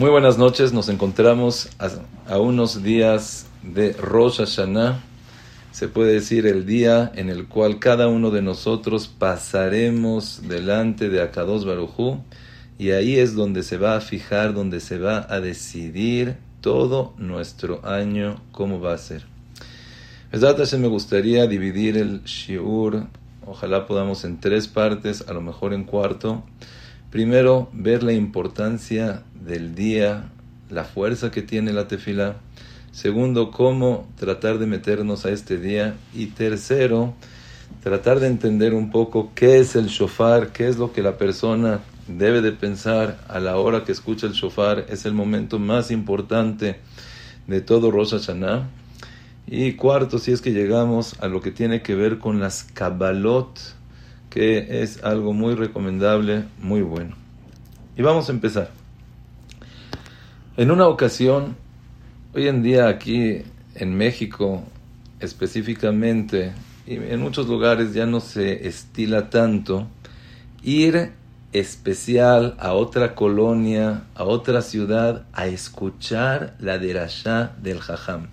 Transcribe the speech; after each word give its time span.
Muy 0.00 0.08
buenas 0.08 0.38
noches, 0.38 0.72
nos 0.72 0.88
encontramos 0.88 1.68
a, 2.26 2.38
unos 2.38 2.82
días 2.82 3.44
de 3.62 3.92
Rosh 3.92 4.38
Hashanah, 4.38 4.98
se 5.72 5.88
puede 5.88 6.14
decir 6.14 6.46
el 6.46 6.64
día 6.64 7.12
en 7.14 7.28
el 7.28 7.48
cual 7.48 7.80
cada 7.80 8.08
uno 8.08 8.30
de 8.30 8.40
nosotros 8.40 9.08
pasaremos 9.08 10.48
delante 10.48 11.10
de 11.10 11.20
Akados 11.20 11.66
Barujú 11.66 12.24
y 12.78 12.92
ahí 12.92 13.18
es 13.18 13.34
donde 13.34 13.62
se 13.62 13.76
va 13.76 13.94
a 13.94 14.00
fijar, 14.00 14.54
donde 14.54 14.80
se 14.80 14.96
va 14.96 15.26
a 15.28 15.38
decidir 15.40 16.38
todo 16.62 17.12
nuestro 17.18 17.86
año 17.86 18.40
cómo 18.52 18.80
va 18.80 18.94
a 18.94 18.98
ser. 18.98 19.26
se 20.64 20.78
me 20.78 20.88
gustaría 20.88 21.46
dividir 21.46 21.98
el 21.98 22.24
shiur, 22.24 23.04
ojalá 23.46 23.86
podamos 23.86 24.24
en 24.24 24.40
tres 24.40 24.66
partes, 24.66 25.28
a 25.28 25.34
lo 25.34 25.42
mejor 25.42 25.74
en 25.74 25.84
cuarto. 25.84 26.42
Primero, 27.10 27.68
ver 27.72 28.04
la 28.04 28.12
importancia 28.12 29.24
del 29.50 29.74
día, 29.74 30.30
la 30.70 30.84
fuerza 30.84 31.30
que 31.30 31.42
tiene 31.42 31.72
la 31.72 31.88
tefila. 31.88 32.36
Segundo, 32.92 33.50
cómo 33.50 34.08
tratar 34.16 34.58
de 34.58 34.66
meternos 34.66 35.26
a 35.26 35.30
este 35.30 35.58
día. 35.58 35.96
Y 36.14 36.26
tercero, 36.26 37.14
tratar 37.82 38.20
de 38.20 38.28
entender 38.28 38.74
un 38.74 38.90
poco 38.90 39.32
qué 39.34 39.58
es 39.58 39.74
el 39.74 39.88
shofar, 39.88 40.52
qué 40.52 40.68
es 40.68 40.78
lo 40.78 40.92
que 40.92 41.02
la 41.02 41.18
persona 41.18 41.80
debe 42.06 42.40
de 42.40 42.52
pensar 42.52 43.18
a 43.28 43.40
la 43.40 43.56
hora 43.56 43.84
que 43.84 43.92
escucha 43.92 44.26
el 44.26 44.32
shofar. 44.32 44.86
Es 44.88 45.04
el 45.04 45.14
momento 45.14 45.58
más 45.58 45.90
importante 45.90 46.78
de 47.46 47.60
todo 47.60 47.90
Rosh 47.90 48.12
Hashanah. 48.12 48.68
Y 49.48 49.72
cuarto, 49.72 50.18
si 50.18 50.30
es 50.30 50.40
que 50.40 50.52
llegamos 50.52 51.16
a 51.20 51.26
lo 51.26 51.40
que 51.40 51.50
tiene 51.50 51.82
que 51.82 51.96
ver 51.96 52.18
con 52.18 52.38
las 52.38 52.62
Kabbalot, 52.62 53.58
que 54.30 54.82
es 54.82 55.02
algo 55.02 55.32
muy 55.32 55.56
recomendable, 55.56 56.44
muy 56.62 56.82
bueno. 56.82 57.16
Y 57.96 58.02
vamos 58.02 58.28
a 58.28 58.32
empezar. 58.32 58.79
En 60.60 60.70
una 60.70 60.88
ocasión, 60.88 61.56
hoy 62.34 62.46
en 62.46 62.62
día 62.62 62.88
aquí 62.88 63.44
en 63.76 63.96
México 63.96 64.62
específicamente, 65.18 66.52
y 66.86 66.96
en 66.96 67.18
muchos 67.18 67.46
lugares 67.48 67.94
ya 67.94 68.04
no 68.04 68.20
se 68.20 68.68
estila 68.68 69.30
tanto, 69.30 69.86
ir 70.62 71.12
especial 71.54 72.56
a 72.58 72.74
otra 72.74 73.14
colonia, 73.14 74.02
a 74.14 74.24
otra 74.24 74.60
ciudad, 74.60 75.24
a 75.32 75.46
escuchar 75.46 76.56
la 76.58 76.76
derashá 76.76 77.52
del 77.62 77.80
jajam. 77.80 78.26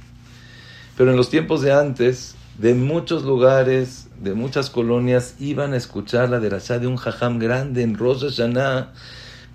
Pero 0.97 1.11
en 1.11 1.15
los 1.15 1.29
tiempos 1.29 1.61
de 1.61 1.71
antes, 1.71 2.35
de 2.57 2.73
muchos 2.73 3.23
lugares, 3.23 4.09
de 4.21 4.33
muchas 4.33 4.69
colonias, 4.69 5.35
iban 5.39 5.71
a 5.71 5.77
escuchar 5.77 6.29
la 6.29 6.41
derashá 6.41 6.77
de 6.77 6.87
un 6.87 6.97
jajam 6.97 7.39
grande 7.39 7.83
en 7.83 7.97
Rosh 7.97 8.23
Hashanah, 8.23 8.91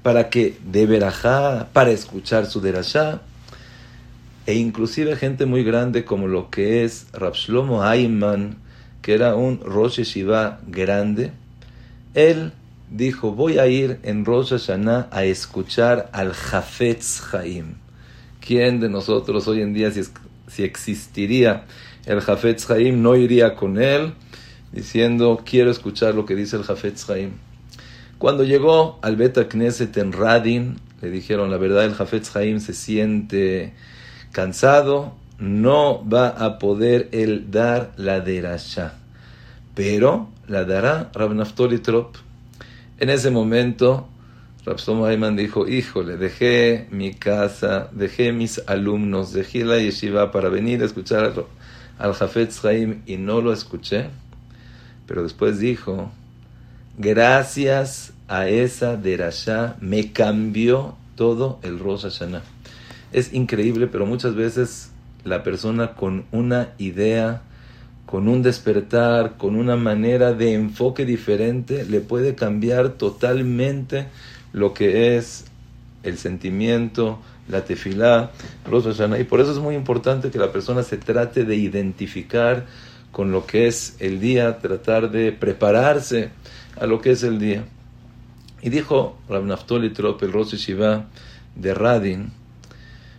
para 0.03 0.31
que 0.31 0.59
de 0.65 0.87
verajá, 0.87 1.69
para 1.73 1.91
escuchar 1.91 2.47
su 2.47 2.61
derashá, 2.61 3.21
e 4.47 4.55
inclusive 4.55 5.17
gente 5.17 5.47
muy 5.47 5.63
grande 5.63 6.05
como 6.05 6.27
lo 6.27 6.51
que 6.51 6.85
es 6.85 7.07
Rav 7.13 7.35
Shlomo 7.35 7.85
Ayman, 7.85 8.57
que 9.01 9.15
era 9.15 9.37
un 9.37 9.61
Rosh 9.61 10.01
Shiva 10.01 10.61
grande, 10.67 11.33
él 12.15 12.53
dijo, 12.91 13.33
voy 13.33 13.59
a 13.59 13.69
ir 13.69 14.01
en 14.03 14.25
Rosh 14.25 14.51
Hashanah 14.51 15.09
a 15.11 15.25
escuchar 15.25 16.11
al 16.13 16.33
Jafetz 16.33 17.23
Haim. 17.33 17.75
¿Quién 18.41 18.81
de 18.81 18.89
nosotros 18.89 19.47
hoy 19.47 19.63
en 19.63 19.73
día, 19.73 19.91
si, 19.93 20.03
si 20.49 20.65
existiría 20.65 21.65
el 22.05 22.21
Jafetz 22.21 22.69
Haim, 22.71 23.01
no 23.01 23.15
iría 23.15 23.55
con 23.55 23.81
él 23.81 24.13
diciendo, 24.73 25.43
quiero 25.45 25.71
escuchar 25.71 26.15
lo 26.15 26.27
que 26.27 26.35
dice 26.35 26.57
el 26.57 26.65
Jafetz 26.65 27.09
Haim? 27.09 27.31
Cuando 28.23 28.45
llegó 28.45 29.01
al 29.03 29.17
Beta 29.17 29.49
Knesset 29.49 29.97
en 29.97 30.13
Radin, 30.13 30.77
le 31.01 31.11
dijeron, 31.11 31.51
la 31.51 31.57
verdad, 31.57 31.85
el 31.85 31.95
Jafetz 31.95 32.37
Haim 32.37 32.61
se 32.61 32.73
siente 32.73 33.73
cansado, 34.31 35.17
no 35.41 36.09
va 36.09 36.29
a 36.29 36.61
poder 36.61 37.09
él 37.11 37.51
dar 37.51 37.93
la 37.97 38.21
derasha, 38.21 38.95
pero 39.75 40.29
la 40.47 40.65
dará 40.65 41.11
Rab 41.13 41.35
Naftoli. 41.35 41.83
En 43.01 43.11
ese 43.11 43.33
momento, 43.33 44.07
Rab 44.65 44.79
Ayman 45.05 45.35
dijo, 45.35 45.67
híjole, 45.67 46.17
dejé 46.17 46.87
mi 46.93 47.15
casa, 47.15 47.89
dejé 47.91 48.33
mis 48.33 48.63
alumnos, 48.69 49.33
dejé 49.33 49.65
la 49.65 49.81
yeshiva 49.81 50.31
para 50.31 50.49
venir 50.49 50.81
a 50.83 50.87
escuchar 50.87 51.33
al 51.99 52.15
Jafetz 52.15 52.65
Haim 52.65 53.03
y 53.05 53.17
no 53.17 53.41
lo 53.41 53.53
escuché, 53.53 54.11
pero 55.09 55.25
después 55.25 55.59
dijo, 55.59 56.13
gracias 56.99 58.13
a 58.29 58.49
esa 58.49 58.97
derashá 58.97 59.77
me 59.81 60.13
cambió 60.13 60.97
todo 61.17 61.59
el 61.63 61.79
Rosh 61.79 62.03
Hashanah. 62.03 62.43
Es 63.13 63.33
increíble, 63.33 63.87
pero 63.87 64.07
muchas 64.07 64.35
veces 64.35 64.91
la 65.25 65.43
persona 65.43 65.95
con 65.95 66.25
una 66.33 66.71
idea, 66.79 67.43
con 68.07 68.29
un 68.29 68.43
despertar, 68.43 69.37
con 69.37 69.57
una 69.57 69.77
manera 69.77 70.33
de 70.33 70.55
enfoque 70.55 71.05
diferente, 71.05 71.85
le 71.85 72.01
puede 72.01 72.35
cambiar 72.35 72.91
totalmente 72.91 74.07
lo 74.53 74.73
que 74.73 75.17
es 75.17 75.45
el 76.03 76.19
sentimiento, 76.19 77.21
la 77.49 77.65
tefilá, 77.65 78.31
Rosh 78.69 78.85
Hashanah. 78.85 79.19
Y 79.21 79.25
por 79.25 79.41
eso 79.41 79.53
es 79.53 79.59
muy 79.59 79.75
importante 79.75 80.31
que 80.31 80.39
la 80.39 80.53
persona 80.53 80.83
se 80.83 80.97
trate 80.97 81.45
de 81.45 81.57
identificar 81.57 82.67
con 83.11 83.31
lo 83.31 83.47
que 83.47 83.67
es 83.67 83.97
el 83.99 84.21
día, 84.21 84.59
tratar 84.59 85.11
de 85.11 85.33
prepararse 85.33 86.31
a 86.81 86.87
lo 86.87 87.01
que 87.01 87.13
es 87.13 87.23
el 87.23 87.39
día. 87.39 87.65
Y 88.63 88.71
dijo 88.71 89.19
Rab 89.29 89.45
Naftoli 89.45 89.91
Trop, 89.91 90.23
el 90.23 90.33
Rosh 90.33 90.55
Shiva 90.55 91.07
de 91.57 91.75
Radin, 91.75 92.33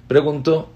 preguntó, 0.08 0.70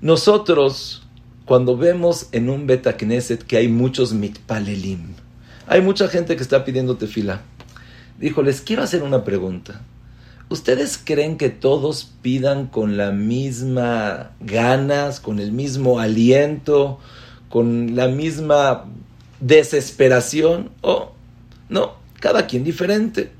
nosotros 0.00 1.06
cuando 1.44 1.76
vemos 1.76 2.28
en 2.32 2.50
un 2.50 2.66
Betacneset 2.66 3.42
que 3.42 3.56
hay 3.56 3.68
muchos 3.68 4.12
mitpalelim, 4.12 5.14
hay 5.66 5.80
mucha 5.80 6.08
gente 6.08 6.36
que 6.36 6.42
está 6.42 6.64
pidiendo 6.64 6.96
tefila, 6.96 7.42
dijo, 8.18 8.42
les 8.42 8.60
quiero 8.60 8.82
hacer 8.82 9.02
una 9.02 9.24
pregunta. 9.24 9.82
¿Ustedes 10.48 10.98
creen 10.98 11.36
que 11.36 11.48
todos 11.48 12.12
pidan 12.22 12.66
con 12.66 12.96
la 12.96 13.12
misma 13.12 14.32
ganas, 14.40 15.20
con 15.20 15.38
el 15.38 15.52
mismo 15.52 16.00
aliento, 16.00 16.98
con 17.48 17.94
la 17.94 18.08
misma 18.08 18.86
desesperación? 19.38 20.70
¿O 20.80 21.12
no, 21.70 21.94
cada 22.20 22.46
quien 22.46 22.64
diferente. 22.64 23.32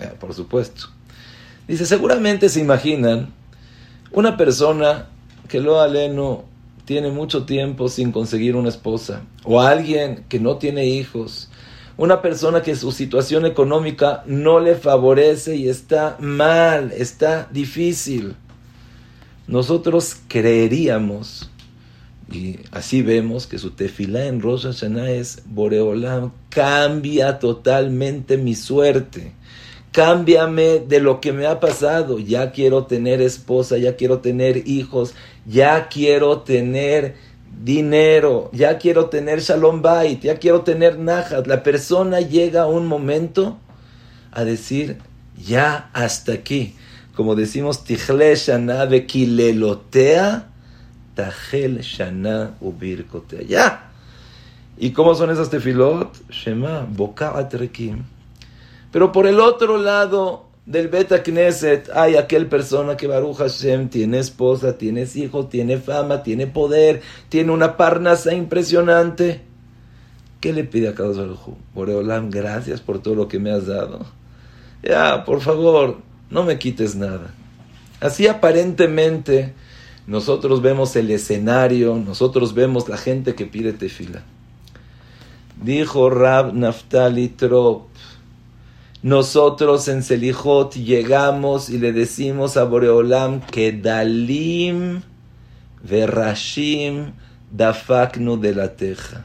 Eh, 0.00 0.12
por 0.20 0.34
supuesto. 0.34 0.88
Dice, 1.66 1.86
seguramente 1.86 2.48
se 2.50 2.60
imaginan 2.60 3.32
una 4.10 4.36
persona 4.36 5.06
que 5.48 5.60
lo 5.60 5.80
aleno 5.80 6.44
tiene 6.84 7.10
mucho 7.10 7.44
tiempo 7.44 7.88
sin 7.88 8.12
conseguir 8.12 8.56
una 8.56 8.68
esposa, 8.68 9.22
o 9.44 9.60
alguien 9.60 10.24
que 10.28 10.38
no 10.38 10.56
tiene 10.58 10.86
hijos, 10.86 11.48
una 11.96 12.20
persona 12.20 12.60
que 12.60 12.76
su 12.76 12.92
situación 12.92 13.46
económica 13.46 14.22
no 14.26 14.60
le 14.60 14.74
favorece 14.74 15.56
y 15.56 15.68
está 15.68 16.16
mal, 16.20 16.92
está 16.92 17.48
difícil. 17.52 18.36
Nosotros 19.46 20.16
creeríamos 20.28 21.50
y 22.32 22.58
así 22.70 23.02
vemos 23.02 23.46
que 23.46 23.58
su 23.58 23.70
tefilá 23.70 24.26
en 24.26 24.40
Rosh 24.40 24.64
Hashanah 24.64 25.10
es 25.10 25.42
Boreolam, 25.46 26.32
cambia 26.48 27.38
totalmente 27.38 28.36
mi 28.38 28.54
suerte. 28.54 29.32
Cámbiame 29.92 30.80
de 30.80 31.00
lo 31.00 31.20
que 31.20 31.32
me 31.32 31.46
ha 31.46 31.60
pasado. 31.60 32.18
Ya 32.18 32.50
quiero 32.50 32.86
tener 32.86 33.20
esposa, 33.20 33.78
ya 33.78 33.94
quiero 33.94 34.18
tener 34.18 34.66
hijos, 34.66 35.14
ya 35.46 35.88
quiero 35.88 36.40
tener 36.40 37.14
dinero, 37.62 38.50
ya 38.52 38.78
quiero 38.78 39.08
tener 39.08 39.40
Shalom 39.40 39.82
Bait, 39.82 40.22
ya 40.22 40.38
quiero 40.38 40.62
tener 40.62 40.98
Najas. 40.98 41.46
La 41.46 41.62
persona 41.62 42.20
llega 42.20 42.62
a 42.62 42.66
un 42.66 42.86
momento 42.86 43.56
a 44.32 44.44
decir, 44.44 44.98
ya 45.36 45.90
hasta 45.92 46.32
aquí. 46.32 46.74
Como 47.14 47.36
decimos, 47.36 47.84
Tichle 47.84 48.34
Shana 48.34 48.88
Kilelotea 49.06 50.53
Tajel 51.14 51.80
Shana 51.80 52.54
Ubirkotea. 52.60 53.42
Ya. 53.42 53.90
¿Y 54.76 54.90
cómo 54.90 55.14
son 55.14 55.30
esas 55.30 55.50
tefilot? 55.50 56.30
Shema, 56.30 56.86
Boka 56.90 57.38
Atrekim. 57.38 58.02
Pero 58.90 59.12
por 59.12 59.26
el 59.26 59.40
otro 59.40 59.78
lado 59.78 60.46
del 60.66 60.88
Beta 60.88 61.22
Knesset 61.22 61.90
hay 61.94 62.16
aquel 62.16 62.46
persona 62.46 62.96
que 62.96 63.06
Baruch 63.06 63.36
Hashem 63.36 63.88
tiene 63.88 64.18
esposa, 64.18 64.78
tiene 64.78 65.06
hijos, 65.14 65.48
tiene 65.48 65.78
fama, 65.78 66.22
tiene 66.22 66.46
poder, 66.46 67.02
tiene 67.28 67.52
una 67.52 67.76
parnasa 67.76 68.34
impresionante. 68.34 69.42
¿Qué 70.40 70.52
le 70.52 70.64
pide 70.64 70.88
a 70.88 70.94
Kadosh 70.94 71.16
Baruch 71.16 71.40
Boreolam, 71.74 72.30
gracias 72.30 72.80
por 72.80 73.00
todo 73.00 73.14
lo 73.14 73.28
que 73.28 73.38
me 73.38 73.50
has 73.50 73.66
dado. 73.66 74.04
Ya, 74.82 75.24
por 75.24 75.40
favor, 75.40 75.98
no 76.30 76.44
me 76.44 76.58
quites 76.58 76.94
nada. 76.96 77.32
Así 78.00 78.26
aparentemente 78.26 79.54
nosotros 80.06 80.60
vemos 80.60 80.94
el 80.96 81.10
escenario, 81.10 81.96
nosotros 81.96 82.52
vemos 82.52 82.88
la 82.88 82.98
gente 82.98 83.34
que 83.34 83.46
pide 83.46 83.72
tefila. 83.72 84.22
Dijo 85.62 86.10
Rab 86.10 86.52
Naftali 86.52 87.28
Trop, 87.28 87.86
Nosotros 89.02 89.88
en 89.88 90.02
Selijot 90.02 90.74
llegamos 90.74 91.70
y 91.70 91.78
le 91.78 91.92
decimos 91.92 92.56
a 92.56 92.64
Boreolam 92.64 93.40
que 93.40 93.72
Dalim 93.72 95.02
Verashim 95.82 97.12
Dafaknu 97.50 98.38
de 98.38 98.54
la 98.54 98.76
Teja. 98.76 99.24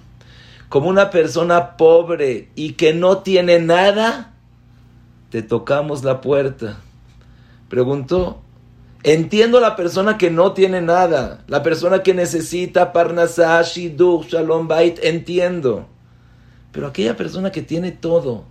Como 0.70 0.88
una 0.88 1.10
persona 1.10 1.78
pobre 1.78 2.50
y 2.56 2.74
que 2.74 2.94
no 2.94 3.18
tiene 3.20 3.60
nada, 3.60 4.34
te 5.30 5.42
tocamos 5.42 6.04
la 6.04 6.22
puerta. 6.22 6.80
Preguntó, 7.70 8.42
entiendo 9.04 9.60
la 9.60 9.76
persona 9.76 10.18
que 10.18 10.30
no 10.30 10.54
tiene 10.54 10.82
nada, 10.82 11.44
la 11.48 11.64
persona 11.64 12.04
que 12.04 12.14
necesita 12.14 12.94
Parnasah, 12.94 13.62
Shidduch, 13.62 14.28
Shalom 14.28 14.68
Bait, 14.68 15.00
entiendo. 15.04 15.88
Pero 16.72 16.88
aquella 16.88 17.16
persona 17.16 17.52
que 17.52 17.62
tiene 17.62 17.92
todo, 17.92 18.46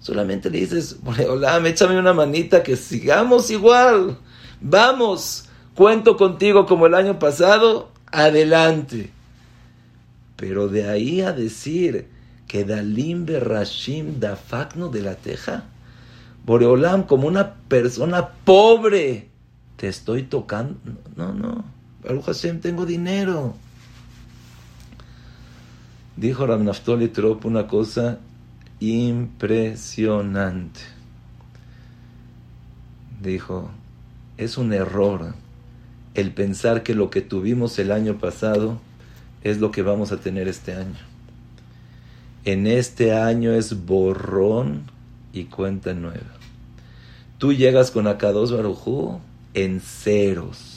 solamente 0.00 0.50
le 0.50 0.60
dices, 0.60 0.98
hola, 1.28 1.58
échame 1.66 1.98
una 1.98 2.12
manita 2.12 2.62
que 2.62 2.76
sigamos 2.76 3.50
igual. 3.50 4.18
Vamos, 4.60 5.48
cuento 5.74 6.16
contigo 6.16 6.66
como 6.66 6.86
el 6.86 6.94
año 6.94 7.18
pasado, 7.18 7.90
adelante. 8.12 9.10
Pero 10.36 10.68
de 10.68 10.88
ahí 10.88 11.20
a 11.20 11.32
decir 11.32 12.08
que 12.48 12.64
Dalim 12.64 13.24
Berashim 13.24 14.20
Dafakno 14.20 14.88
de 14.88 15.02
la 15.02 15.14
Teja, 15.14 15.64
Boreolam 16.44 17.04
como 17.04 17.26
una 17.26 17.54
persona 17.68 18.28
pobre, 18.44 19.30
estoy 19.88 20.24
tocando. 20.24 20.78
No, 21.16 21.32
no, 21.32 21.64
Baruch 22.02 22.24
Hashem, 22.24 22.60
tengo 22.60 22.86
dinero. 22.86 23.54
Dijo 26.16 26.46
Ram 26.46 26.64
Naftoli 26.64 27.08
Trop 27.08 27.44
una 27.44 27.66
cosa 27.66 28.18
impresionante. 28.80 30.80
Dijo, 33.20 33.70
es 34.36 34.58
un 34.58 34.72
error 34.72 35.34
el 36.14 36.32
pensar 36.32 36.82
que 36.82 36.94
lo 36.94 37.10
que 37.10 37.20
tuvimos 37.20 37.78
el 37.78 37.90
año 37.90 38.18
pasado 38.18 38.78
es 39.42 39.58
lo 39.58 39.70
que 39.70 39.82
vamos 39.82 40.12
a 40.12 40.18
tener 40.18 40.46
este 40.46 40.74
año. 40.74 40.98
En 42.44 42.66
este 42.66 43.14
año 43.14 43.52
es 43.52 43.86
borrón 43.86 44.82
y 45.32 45.44
cuenta 45.44 45.94
nueva. 45.94 46.34
Tú 47.38 47.52
llegas 47.52 47.90
con 47.90 48.06
Akados 48.06 48.52
Barujú 48.52 49.20
en 49.54 49.80
ceros 49.80 50.74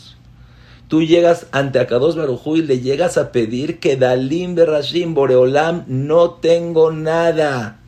Tú 0.87 1.03
llegas 1.03 1.47
ante 1.51 1.79
Akados 1.79 2.15
Barujú 2.15 2.55
y 2.55 2.61
le 2.61 2.79
llegas 2.79 3.17
a 3.17 3.33
pedir 3.33 3.79
que 3.79 3.97
Dalim 3.97 4.55
Berashim 4.55 5.13
Boreolam 5.13 5.83
no 5.87 6.31
tengo 6.35 6.93
nada. 6.93 7.79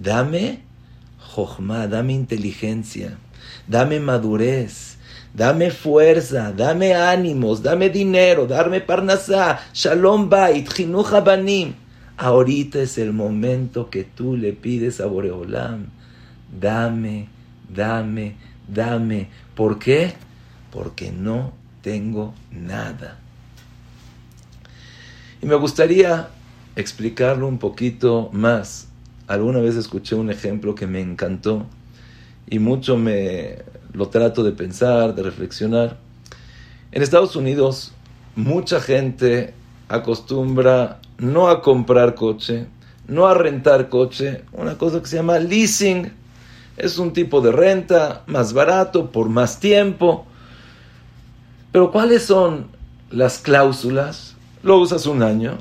Dame 0.00 0.62
Jochma, 1.38 1.86
dame 1.86 2.14
inteligencia, 2.14 3.18
dame 3.68 4.00
madurez, 4.00 4.96
dame 5.32 5.70
fuerza, 5.70 6.50
dame 6.50 6.94
ánimos, 6.94 7.62
dame 7.62 7.90
dinero, 7.90 8.48
dame 8.48 8.80
parnasá, 8.80 9.60
shalom 9.72 10.28
bait, 10.28 10.68
chinuch 10.68 11.12
banim. 11.24 11.74
Ahorita 12.16 12.80
es 12.80 12.98
el 12.98 13.12
momento 13.12 13.90
que 13.90 14.02
tú 14.02 14.36
le 14.36 14.52
pides 14.52 15.00
a 15.00 15.06
Boreolam. 15.06 15.86
Dame, 16.50 17.28
dame, 17.68 18.34
dame. 18.68 19.28
¿Por 19.54 19.78
qué? 19.78 20.14
Porque 20.70 21.10
no 21.10 21.52
tengo 21.82 22.34
nada. 22.50 23.18
Y 25.40 25.46
me 25.46 25.54
gustaría 25.54 26.28
explicarlo 26.76 27.48
un 27.48 27.58
poquito 27.58 28.30
más. 28.32 28.88
Alguna 29.26 29.58
vez 29.60 29.76
escuché 29.76 30.14
un 30.14 30.30
ejemplo 30.30 30.74
que 30.74 30.86
me 30.86 31.00
encantó 31.00 31.66
y 32.48 32.58
mucho 32.58 32.96
me 32.96 33.58
lo 33.92 34.08
trato 34.08 34.42
de 34.42 34.52
pensar, 34.52 35.14
de 35.14 35.22
reflexionar. 35.22 35.98
En 36.92 37.02
Estados 37.02 37.36
Unidos 37.36 37.92
mucha 38.36 38.80
gente 38.80 39.54
acostumbra 39.88 41.00
no 41.18 41.48
a 41.48 41.62
comprar 41.62 42.14
coche, 42.14 42.66
no 43.06 43.26
a 43.26 43.34
rentar 43.34 43.88
coche, 43.88 44.44
una 44.52 44.78
cosa 44.78 45.00
que 45.00 45.08
se 45.08 45.16
llama 45.16 45.38
leasing. 45.38 46.12
Es 46.78 46.98
un 46.98 47.12
tipo 47.12 47.40
de 47.40 47.50
renta 47.52 48.22
más 48.26 48.52
barato, 48.52 49.10
por 49.10 49.28
más 49.28 49.58
tiempo. 49.58 50.26
Pero 51.72 51.90
¿cuáles 51.90 52.24
son 52.24 52.68
las 53.10 53.38
cláusulas? 53.38 54.36
Lo 54.62 54.78
usas 54.78 55.06
un 55.06 55.22
año, 55.22 55.58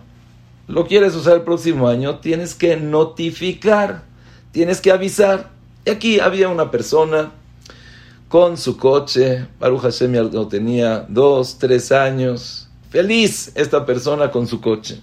lo 0.67 0.85
quieres 0.85 1.15
usar 1.15 1.37
el 1.37 1.41
próximo 1.41 1.87
año, 1.87 2.19
tienes 2.19 2.53
que 2.53 2.77
notificar, 2.77 4.03
tienes 4.51 4.79
que 4.79 4.91
avisar. 4.91 5.49
Y 5.85 5.89
aquí 5.89 6.19
había 6.19 6.49
una 6.49 6.71
persona 6.71 7.31
con 8.27 8.57
su 8.57 8.77
coche, 8.77 9.47
Baruch 9.59 9.81
Hashem 9.81 10.13
lo 10.13 10.47
tenía 10.47 11.05
dos, 11.07 11.57
tres 11.57 11.91
años, 11.91 12.69
feliz 12.89 13.51
esta 13.55 13.85
persona 13.85 14.29
con 14.29 14.47
su 14.47 14.59
coche. 14.59 14.99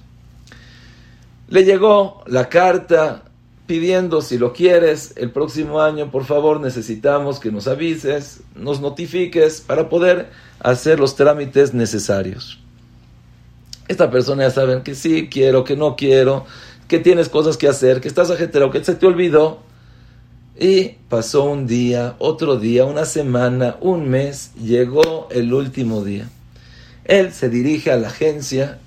Le 1.48 1.64
llegó 1.64 2.22
la 2.26 2.48
carta 2.48 3.22
pidiendo 3.66 4.20
si 4.20 4.38
lo 4.38 4.52
quieres 4.52 5.14
el 5.16 5.30
próximo 5.30 5.80
año, 5.80 6.10
por 6.10 6.24
favor 6.24 6.60
necesitamos 6.60 7.40
que 7.40 7.50
nos 7.50 7.66
avises, 7.66 8.40
nos 8.54 8.80
notifiques 8.80 9.60
para 9.60 9.88
poder 9.88 10.30
hacer 10.60 11.00
los 11.00 11.16
trámites 11.16 11.72
necesarios. 11.72 12.60
Esta 13.88 14.10
persona 14.10 14.44
ya 14.44 14.50
saben 14.50 14.82
que 14.82 14.94
sí 14.94 15.28
quiero, 15.30 15.64
que 15.64 15.76
no 15.76 15.96
quiero, 15.96 16.46
que 16.88 16.98
tienes 16.98 17.28
cosas 17.28 17.56
que 17.56 17.68
hacer, 17.68 18.00
que 18.00 18.08
estás 18.08 18.30
ajetreado, 18.30 18.70
que 18.70 18.84
se 18.84 18.94
te 18.94 19.06
olvidó. 19.06 19.60
Y 20.58 20.96
pasó 21.08 21.44
un 21.44 21.66
día, 21.66 22.14
otro 22.18 22.56
día, 22.56 22.84
una 22.84 23.04
semana, 23.04 23.76
un 23.80 24.08
mes, 24.08 24.52
llegó 24.54 25.28
el 25.30 25.52
último 25.52 26.04
día. 26.04 26.28
Él 27.04 27.32
se 27.32 27.48
dirige 27.48 27.90
a 27.90 27.96
la 27.96 28.08
agencia 28.08 28.78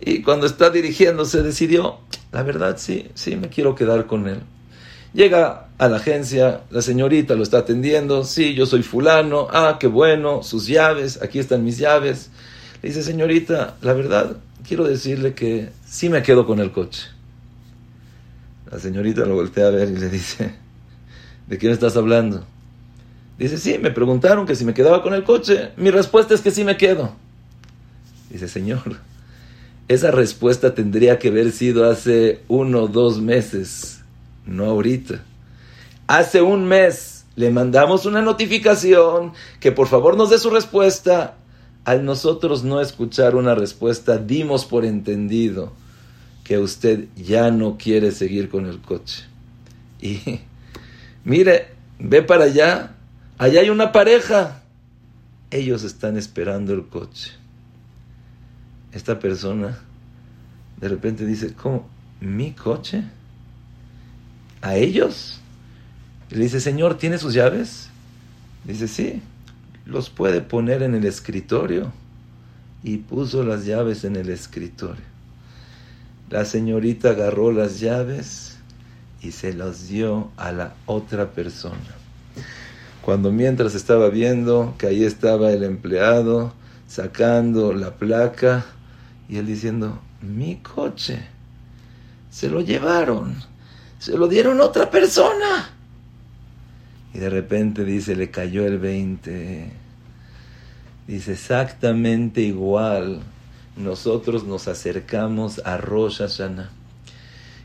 y 0.00 0.22
cuando 0.22 0.46
está 0.46 0.70
dirigiéndose 0.70 1.42
decidió, 1.42 1.98
la 2.32 2.42
verdad 2.42 2.76
sí, 2.78 3.10
sí 3.14 3.36
me 3.36 3.48
quiero 3.48 3.74
quedar 3.74 4.06
con 4.06 4.28
él. 4.28 4.40
Llega 5.14 5.68
a 5.78 5.88
la 5.88 5.96
agencia, 5.96 6.62
la 6.70 6.82
señorita 6.82 7.34
lo 7.34 7.42
está 7.42 7.58
atendiendo, 7.58 8.24
sí, 8.24 8.54
yo 8.54 8.66
soy 8.66 8.82
fulano, 8.82 9.48
ah, 9.50 9.78
qué 9.80 9.86
bueno, 9.86 10.42
sus 10.42 10.66
llaves, 10.66 11.20
aquí 11.22 11.38
están 11.38 11.64
mis 11.64 11.78
llaves. 11.78 12.30
Le 12.82 12.90
dice, 12.90 13.02
señorita, 13.02 13.76
la 13.80 13.94
verdad, 13.94 14.36
quiero 14.66 14.84
decirle 14.84 15.34
que 15.34 15.70
sí 15.86 16.08
me 16.08 16.22
quedo 16.22 16.46
con 16.46 16.60
el 16.60 16.72
coche. 16.72 17.08
La 18.70 18.78
señorita 18.78 19.24
lo 19.24 19.34
voltea 19.34 19.68
a 19.68 19.70
ver 19.70 19.88
y 19.88 19.96
le 19.96 20.10
dice, 20.10 20.54
¿de 21.46 21.58
quién 21.58 21.72
estás 21.72 21.96
hablando? 21.96 22.44
Dice, 23.38 23.56
sí, 23.56 23.78
me 23.78 23.90
preguntaron 23.90 24.46
que 24.46 24.56
si 24.56 24.64
me 24.64 24.74
quedaba 24.74 25.02
con 25.02 25.14
el 25.14 25.24
coche. 25.24 25.70
Mi 25.76 25.90
respuesta 25.90 26.34
es 26.34 26.40
que 26.40 26.50
sí 26.50 26.64
me 26.64 26.76
quedo. 26.76 27.14
Dice, 28.30 28.48
señor, 28.48 28.98
esa 29.88 30.10
respuesta 30.10 30.74
tendría 30.74 31.18
que 31.18 31.28
haber 31.28 31.50
sido 31.50 31.90
hace 31.90 32.42
uno 32.46 32.82
o 32.82 32.88
dos 32.88 33.22
meses, 33.22 34.02
no 34.46 34.66
ahorita. 34.66 35.24
Hace 36.06 36.42
un 36.42 36.66
mes 36.66 37.24
le 37.36 37.50
mandamos 37.50 38.04
una 38.04 38.20
notificación 38.20 39.32
que 39.60 39.72
por 39.72 39.88
favor 39.88 40.16
nos 40.16 40.28
dé 40.28 40.38
su 40.38 40.50
respuesta. 40.50 41.36
Al 41.86 42.04
nosotros 42.04 42.64
no 42.64 42.82
escuchar 42.82 43.34
una 43.34 43.54
respuesta, 43.54 44.18
dimos 44.18 44.66
por 44.66 44.84
entendido 44.84 45.72
que 46.44 46.58
usted 46.58 47.06
ya 47.16 47.50
no 47.50 47.78
quiere 47.78 48.12
seguir 48.12 48.50
con 48.50 48.66
el 48.66 48.80
coche. 48.80 49.24
Y 50.02 50.40
mire, 51.24 51.68
ve 51.98 52.22
para 52.22 52.44
allá, 52.44 52.94
allá 53.38 53.60
hay 53.62 53.70
una 53.70 53.90
pareja. 53.90 54.62
Ellos 55.50 55.82
están 55.82 56.18
esperando 56.18 56.74
el 56.74 56.86
coche 56.88 57.37
esta 58.98 59.18
persona 59.18 59.78
de 60.80 60.88
repente 60.88 61.24
dice, 61.24 61.54
¿cómo? 61.54 61.88
¿Mi 62.20 62.52
coche? 62.52 63.04
¿A 64.60 64.76
ellos? 64.76 65.40
Le 66.30 66.40
dice, 66.40 66.60
Señor, 66.60 66.98
¿tiene 66.98 67.18
sus 67.18 67.34
llaves? 67.34 67.88
Dice, 68.64 68.86
sí, 68.86 69.22
los 69.86 70.10
puede 70.10 70.40
poner 70.40 70.82
en 70.82 70.94
el 70.94 71.04
escritorio. 71.04 71.92
Y 72.82 72.98
puso 72.98 73.42
las 73.42 73.64
llaves 73.64 74.04
en 74.04 74.14
el 74.14 74.28
escritorio. 74.28 75.02
La 76.30 76.44
señorita 76.44 77.10
agarró 77.10 77.50
las 77.50 77.80
llaves 77.80 78.58
y 79.20 79.32
se 79.32 79.52
las 79.52 79.88
dio 79.88 80.30
a 80.36 80.52
la 80.52 80.74
otra 80.86 81.32
persona. 81.32 81.96
Cuando 83.02 83.32
mientras 83.32 83.74
estaba 83.74 84.10
viendo 84.10 84.74
que 84.78 84.86
ahí 84.86 85.02
estaba 85.02 85.50
el 85.50 85.64
empleado 85.64 86.52
sacando 86.86 87.72
la 87.72 87.94
placa, 87.94 88.64
y 89.28 89.36
él 89.36 89.46
diciendo, 89.46 90.00
mi 90.22 90.56
coche, 90.56 91.20
se 92.30 92.48
lo 92.48 92.60
llevaron, 92.60 93.36
se 93.98 94.16
lo 94.16 94.28
dieron 94.28 94.60
otra 94.60 94.90
persona. 94.90 95.70
Y 97.12 97.18
de 97.18 97.30
repente 97.30 97.84
dice, 97.84 98.16
le 98.16 98.30
cayó 98.30 98.66
el 98.66 98.78
20. 98.78 99.70
Dice, 101.06 101.32
exactamente 101.32 102.42
igual, 102.42 103.20
nosotros 103.76 104.44
nos 104.44 104.68
acercamos 104.68 105.60
a 105.64 105.78
Rosh 105.78 106.18
Hashanah. 106.18 106.77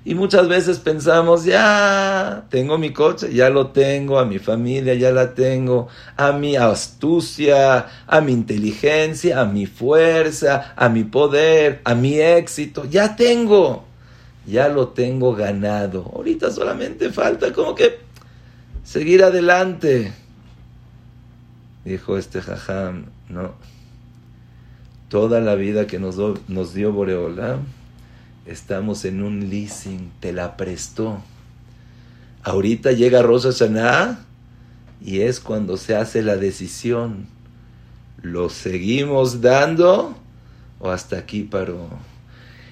Y 0.06 0.16
muchas 0.16 0.50
veces 0.50 0.80
pensamos, 0.80 1.46
ya 1.46 2.46
tengo 2.50 2.78
mi 2.78 2.92
coche, 2.92 3.34
ya 3.34 3.50
lo 3.50 3.68
tengo, 3.68 4.20
a 4.20 4.26
mi 4.26 4.38
familia 4.38 4.96
ya 4.96 5.12
la 5.12 5.34
tengo, 5.34 5.88
a 6.18 6.34
mi 6.34 6.58
astucia, 6.58 7.88
a 8.06 8.20
mi 8.20 8.34
inteligencia, 8.34 9.40
a 9.40 9.46
mi 9.46 9.66
fuerza, 9.66 10.74
a 10.76 10.90
mi 10.90 11.06
poder, 11.06 11.80
a 11.86 11.96
mi 11.96 12.20
éxito, 12.20 12.84
ya 12.84 13.16
tengo, 13.16 13.86
ya 14.46 14.68
lo 14.68 14.90
tengo 14.90 15.36
ganado. 15.36 16.12
Ahorita 16.14 16.52
solamente 16.52 17.10
falta 17.10 17.54
como 17.54 17.74
que 17.74 18.00
seguir 18.84 19.24
adelante. 19.24 20.12
Dijo 21.86 22.18
este 22.18 22.42
jajam, 22.42 23.06
no, 23.30 23.54
toda 25.08 25.40
la 25.40 25.56
vida 25.56 25.88
que 25.88 25.98
nos, 25.98 26.18
nos 26.50 26.74
dio 26.74 26.92
Boreola, 26.92 27.60
estamos 28.46 29.06
en 29.06 29.24
un 29.24 29.50
leasing, 29.50 30.12
te 30.20 30.34
la 30.34 30.58
prestó. 30.58 31.22
Ahorita 32.44 32.92
llega 32.92 33.22
Rosa 33.22 33.52
Hashanah 33.52 34.26
y 35.04 35.22
es 35.22 35.40
cuando 35.40 35.78
se 35.78 35.96
hace 35.96 36.22
la 36.22 36.36
decisión. 36.36 37.28
¿Lo 38.22 38.50
seguimos 38.50 39.42
dando 39.42 40.16
o 40.80 40.90
hasta 40.90 41.18
aquí 41.18 41.44
paró? 41.44 41.90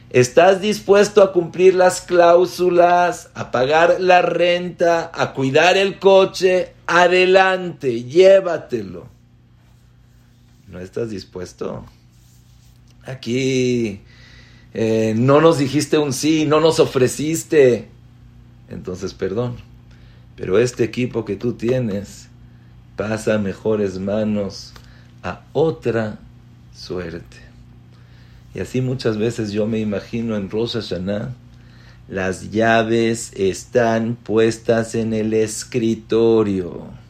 ¿Estás 0.10 0.60
dispuesto 0.60 1.24
a 1.24 1.32
cumplir 1.32 1.74
las 1.74 2.02
cláusulas, 2.02 3.30
a 3.34 3.50
pagar 3.52 4.02
la 4.02 4.22
renta, 4.22 5.10
a 5.14 5.34
cuidar 5.34 5.78
el 5.78 6.00
coche? 6.00 6.74
Adelante, 6.86 8.04
llévatelo. 8.04 9.08
¿No 10.68 10.80
estás 10.80 11.10
dispuesto? 11.10 11.86
Aquí 13.06 14.02
eh, 14.74 15.14
no 15.18 15.42
nos 15.42 15.58
dijiste 15.58 15.98
un 15.98 16.14
sí, 16.14 16.46
no 16.46 16.60
nos 16.60 16.80
ofreciste. 16.80 17.90
Entonces, 18.70 19.14
perdón. 19.14 19.56
Pero 20.36 20.58
este 20.58 20.84
equipo 20.84 21.26
que 21.26 21.36
tú 21.36 21.54
tienes 21.54 22.28
pasa 22.96 23.36
a 23.36 23.40
mejores 23.40 24.00
manos 24.00 24.74
a 25.24 25.42
otra 25.54 26.20
suerte. 26.74 27.38
Y 28.54 28.60
así 28.60 28.82
muchas 28.82 29.18
veces 29.18 29.52
yo 29.52 29.68
me 29.68 29.80
imagino 29.80 30.36
en 30.36 30.50
Rosa 30.50 30.82
Hashanah, 30.82 31.34
las 32.10 32.52
llaves 32.52 33.32
están 33.36 34.16
puestas 34.16 34.96
en 34.96 35.14
el 35.14 35.34
escritorio 35.34 37.01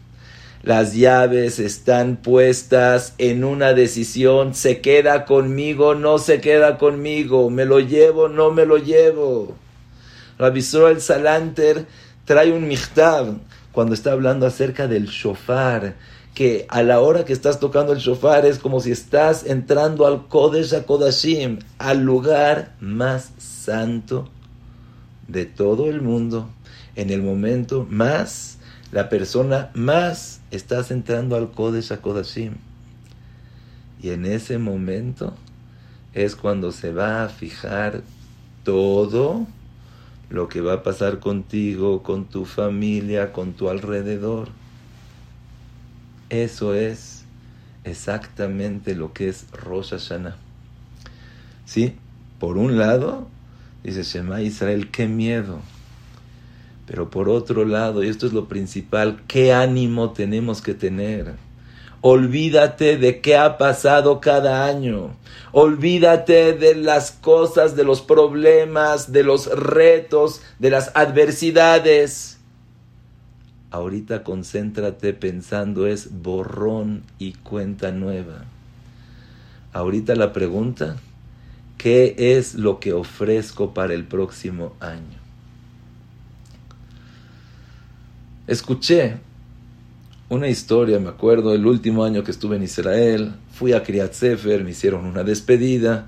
las 0.63 0.93
llaves 0.93 1.57
están 1.57 2.17
puestas 2.17 3.15
en 3.17 3.43
una 3.43 3.73
decisión, 3.73 4.53
se 4.53 4.79
queda 4.79 5.25
conmigo, 5.25 5.95
no 5.95 6.19
se 6.19 6.39
queda 6.39 6.77
conmigo, 6.77 7.49
me 7.49 7.65
lo 7.65 7.79
llevo, 7.79 8.29
no 8.29 8.51
me 8.51 8.65
lo 8.65 8.77
llevo. 8.77 9.55
Rabbi 10.37 10.63
el 10.89 11.01
Salanter 11.01 11.85
trae 12.25 12.51
un 12.51 12.67
mihtab 12.67 13.37
cuando 13.71 13.95
está 13.95 14.11
hablando 14.11 14.45
acerca 14.45 14.87
del 14.87 15.07
shofar, 15.07 15.95
que 16.35 16.65
a 16.69 16.83
la 16.83 16.99
hora 16.99 17.25
que 17.25 17.33
estás 17.33 17.59
tocando 17.59 17.93
el 17.93 17.99
shofar 17.99 18.45
es 18.45 18.59
como 18.59 18.81
si 18.81 18.91
estás 18.91 19.45
entrando 19.45 20.05
al 20.05 20.27
Kodesh 20.27 20.75
HaKodashim, 20.75 21.59
al 21.79 22.01
lugar 22.03 22.75
más 22.79 23.31
santo 23.37 24.29
de 25.27 25.45
todo 25.45 25.89
el 25.89 26.01
mundo, 26.01 26.49
en 26.95 27.09
el 27.09 27.23
momento 27.23 27.87
más, 27.89 28.57
la 28.91 29.09
persona 29.09 29.71
más 29.73 30.40
estás 30.51 30.91
entrando 30.91 31.35
al 31.35 31.51
Kodesh 31.51 31.91
HaKodashim. 31.91 32.55
Y 34.01 34.09
en 34.09 34.25
ese 34.25 34.57
momento 34.57 35.33
es 36.13 36.35
cuando 36.35 36.71
se 36.71 36.91
va 36.91 37.23
a 37.23 37.29
fijar 37.29 38.03
todo 38.63 39.47
lo 40.29 40.47
que 40.47 40.61
va 40.61 40.73
a 40.73 40.83
pasar 40.83 41.19
contigo, 41.19 42.03
con 42.03 42.25
tu 42.25 42.45
familia, 42.45 43.31
con 43.33 43.53
tu 43.53 43.69
alrededor. 43.69 44.49
Eso 46.29 46.73
es 46.73 47.25
exactamente 47.83 48.95
lo 48.95 49.13
que 49.13 49.29
es 49.29 49.45
Rosh 49.51 49.89
Hashanah. 49.91 50.37
¿Sí? 51.65 51.95
Por 52.39 52.57
un 52.57 52.77
lado, 52.77 53.27
dice 53.83 54.03
Shema 54.03 54.41
Israel, 54.41 54.89
qué 54.89 55.07
miedo. 55.07 55.59
Pero 56.91 57.09
por 57.09 57.29
otro 57.29 57.63
lado, 57.63 58.03
y 58.03 58.09
esto 58.09 58.27
es 58.27 58.33
lo 58.33 58.49
principal, 58.49 59.21
¿qué 59.25 59.53
ánimo 59.53 60.11
tenemos 60.11 60.61
que 60.61 60.73
tener? 60.73 61.35
Olvídate 62.01 62.97
de 62.97 63.21
qué 63.21 63.37
ha 63.37 63.57
pasado 63.57 64.19
cada 64.19 64.65
año. 64.65 65.15
Olvídate 65.53 66.51
de 66.51 66.75
las 66.75 67.13
cosas, 67.13 67.77
de 67.77 67.85
los 67.85 68.01
problemas, 68.01 69.13
de 69.13 69.23
los 69.23 69.47
retos, 69.57 70.41
de 70.59 70.69
las 70.69 70.91
adversidades. 70.93 72.39
Ahorita 73.69 74.23
concéntrate 74.23 75.13
pensando 75.13 75.87
es 75.87 76.21
borrón 76.21 77.03
y 77.19 77.31
cuenta 77.31 77.93
nueva. 77.93 78.43
Ahorita 79.71 80.13
la 80.15 80.33
pregunta, 80.33 80.97
¿qué 81.77 82.15
es 82.17 82.55
lo 82.55 82.81
que 82.81 82.91
ofrezco 82.91 83.73
para 83.73 83.93
el 83.93 84.03
próximo 84.03 84.75
año? 84.81 85.20
Escuché 88.47 89.17
una 90.29 90.47
historia, 90.47 90.99
me 90.99 91.09
acuerdo, 91.09 91.53
el 91.53 91.65
último 91.65 92.03
año 92.03 92.23
que 92.23 92.31
estuve 92.31 92.55
en 92.55 92.63
Israel, 92.63 93.33
fui 93.51 93.73
a 93.73 93.83
Kriyat 93.83 94.13
Sefer, 94.13 94.63
me 94.63 94.71
hicieron 94.71 95.05
una 95.05 95.23
despedida, 95.23 96.07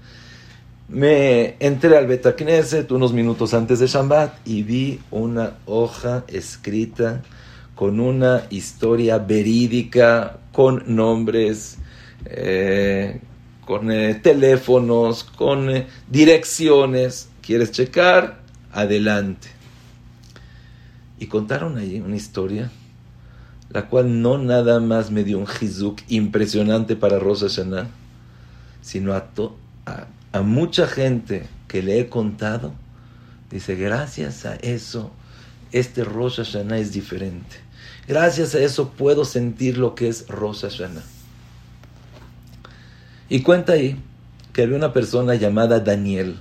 me 0.88 1.56
entré 1.60 1.98
al 1.98 2.08
Betacneset 2.08 2.92
unos 2.92 3.14
minutos 3.14 3.54
antes 3.54 3.80
de 3.80 3.88
Shabbat 3.88 4.48
y 4.48 4.64
vi 4.64 5.00
una 5.12 5.58
hoja 5.66 6.24
escrita 6.28 7.22
con 7.76 8.00
una 8.00 8.44
historia 8.50 9.18
verídica, 9.18 10.38
con 10.52 10.84
nombres, 10.88 11.78
eh, 12.26 13.20
con 13.66 13.92
eh, 13.92 14.16
teléfonos, 14.16 15.24
con 15.24 15.70
eh, 15.70 15.88
direcciones. 16.10 17.30
¿Quieres 17.42 17.72
checar? 17.72 18.40
Adelante. 18.72 19.50
Y 21.20 21.28
contaron 21.28 21.78
ahí 21.78 22.00
una 22.00 22.16
historia, 22.16 22.72
la 23.70 23.88
cual 23.88 24.22
no 24.22 24.38
nada 24.38 24.80
más 24.80 25.12
me 25.12 25.24
dio 25.24 25.40
un 25.40 25.48
hizuk 25.62 26.02
impresionante 26.08 26.96
para 26.96 27.20
Rosa 27.20 27.48
Hashanah, 27.48 27.88
sino 28.82 29.14
a, 29.14 29.26
a, 30.32 30.42
mucha 30.42 30.88
gente 30.88 31.48
que 31.68 31.82
le 31.82 32.00
he 32.00 32.10
contado, 32.10 32.74
dice, 33.50 33.76
gracias 33.76 34.46
a 34.46 34.56
eso, 34.56 35.12
este 35.72 36.04
Rosa 36.04 36.44
Hashanah 36.44 36.78
es 36.78 36.92
diferente. 36.94 37.58
Gracias 38.08 38.54
a 38.54 38.60
eso 38.60 38.90
puedo 38.90 39.26
sentir 39.26 39.78
lo 39.78 39.96
que 39.96 40.10
es 40.10 40.28
Rosa 40.28 40.70
Hashanah. 40.70 41.04
Y 43.30 43.42
cuenta 43.42 43.74
ahí 43.74 44.00
que 44.52 44.62
había 44.62 44.76
una 44.76 44.94
persona 44.94 45.34
llamada 45.34 45.80
Daniel, 45.80 46.36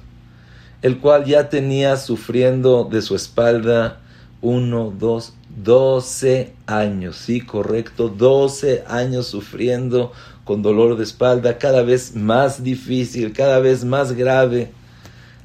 el 0.83 0.99
cual 0.99 1.25
ya 1.25 1.49
tenía 1.49 1.97
sufriendo 1.97 2.85
de 2.85 3.01
su 3.01 3.17
espalda 3.17 4.02
uno, 4.43 4.91
dos, 4.91 5.35
doce 5.57 6.53
años, 6.67 7.17
sí, 7.17 7.41
correcto, 7.41 8.09
doce 8.09 8.85
años 8.89 9.29
sufriendo 9.29 10.13
con 10.45 10.63
dolor 10.63 10.97
de 10.97 11.05
espalda, 11.05 11.59
cada 11.59 11.83
vez 11.83 12.17
más 12.17 12.63
difícil, 12.63 13.33
cada 13.33 13.61
vez 13.61 13.85
más 13.85 14.13
grave, 14.13 14.73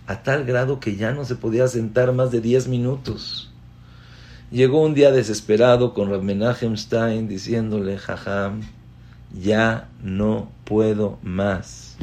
a 0.07 0.23
tal 0.23 0.45
grado 0.45 0.79
que 0.79 0.95
ya 0.95 1.11
no 1.11 1.25
se 1.25 1.35
podía 1.35 1.67
sentar 1.67 2.11
más 2.11 2.31
de 2.31 2.41
diez 2.41 2.67
minutos. 2.67 3.51
Llegó 4.49 4.81
un 4.81 4.95
día 4.95 5.11
desesperado 5.11 5.93
con 5.93 6.09
Rab 6.09 6.77
Stein 6.77 7.27
diciéndole, 7.27 7.97
jajam, 7.97 8.61
ya 9.39 9.89
no 10.01 10.51
puedo 10.63 11.19
más. 11.21 11.97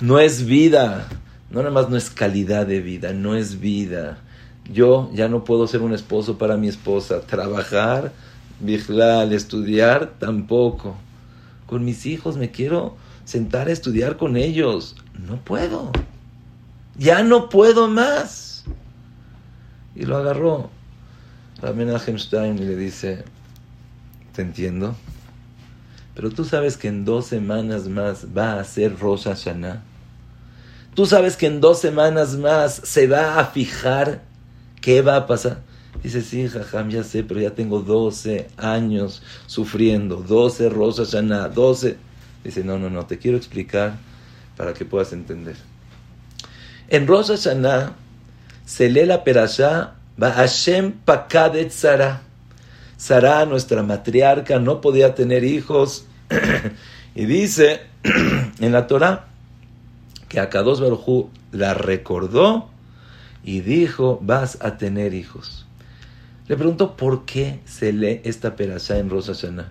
No 0.00 0.18
es 0.18 0.46
vida, 0.46 1.08
no 1.50 1.58
nada 1.58 1.72
más 1.72 1.90
no 1.90 1.96
es 1.96 2.08
calidad 2.08 2.66
de 2.66 2.80
vida, 2.80 3.12
no 3.12 3.34
es 3.34 3.60
vida 3.60 4.18
yo 4.72 5.10
ya 5.12 5.28
no 5.28 5.44
puedo 5.44 5.66
ser 5.66 5.82
un 5.82 5.92
esposo 5.92 6.38
para 6.38 6.56
mi 6.56 6.68
esposa. 6.68 7.20
Trabajar, 7.20 8.12
vigilar, 8.60 9.32
estudiar, 9.32 10.14
tampoco. 10.18 10.96
Con 11.66 11.84
mis 11.84 12.06
hijos 12.06 12.36
me 12.36 12.50
quiero 12.50 12.96
sentar 13.24 13.68
a 13.68 13.72
estudiar 13.72 14.16
con 14.16 14.36
ellos. 14.36 14.96
No 15.18 15.36
puedo. 15.36 15.90
Ya 16.96 17.22
no 17.22 17.48
puedo 17.48 17.88
más. 17.88 18.64
Y 19.94 20.06
lo 20.06 20.16
agarró 20.16 20.70
Ramenachem 21.60 22.18
Stein 22.18 22.58
y 22.58 22.64
le 22.64 22.76
dice, 22.76 23.24
te 24.34 24.42
entiendo, 24.42 24.96
pero 26.14 26.30
tú 26.30 26.44
sabes 26.44 26.76
que 26.76 26.88
en 26.88 27.04
dos 27.04 27.26
semanas 27.26 27.88
más 27.88 28.26
va 28.36 28.58
a 28.58 28.64
ser 28.64 28.98
Rosh 28.98 29.24
Hashanah. 29.24 29.82
Tú 30.94 31.06
sabes 31.06 31.36
que 31.36 31.46
en 31.46 31.60
dos 31.60 31.80
semanas 31.80 32.36
más 32.36 32.74
se 32.74 33.06
va 33.06 33.40
a 33.40 33.46
fijar 33.46 34.22
¿Qué 34.84 35.00
va 35.00 35.16
a 35.16 35.26
pasar? 35.26 35.62
Dice, 36.02 36.20
sí, 36.20 36.46
jajam, 36.46 36.90
ya 36.90 37.02
sé, 37.04 37.24
pero 37.24 37.40
ya 37.40 37.52
tengo 37.52 37.80
12 37.80 38.48
años 38.58 39.22
sufriendo, 39.46 40.16
12 40.16 40.68
rosas 40.68 41.14
nada, 41.24 41.48
12. 41.48 41.96
Dice, 42.44 42.64
no, 42.64 42.78
no, 42.78 42.90
no, 42.90 43.06
te 43.06 43.16
quiero 43.16 43.38
explicar 43.38 43.94
para 44.58 44.74
que 44.74 44.84
puedas 44.84 45.14
entender. 45.14 45.56
En 46.88 47.06
Rosa 47.06 47.32
Hashanah 47.32 47.94
se 48.66 48.90
lee 48.90 49.06
la 49.06 49.24
perashá, 49.24 49.94
Hashem 50.20 50.92
pakadet 51.06 51.70
Sara. 51.70 52.20
Sara, 52.98 53.46
nuestra 53.46 53.82
matriarca, 53.82 54.58
no 54.58 54.82
podía 54.82 55.14
tener 55.14 55.44
hijos. 55.44 56.04
y 57.14 57.24
dice 57.24 57.80
en 58.60 58.72
la 58.72 58.86
Torah 58.86 59.28
que 60.28 60.40
Akados 60.40 60.82
Barujú 60.82 61.30
la 61.52 61.72
recordó 61.72 62.73
y 63.44 63.60
dijo, 63.60 64.18
vas 64.22 64.58
a 64.60 64.78
tener 64.78 65.14
hijos. 65.14 65.66
Le 66.48 66.56
pregunto 66.56 66.96
por 66.96 67.24
qué 67.24 67.60
se 67.64 67.92
lee 67.92 68.20
esta 68.24 68.56
perashá 68.56 68.98
en 68.98 69.10
Rosh 69.10 69.26
Hashanah. 69.26 69.70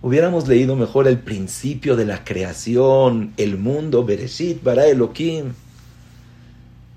Hubiéramos 0.00 0.46
leído 0.46 0.76
mejor 0.76 1.08
el 1.08 1.18
principio 1.18 1.96
de 1.96 2.06
la 2.06 2.24
creación, 2.24 3.32
el 3.36 3.58
mundo, 3.58 4.04
Bereshit, 4.04 4.62
Bara 4.62 4.86
Elohim. 4.86 5.54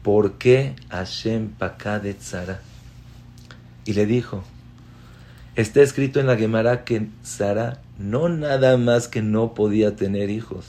¿Por 0.03 0.33
qué 0.33 0.75
Hashem 0.89 1.49
Pakadet 1.49 2.21
Sara? 2.21 2.61
Y 3.85 3.93
le 3.93 4.05
dijo, 4.05 4.43
está 5.55 5.81
escrito 5.81 6.19
en 6.19 6.27
la 6.27 6.37
Gemara 6.37 6.83
que 6.83 7.07
Sara 7.23 7.81
no 7.97 8.29
nada 8.29 8.77
más 8.77 9.07
que 9.07 9.23
no 9.23 9.55
podía 9.55 9.95
tener 9.95 10.29
hijos. 10.29 10.65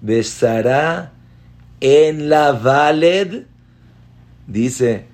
Besará 0.00 1.12
en 1.80 2.28
la 2.28 2.52
Valed, 2.52 3.44
dice 4.46 5.06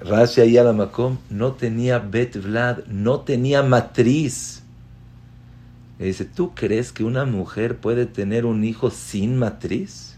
Rashi 0.00 0.40
Ayala 0.42 0.90
no 1.30 1.52
tenía 1.52 1.98
Bet 1.98 2.36
Vlad, 2.42 2.84
no 2.86 3.20
tenía 3.20 3.62
matriz. 3.62 4.62
Le 5.98 6.06
dice, 6.06 6.24
¿tú 6.24 6.54
crees 6.54 6.92
que 6.92 7.04
una 7.04 7.24
mujer 7.24 7.78
puede 7.78 8.06
tener 8.06 8.44
un 8.44 8.64
hijo 8.64 8.90
sin 8.90 9.36
matriz? 9.36 10.16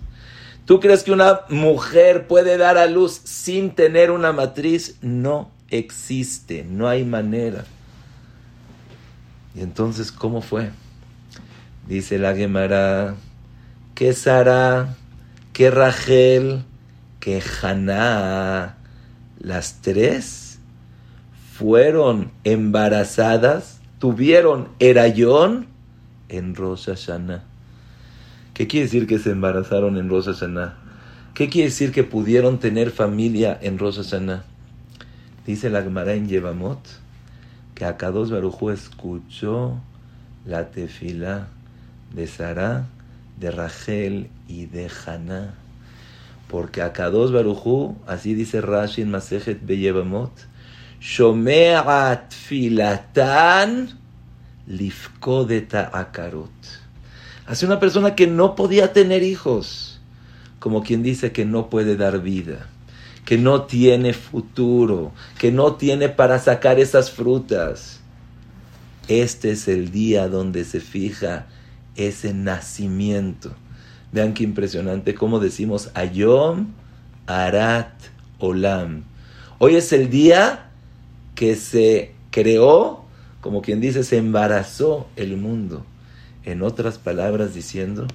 ¿Tú 0.65 0.81
crees 0.81 1.05
que 1.05 1.13
una 1.13 1.43
mujer 1.49 2.27
puede 2.27 2.57
dar 2.57 2.79
a 2.79 2.87
luz 2.87 3.21
sin 3.25 3.71
tener 3.71 4.11
una 4.11 4.33
matriz? 4.33 4.97
No 5.03 5.51
existe, 5.71 6.65
no 6.65 6.89
hay 6.89 7.05
manera. 7.05 7.65
Y 9.55 9.61
entonces, 9.61 10.11
¿cómo 10.11 10.43
fue? 10.43 10.71
Dice 11.87 12.19
la 12.19 12.35
Gemara, 12.35 13.15
que 13.95 14.13
Sara, 14.13 14.97
que 15.53 15.71
Rachel, 15.71 16.65
que 17.27 17.43
Haná, 17.61 18.77
las 19.41 19.83
tres 19.83 20.61
fueron 21.59 22.31
embarazadas, 22.45 23.81
tuvieron 23.99 24.69
Erayón 24.79 25.67
en 26.29 26.55
Rosh 26.55 26.85
Hashanah. 26.85 27.43
¿Qué 28.55 28.69
quiere 28.69 28.87
decir 28.87 29.09
que 29.09 29.19
se 29.19 29.33
embarazaron 29.33 29.97
en 29.97 30.09
Rosh 30.09 30.27
Hashanah? 30.27 30.77
¿Qué 31.35 31.49
quiere 31.49 31.71
decir 31.71 31.91
que 31.91 32.05
pudieron 32.05 32.61
tener 32.61 32.93
familia 32.93 33.59
en 33.61 33.81
Rosh 33.81 33.97
Hashanah? 33.97 34.45
Dice 35.49 35.69
la 35.69 35.83
Gemara 35.83 36.15
en 36.15 36.29
Yevamot 36.29 36.79
que 37.75 37.87
Akados 37.87 38.31
Barujú 38.31 38.71
escuchó 38.71 39.81
la 40.45 40.71
tefila 40.71 41.49
de 42.15 42.29
Sara, 42.29 42.87
de 43.41 43.51
Rachel 43.51 44.29
y 44.47 44.67
de 44.67 44.89
Haná. 45.05 45.66
Porque 46.57 46.81
Akados 46.81 47.33
Barujú, 47.33 47.97
así 48.07 48.33
dice 48.33 48.63
Rashi 48.63 49.03
en 49.03 49.11
Masejet 49.11 49.67
Beyevamot, 49.67 50.33
Shomeat 51.03 52.33
filatan 52.33 53.91
lifkodeta 54.67 55.91
akarot. 55.93 56.49
Hace 57.47 57.67
una 57.67 57.79
persona 57.79 58.15
que 58.15 58.27
no 58.27 58.55
podía 58.55 58.95
tener 58.95 59.23
hijos, 59.23 60.01
como 60.59 60.83
quien 60.83 61.03
dice 61.03 61.31
que 61.31 61.45
no 61.45 61.69
puede 61.69 61.95
dar 61.95 62.23
vida 62.23 62.71
que 63.27 63.37
no 63.37 63.65
tiene 63.65 64.15
futuro, 64.15 65.13
que 65.39 65.53
no 65.53 65.75
tiene 65.75 66.09
para 66.09 66.39
sacar 66.39 66.81
esas 66.81 67.11
frutas. 67.11 68.01
Este 69.09 69.51
es 69.51 69.69
el 69.69 69.91
día 69.91 70.27
donde 70.29 70.65
se 70.65 70.81
fija 70.81 71.49
ese 71.97 72.33
nacimiento. 72.33 73.55
Vean 74.17 74.33
qué 74.33 74.45
impresionante 74.45 75.15
cómo 75.15 75.41
decimos 75.41 75.91
Ayom 75.93 76.69
Arat 77.27 77.93
Olam. 78.39 79.05
Hoy 79.59 79.77
es 79.77 79.93
el 79.93 80.09
día 80.09 80.71
que 81.35 81.55
se 81.55 82.15
creó, 82.31 83.05
como 83.43 83.61
quien 83.61 83.83
dice, 83.83 84.05
se 84.05 84.17
embarazó 84.17 85.07
el 85.17 85.37
mundo. 85.37 85.85
En 86.47 86.63
otras 86.63 86.97
palabras 86.97 87.53
diciendo, 87.53 88.07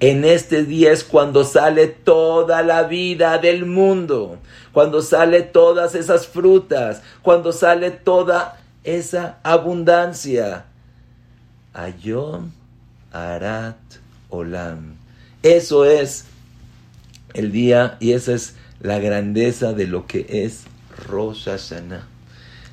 en 0.00 0.24
este 0.24 0.64
día 0.64 0.90
es 0.90 1.04
cuando 1.04 1.44
sale 1.44 1.86
toda 1.86 2.62
la 2.62 2.84
vida 2.84 3.36
del 3.36 3.66
mundo, 3.66 4.38
cuando 4.72 5.02
sale 5.02 5.42
todas 5.42 5.94
esas 5.94 6.26
frutas, 6.26 7.02
cuando 7.20 7.52
sale 7.52 7.90
toda 7.90 8.58
esa 8.84 9.38
abundancia. 9.42 10.64
Ayom 11.74 12.52
Arat 13.12 13.76
Olam. 14.30 15.01
Eso 15.42 15.84
es 15.84 16.24
el 17.34 17.50
día 17.50 17.96
y 18.00 18.12
esa 18.12 18.34
es 18.34 18.54
la 18.80 18.98
grandeza 18.98 19.72
de 19.72 19.86
lo 19.86 20.06
que 20.06 20.26
es 20.28 20.64
Rosh. 21.08 21.48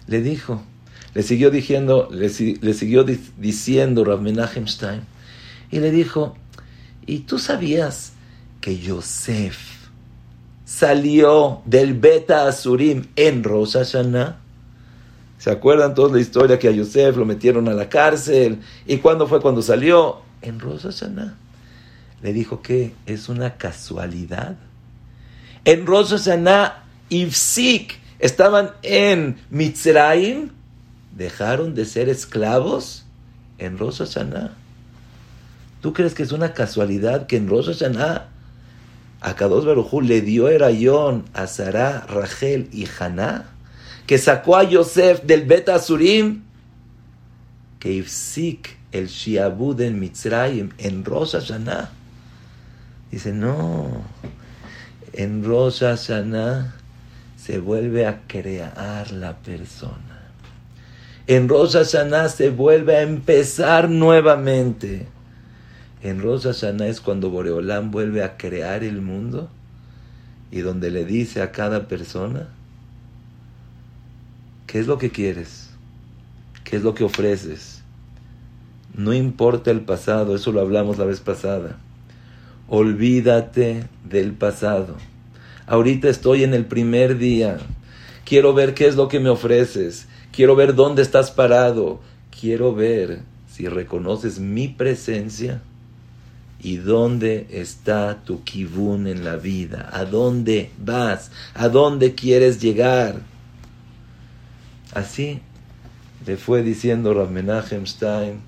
Le 0.08 0.22
dijo, 0.22 0.62
le 1.14 1.24
siguió 1.24 1.52
diciendo, 1.52 2.10
le, 2.12 2.30
siguió 2.30 3.04
diciendo 3.04 4.04
Rav 4.04 4.26
y 5.72 5.80
le 5.80 5.92
dijo, 5.92 6.36
¿Y 7.06 7.20
tú 7.22 7.40
sabías 7.40 8.14
que 8.62 8.78
Yosef 8.78 9.58
salió 10.64 11.62
del 11.66 11.96
Beta 11.96 12.48
Asurim 12.48 13.08
en 13.16 13.44
Rosh? 13.44 13.78
¿Se 15.40 15.50
acuerdan 15.50 15.96
todos 15.96 16.12
la 16.12 16.20
historia 16.20 16.60
que 16.60 16.68
a 16.68 16.72
Yosef 16.72 17.18
lo 17.18 17.26
metieron 17.26 17.68
a 17.68 17.74
la 17.74 17.90
cárcel? 17.90 18.60
¿Y 18.86 18.98
cuándo 18.98 19.26
fue 19.26 19.42
cuando 19.42 19.64
salió? 19.64 20.18
En 20.44 20.60
Rosh. 20.60 20.86
Le 22.22 22.34
dijo 22.34 22.62
que 22.62 22.94
es 23.06 23.30
una 23.30 23.56
casualidad. 23.58 24.58
En 25.66 25.86
Rosh 25.86 26.10
Hashanah, 26.10 26.84
Ifsik 27.10 28.00
estaban 28.20 28.72
en 28.84 29.38
Mitzrayim, 29.50 30.50
dejaron 31.16 31.76
de 31.76 31.86
ser 31.86 32.10
esclavos 32.10 33.06
en 33.58 33.78
Rosh. 33.78 34.02
¿Tú 35.82 35.94
crees 35.94 36.14
que 36.14 36.24
es 36.24 36.32
una 36.32 36.54
casualidad 36.54 37.28
que 37.28 37.38
en 37.38 37.48
Rosh 37.48 37.84
a 39.22 39.36
Kadosh 39.36 39.66
Barujú 39.66 40.02
le 40.02 40.22
dio 40.22 40.48
Erayón 40.48 41.26
a 41.34 41.48
Sarah, 41.48 42.06
Rachel 42.08 42.70
y 42.72 42.88
Haná? 43.00 43.50
Que 44.08 44.18
sacó 44.18 44.56
a 44.56 44.64
Yosef 44.64 45.24
del 45.24 45.46
Bet 45.46 45.70
Asurim? 45.70 46.44
Que 47.80 47.94
Ifsik 47.94 48.78
el 48.92 49.08
Shiabud 49.08 49.80
en 49.82 50.00
Mitzrayim 50.00 50.72
en 50.78 51.06
Rosh. 51.06 51.36
Dice, 53.12 53.34
no, 53.34 54.04
en 55.14 55.44
Rosh 55.44 55.80
Hashanah 55.80 56.76
se 57.38 57.60
vuelve 57.60 58.06
a 58.06 58.22
crear 58.28 59.12
la 59.12 59.38
persona. 59.38 60.32
En 61.26 61.50
Rosh 61.50 61.74
Hashanah 61.74 62.30
se 62.30 62.50
vuelve 62.50 62.98
a 62.98 63.02
empezar 63.02 63.90
nuevamente. 63.90 65.08
En 66.04 66.22
Rosh 66.22 66.44
Hashanah 66.44 66.88
es 66.88 67.02
cuando 67.02 67.30
Boreolán 67.30 67.92
vuelve 67.92 68.24
a 68.24 68.38
crear 68.38 68.84
el 68.84 69.02
mundo 69.02 69.50
y 70.52 70.62
donde 70.62 70.92
le 70.92 71.06
dice 71.06 71.42
a 71.42 71.52
cada 71.52 71.88
persona, 71.88 72.48
¿qué 74.68 74.80
es 74.80 74.88
lo 74.88 74.98
que 74.98 75.10
quieres? 75.10 75.70
¿Qué 76.64 76.76
es 76.76 76.84
lo 76.84 76.94
que 76.94 77.04
ofreces? 77.04 77.82
No 78.96 79.14
importa 79.14 79.72
el 79.72 79.82
pasado, 79.82 80.36
eso 80.36 80.52
lo 80.52 80.62
hablamos 80.62 80.98
la 80.98 81.06
vez 81.06 81.20
pasada. 81.20 81.78
Olvídate 82.70 83.86
del 84.08 84.34
pasado. 84.34 84.96
Ahorita 85.68 86.10
estoy 86.10 86.44
en 86.44 86.54
el 86.54 86.66
primer 86.66 87.18
día. 87.18 87.58
Quiero 88.26 88.54
ver 88.54 88.74
qué 88.74 88.88
es 88.88 88.96
lo 88.96 89.08
que 89.08 89.20
me 89.20 89.30
ofreces. 89.30 90.08
Quiero 90.32 90.56
ver 90.56 90.76
dónde 90.76 91.02
estás 91.02 91.32
parado. 91.32 92.00
Quiero 92.40 92.74
ver 92.74 93.22
si 93.48 93.68
reconoces 93.68 94.40
mi 94.40 94.68
presencia 94.68 95.62
¿Y 96.62 96.76
dónde 96.78 97.48
está 97.52 98.18
tu 98.26 98.44
kibun 98.44 99.08
en 99.08 99.24
la 99.24 99.38
vida? 99.38 99.90
¿A 99.94 100.04
dónde 100.04 100.72
vas? 100.78 101.32
¿A 101.54 101.70
dónde 101.70 102.16
quieres 102.16 102.62
llegar? 102.62 103.22
Así 104.94 105.40
le 106.26 106.36
fue 106.36 106.62
diciendo 106.62 107.14
Rav 107.14 107.32
Menachem 107.32 107.86
Stein, 107.86 108.42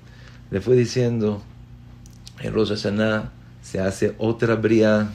le 0.50 0.60
fue 0.60 0.76
diciendo, 0.76 1.42
en 2.40 2.52
Rosh 2.52 2.72
se 3.62 3.80
hace 3.80 4.14
otra 4.18 4.56
bria. 4.56 5.08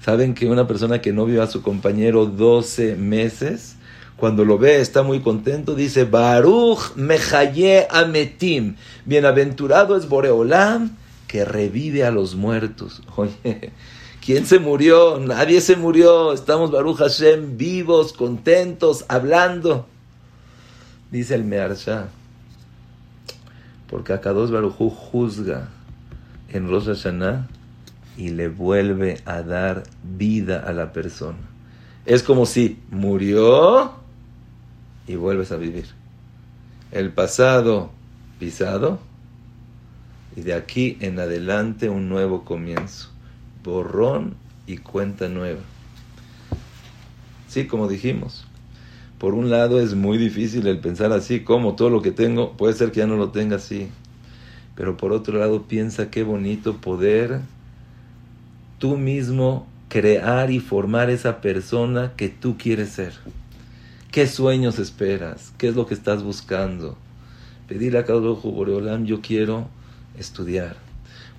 ¿Saben 0.00 0.34
que 0.34 0.46
una 0.46 0.66
persona 0.66 1.00
que 1.00 1.12
no 1.12 1.26
vio 1.26 1.42
a 1.42 1.46
su 1.46 1.62
compañero 1.62 2.26
12 2.26 2.96
meses, 2.96 3.76
cuando 4.16 4.44
lo 4.44 4.58
ve 4.58 4.80
está 4.80 5.02
muy 5.02 5.20
contento, 5.20 5.74
dice, 5.74 6.04
Baruch 6.04 6.94
mechaye 6.96 7.86
ametim, 7.90 8.76
bienaventurado 9.04 9.96
es 9.96 10.08
Boreolam, 10.08 10.96
que 11.26 11.44
revive 11.44 12.04
a 12.04 12.10
los 12.10 12.34
muertos. 12.34 13.02
Oye, 13.16 13.72
¿Quién 14.24 14.44
se 14.44 14.58
murió? 14.58 15.20
Nadie 15.20 15.60
se 15.60 15.76
murió. 15.76 16.32
Estamos 16.32 16.72
Baruch 16.72 16.98
Hashem 16.98 17.56
vivos, 17.56 18.12
contentos, 18.12 19.04
hablando. 19.06 19.86
Dice 21.12 21.36
el 21.36 21.44
Mearsha. 21.44 22.08
Porque 23.88 24.12
Akados 24.12 24.50
Baruchu 24.50 24.90
juzga 24.90 25.68
en 26.56 26.68
Rosh 26.68 26.86
Hashanah 26.86 27.48
y 28.16 28.30
le 28.30 28.48
vuelve 28.48 29.20
a 29.24 29.42
dar 29.42 29.84
vida 30.02 30.60
a 30.60 30.72
la 30.72 30.92
persona. 30.92 31.38
Es 32.04 32.22
como 32.22 32.46
si 32.46 32.78
murió 32.90 33.92
y 35.06 35.16
vuelves 35.16 35.52
a 35.52 35.56
vivir. 35.56 35.86
El 36.92 37.12
pasado 37.12 37.90
pisado 38.38 38.98
y 40.36 40.42
de 40.42 40.54
aquí 40.54 40.98
en 41.00 41.18
adelante 41.18 41.88
un 41.88 42.08
nuevo 42.08 42.44
comienzo 42.44 43.10
borrón 43.64 44.34
y 44.66 44.78
cuenta 44.78 45.28
nueva. 45.28 45.60
Sí, 47.48 47.66
como 47.66 47.88
dijimos, 47.88 48.46
por 49.18 49.34
un 49.34 49.50
lado 49.50 49.80
es 49.80 49.94
muy 49.94 50.18
difícil 50.18 50.66
el 50.66 50.78
pensar 50.78 51.12
así, 51.12 51.40
como 51.40 51.74
todo 51.74 51.90
lo 51.90 52.02
que 52.02 52.12
tengo 52.12 52.56
puede 52.56 52.74
ser 52.74 52.92
que 52.92 53.00
ya 53.00 53.06
no 53.06 53.16
lo 53.16 53.30
tenga 53.30 53.56
así. 53.56 53.88
Pero 54.76 54.96
por 54.96 55.12
otro 55.12 55.38
lado 55.38 55.62
piensa 55.62 56.10
qué 56.10 56.22
bonito 56.22 56.76
poder 56.76 57.40
tú 58.78 58.96
mismo 58.96 59.66
crear 59.88 60.50
y 60.50 60.60
formar 60.60 61.10
esa 61.10 61.40
persona 61.40 62.12
que 62.16 62.28
tú 62.28 62.56
quieres 62.58 62.90
ser. 62.90 63.14
¿Qué 64.12 64.26
sueños 64.26 64.78
esperas? 64.78 65.52
¿Qué 65.58 65.68
es 65.68 65.76
lo 65.76 65.86
que 65.86 65.94
estás 65.94 66.22
buscando? 66.22 66.96
Pedirle 67.68 67.98
a 67.98 68.14
ojo, 68.14 68.50
Boreolam, 68.52 69.04
yo 69.04 69.20
quiero 69.20 69.68
estudiar. 70.18 70.76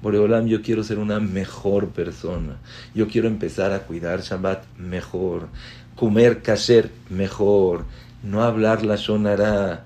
Boreolam, 0.02 0.48
yo 0.48 0.62
quiero 0.62 0.84
ser 0.84 1.00
una 1.00 1.20
mejor 1.20 1.90
persona. 1.90 2.58
Yo 2.94 3.08
quiero 3.08 3.28
empezar 3.28 3.72
a 3.72 3.80
cuidar 3.80 4.22
Shabbat 4.22 4.64
mejor. 4.78 5.48
Comer 5.96 6.42
kasher 6.42 6.92
mejor. 7.10 7.86
No 8.24 8.44
hablar 8.44 8.86
la 8.86 8.96
shonara. 8.96 9.86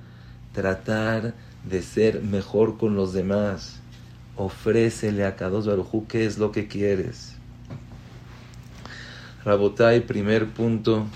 Tratar 0.53 1.33
de 1.69 1.81
ser 1.81 2.21
mejor 2.21 2.77
con 2.77 2.95
los 2.95 3.13
demás. 3.13 3.79
Ofrécele 4.35 5.25
a 5.25 5.35
Kadosh 5.35 5.65
Barujú 5.65 6.07
qué 6.07 6.25
es 6.25 6.37
lo 6.37 6.51
que 6.51 6.67
quieres. 6.67 7.33
Rabotai, 9.43 10.01
primer 10.01 10.47
punto. 10.47 11.07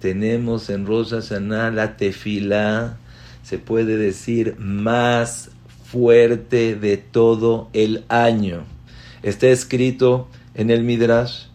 Tenemos 0.00 0.70
en 0.70 0.86
Rosa 0.86 1.16
Hashanah 1.16 1.70
la 1.72 1.96
tefila, 1.96 2.98
se 3.42 3.58
puede 3.58 3.96
decir, 3.96 4.56
más 4.58 5.50
fuerte 5.84 6.76
de 6.76 6.96
todo 6.96 7.68
el 7.72 8.04
año. 8.08 8.64
Está 9.22 9.48
escrito 9.48 10.28
en 10.54 10.70
el 10.70 10.84
Midrash, 10.84 11.46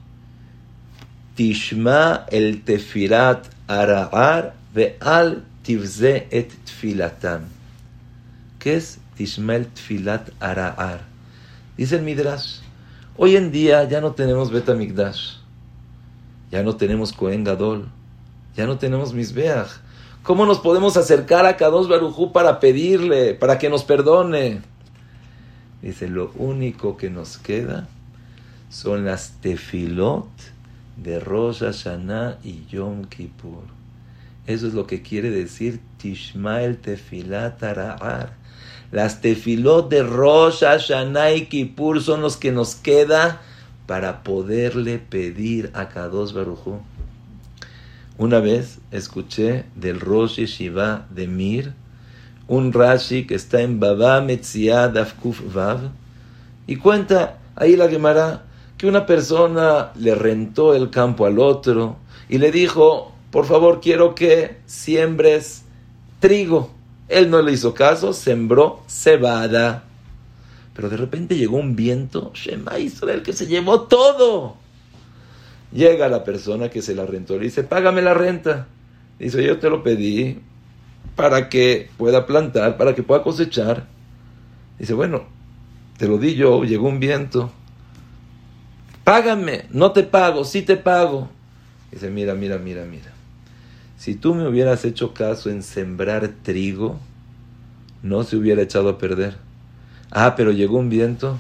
Tishma 1.36 2.26
el 2.30 2.62
tefirat 2.62 3.48
ara'ar 3.68 4.54
al 5.02 5.44
tivze 5.64 6.28
et 6.30 6.52
tfilatam. 6.66 7.63
¿Qué 8.64 8.78
es 8.78 9.00
Tishma 9.18 9.58
el 9.58 9.68
tefilat 9.68 10.30
ara'ar? 10.40 11.02
Dice 11.76 11.98
el 11.98 12.02
Midrash, 12.04 12.60
hoy 13.18 13.36
en 13.36 13.52
día 13.52 13.84
ya 13.84 14.00
no 14.00 14.14
tenemos 14.14 14.52
Betamigdash, 14.52 15.34
ya 16.50 16.64
no 16.64 16.78
tenemos 16.78 17.12
Kohen 17.12 17.44
Gadol, 17.44 17.90
ya 18.56 18.66
no 18.66 18.78
tenemos 18.78 19.14
Misbeach, 19.14 19.68
¿Cómo 20.24 20.46
nos 20.46 20.60
podemos 20.60 20.96
acercar 20.96 21.46
a 21.46 21.58
Kadosh 21.58 21.90
Barujú 21.90 22.32
para 22.32 22.62
pedirle, 22.62 23.34
para 23.34 23.58
que 23.58 23.68
nos 23.68 23.84
perdone? 23.84 24.62
Dice, 25.82 26.08
lo 26.08 26.32
único 26.38 26.96
que 26.96 27.10
nos 27.10 27.38
queda 27.38 27.90
son 28.70 29.04
las 29.04 29.42
tefilot 29.42 30.30
de 30.96 31.20
Rosh 31.20 31.60
Hashanah 31.60 32.38
y 32.46 32.66
Yom 32.68 33.04
Kippur. 33.04 33.66
Eso 34.48 34.68
es 34.68 34.74
lo 34.74 34.88
que 34.88 35.02
quiere 35.02 35.32
decir 35.32 35.82
Tishmael 35.98 36.78
Tefilat 36.78 37.62
Ara'ar. 37.62 38.43
Las 38.94 39.22
tefilot 39.22 39.90
de 39.90 40.04
Rosh 40.04 40.60
Hashanah 40.60 41.32
y 41.32 41.48
Kippur 41.48 42.00
son 42.00 42.22
los 42.22 42.38
que 42.38 42.52
nos 42.52 42.76
queda 42.76 43.42
para 43.88 44.22
poderle 44.22 45.00
pedir 45.00 45.72
a 45.74 45.90
Kadosh 45.90 46.32
Barujú. 46.32 46.80
Una 48.20 48.40
vez 48.40 48.78
escuché 48.92 49.66
del 49.76 50.00
Rosh 50.00 50.42
Shiva 50.46 51.08
de 51.10 51.28
Mir, 51.28 51.74
un 52.48 52.72
Rashi 52.72 53.26
que 53.26 53.34
está 53.34 53.62
en 53.62 53.80
Baba 53.80 54.22
Metziad 54.22 54.96
Afkuf 54.96 55.42
Vav, 55.52 55.90
y 56.68 56.76
cuenta 56.76 57.40
ahí 57.56 57.76
la 57.76 57.90
Gemara 57.90 58.44
que 58.78 58.86
una 58.86 59.08
persona 59.08 59.92
le 59.96 60.14
rentó 60.14 60.76
el 60.76 60.92
campo 60.92 61.26
al 61.26 61.40
otro 61.40 61.98
y 62.30 62.38
le 62.38 62.52
dijo, 62.52 63.12
por 63.32 63.48
favor 63.48 63.82
quiero 63.82 64.14
que 64.14 64.58
siembres 64.68 65.64
trigo. 66.20 66.83
Él 67.10 67.30
no 67.30 67.42
le 67.42 67.52
hizo 67.52 67.74
caso, 67.74 68.14
sembró 68.14 68.82
cebada. 68.88 69.84
Pero 70.74 70.90
de 70.90 70.98
repente 70.98 71.36
llegó 71.36 71.58
un 71.58 71.76
viento, 71.76 72.32
Shema 72.34 72.80
Israel, 72.80 73.22
que 73.22 73.34
se 73.34 73.46
llevó 73.46 73.82
todo. 73.82 74.58
Llega 75.72 76.08
la 76.08 76.24
persona 76.24 76.70
que 76.70 76.82
se 76.82 76.96
la 76.96 77.06
rentó, 77.06 77.38
le 77.38 77.46
dice, 77.46 77.64
págame 77.64 78.02
la 78.02 78.14
renta. 78.14 78.68
Dice, 79.20 79.44
yo 79.44 79.60
te 79.60 79.70
lo 79.70 79.84
pedí 79.84 80.40
para 81.16 81.50
que 81.50 81.90
pueda 81.98 82.26
plantar, 82.26 82.78
para 82.78 82.96
que 82.96 83.04
pueda 83.04 83.24
cosechar. 83.24 83.86
Dice, 84.80 84.94
bueno, 84.94 85.24
te 85.98 86.08
lo 86.08 86.18
di 86.18 86.36
yo, 86.36 86.64
llegó 86.64 86.88
un 86.88 87.00
viento. 87.00 87.52
Págame, 89.04 89.66
no 89.70 89.92
te 89.92 90.04
pago, 90.04 90.44
sí 90.44 90.62
te 90.62 90.78
pago. 90.78 91.30
Dice, 91.92 92.10
mira, 92.10 92.34
mira, 92.34 92.58
mira, 92.58 92.86
mira. 92.86 93.13
Si 94.04 94.16
tú 94.16 94.36
me 94.36 94.46
hubieras 94.46 94.84
hecho 94.84 95.14
caso 95.14 95.50
en 95.50 95.64
sembrar 95.64 96.28
trigo, 96.44 97.00
no 98.02 98.26
se 98.26 98.36
hubiera 98.36 98.62
echado 98.62 98.90
a 98.90 98.98
perder. 98.98 99.38
Ah, 100.12 100.36
pero 100.36 100.52
llegó 100.52 100.78
un 100.78 100.90
viento. 100.90 101.38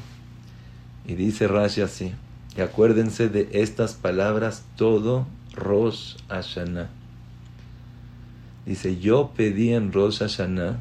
Y 1.05 1.15
dice 1.15 1.49
Rashi 1.49 1.81
así. 1.81 2.13
Y 2.55 2.61
acuérdense 2.61 3.27
de 3.27 3.49
estas 3.51 3.95
palabras 3.95 4.63
todo 4.77 5.27
Rosh 5.53 6.15
Hashanah. 6.29 6.89
Dice, 8.65 8.97
yo 8.97 9.33
pedí 9.35 9.73
en 9.73 9.91
Rosh 9.91 10.19
Hashanah 10.19 10.79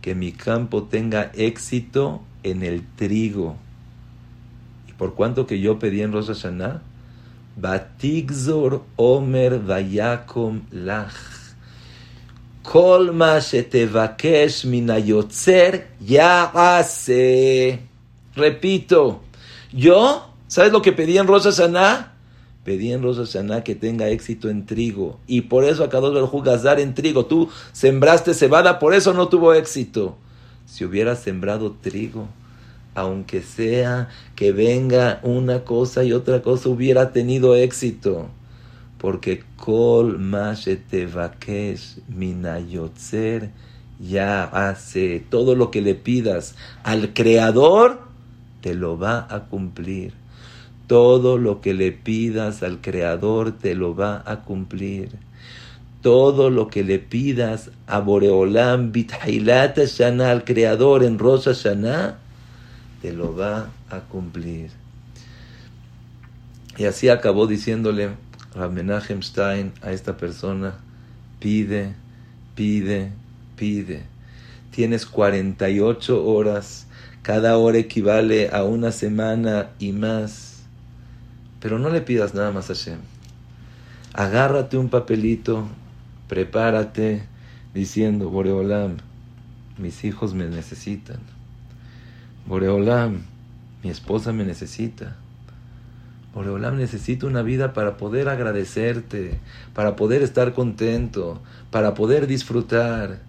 que 0.00 0.14
mi 0.14 0.32
campo 0.32 0.84
tenga 0.84 1.30
éxito 1.34 2.22
en 2.44 2.62
el 2.62 2.82
trigo. 2.82 3.56
¿Y 4.88 4.94
por 4.94 5.12
cuánto 5.12 5.46
que 5.46 5.60
yo 5.60 5.78
pedí 5.78 6.00
en 6.00 6.12
Rosh 6.12 6.28
Hashanah? 6.28 6.80
Batigzor 7.56 8.82
Omer. 8.96 9.60
Kol 12.62 13.12
ma 13.12 13.38
shetevakesh 13.40 14.64
minayotzer 14.64 15.88
ya 16.00 16.44
hace. 16.54 17.80
Repito, 18.34 19.22
yo 19.72 20.34
¿Sabes 20.54 20.70
lo 20.70 20.82
que 20.82 20.92
pedí 20.92 21.18
en 21.18 21.26
Rosa 21.26 21.50
Saná? 21.50 22.12
Pedí 22.62 22.92
en 22.92 23.02
Rosa 23.02 23.26
Saná 23.26 23.64
que 23.64 23.74
tenga 23.74 24.08
éxito 24.08 24.48
en 24.48 24.66
trigo. 24.66 25.18
Y 25.26 25.40
por 25.40 25.64
eso 25.64 25.82
acá 25.82 25.98
dos 25.98 26.62
dar 26.62 26.78
en 26.78 26.94
trigo. 26.94 27.26
Tú 27.26 27.48
sembraste 27.72 28.34
cebada, 28.34 28.78
por 28.78 28.94
eso 28.94 29.12
no 29.14 29.26
tuvo 29.26 29.52
éxito. 29.52 30.16
Si 30.64 30.84
hubieras 30.84 31.18
sembrado 31.18 31.72
trigo, 31.72 32.28
aunque 32.94 33.42
sea 33.42 34.08
que 34.36 34.52
venga 34.52 35.20
una 35.22 35.64
cosa 35.64 36.04
y 36.04 36.12
otra 36.12 36.42
cosa, 36.42 36.68
hubiera 36.68 37.12
tenido 37.12 37.56
éxito. 37.56 38.28
Porque 38.98 39.42
kol 39.56 40.18
vakesh 40.18 41.98
minayotzer 42.08 43.50
ya 44.00 44.44
hace 44.44 45.24
todo 45.28 45.54
lo 45.54 45.70
que 45.70 45.82
le 45.82 45.94
pidas 45.94 46.54
al 46.82 47.12
creador, 47.12 48.00
te 48.60 48.74
lo 48.74 48.98
va 48.98 49.26
a 49.28 49.44
cumplir. 49.44 50.24
Todo 50.86 51.38
lo 51.38 51.62
que 51.62 51.72
le 51.72 51.92
pidas 51.92 52.62
al 52.62 52.82
Creador 52.82 53.52
te 53.52 53.74
lo 53.74 53.96
va 53.96 54.22
a 54.26 54.42
cumplir. 54.42 55.10
Todo 56.02 56.50
lo 56.50 56.68
que 56.68 56.84
le 56.84 56.98
pidas 56.98 57.70
a 57.86 58.00
Boreolam, 58.00 58.92
Bithailat 58.92 59.78
Shana, 59.78 60.30
al 60.30 60.44
Creador 60.44 61.02
en 61.02 61.18
Rosa 61.18 61.52
Shana, 61.52 62.18
te 63.04 63.12
lo 63.12 63.36
va 63.36 63.68
a 63.90 64.00
cumplir. 64.00 64.70
Y 66.78 66.86
así 66.86 67.10
acabó 67.10 67.46
diciéndole 67.46 68.12
Ramenachem 68.54 69.20
Stein 69.20 69.74
a 69.82 69.92
esta 69.92 70.16
persona, 70.16 70.76
pide, 71.38 71.92
pide, 72.54 73.12
pide. 73.56 74.04
Tienes 74.70 75.04
48 75.04 76.24
horas, 76.24 76.86
cada 77.20 77.58
hora 77.58 77.76
equivale 77.76 78.48
a 78.48 78.64
una 78.64 78.90
semana 78.90 79.68
y 79.78 79.92
más 79.92 80.62
pero 81.60 81.78
no 81.78 81.90
le 81.90 82.00
pidas 82.00 82.32
nada 82.32 82.52
más 82.52 82.70
a 82.70 82.74
Hashem. 82.74 83.00
Agárrate 84.14 84.78
un 84.78 84.88
papelito, 84.88 85.68
prepárate 86.26 87.22
diciendo, 87.74 88.30
Boreolam, 88.30 88.96
mis 89.76 90.04
hijos 90.04 90.32
me 90.32 90.46
necesitan. 90.46 91.34
Boreolam, 92.46 93.22
mi 93.82 93.90
esposa 93.90 94.32
me 94.32 94.44
necesita. 94.44 95.16
Boreolam 96.34 96.76
necesito 96.76 97.26
una 97.26 97.42
vida 97.42 97.72
para 97.72 97.96
poder 97.96 98.28
agradecerte, 98.28 99.38
para 99.72 99.96
poder 99.96 100.22
estar 100.22 100.52
contento, 100.52 101.40
para 101.70 101.94
poder 101.94 102.26
disfrutar. 102.26 103.20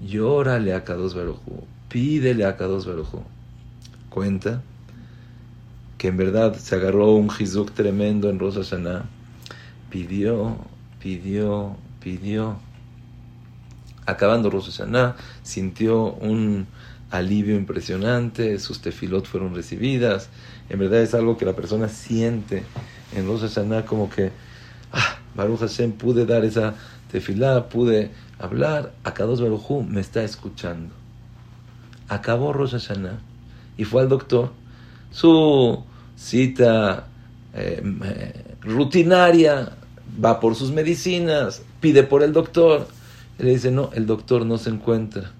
Llórale 0.00 0.74
a 0.74 0.84
Kadosh 0.84 1.14
Barujú, 1.14 1.66
pídele 1.88 2.44
a 2.44 2.56
Kadosh 2.56 2.86
Barujú. 2.86 3.22
Cuenta 4.10 4.62
que 5.98 6.08
en 6.08 6.16
verdad 6.16 6.54
se 6.54 6.76
agarró 6.76 7.12
un 7.14 7.28
jizuk 7.28 7.72
tremendo 7.72 8.30
en 8.30 8.38
Rosh 8.38 8.54
Hashanah. 8.54 9.04
Pidió, 9.90 10.56
pidió, 11.00 11.76
pidió. 12.00 12.56
Acabando 14.06 14.48
Rosh 14.48 14.70
Hashanah, 14.70 15.16
sintió 15.42 16.12
un 16.14 16.66
alivio 17.10 17.56
impresionante, 17.56 18.58
sus 18.58 18.80
tefilot 18.80 19.26
fueron 19.26 19.54
recibidas. 19.54 20.28
En 20.68 20.78
verdad 20.78 21.00
es 21.00 21.14
algo 21.14 21.36
que 21.36 21.44
la 21.44 21.54
persona 21.54 21.88
siente 21.88 22.64
en 23.16 23.26
Rosh 23.26 23.40
Hashanah 23.40 23.84
como 23.86 24.10
que, 24.10 24.30
ah, 24.92 25.18
Baruch 25.34 25.60
Hashem, 25.60 25.92
pude 25.92 26.26
dar 26.26 26.44
esa 26.44 26.74
tefilá, 27.10 27.68
pude 27.68 28.10
hablar, 28.38 28.92
Akados 29.04 29.40
Baruchu 29.40 29.82
me 29.82 30.00
está 30.00 30.22
escuchando. 30.22 30.94
Acabó 32.08 32.52
Rosh 32.52 32.72
Hashanah 32.72 33.18
y 33.76 33.84
fue 33.84 34.02
al 34.02 34.08
doctor. 34.08 34.52
Su 35.10 35.84
cita 36.16 37.06
eh, 37.54 37.82
rutinaria, 38.60 39.72
va 40.22 40.40
por 40.40 40.54
sus 40.54 40.70
medicinas, 40.72 41.62
pide 41.80 42.02
por 42.02 42.22
el 42.22 42.32
doctor. 42.32 42.88
Y 43.38 43.44
le 43.44 43.50
dice, 43.52 43.70
no, 43.70 43.90
el 43.94 44.06
doctor 44.06 44.44
no 44.44 44.58
se 44.58 44.70
encuentra. 44.70 45.32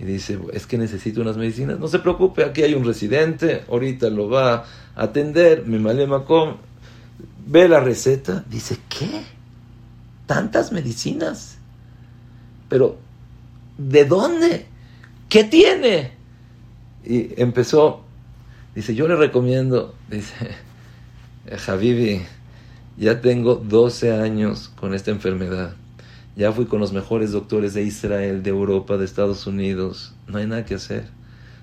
Y 0.00 0.04
dice, 0.04 0.38
es 0.54 0.66
que 0.66 0.78
necesito 0.78 1.20
unas 1.20 1.36
medicinas. 1.36 1.78
No 1.78 1.86
se 1.86 1.98
preocupe, 1.98 2.42
aquí 2.42 2.62
hay 2.62 2.72
un 2.72 2.86
residente, 2.86 3.64
ahorita 3.68 4.08
lo 4.08 4.30
va 4.30 4.54
a 4.54 4.64
atender, 4.96 5.66
mi 5.66 5.78
malemacom. 5.78 6.56
Ve 7.46 7.68
la 7.68 7.80
receta, 7.80 8.42
dice, 8.48 8.78
¿qué? 8.88 9.20
¿Tantas 10.24 10.72
medicinas? 10.72 11.58
Pero, 12.70 12.96
¿de 13.76 14.06
dónde? 14.06 14.66
¿Qué 15.28 15.44
tiene? 15.44 16.12
Y 17.04 17.38
empezó, 17.38 18.02
dice, 18.74 18.94
yo 18.94 19.06
le 19.06 19.16
recomiendo, 19.16 19.94
dice, 20.08 20.34
Javivi, 21.58 22.22
ya 22.96 23.20
tengo 23.20 23.56
12 23.56 24.12
años 24.12 24.70
con 24.76 24.94
esta 24.94 25.10
enfermedad. 25.10 25.74
Ya 26.36 26.52
fui 26.52 26.66
con 26.66 26.80
los 26.80 26.92
mejores 26.92 27.32
doctores 27.32 27.74
de 27.74 27.82
Israel, 27.82 28.42
de 28.42 28.50
Europa, 28.50 28.96
de 28.96 29.04
Estados 29.04 29.46
Unidos. 29.46 30.14
No 30.26 30.38
hay 30.38 30.46
nada 30.46 30.64
que 30.64 30.74
hacer. 30.74 31.04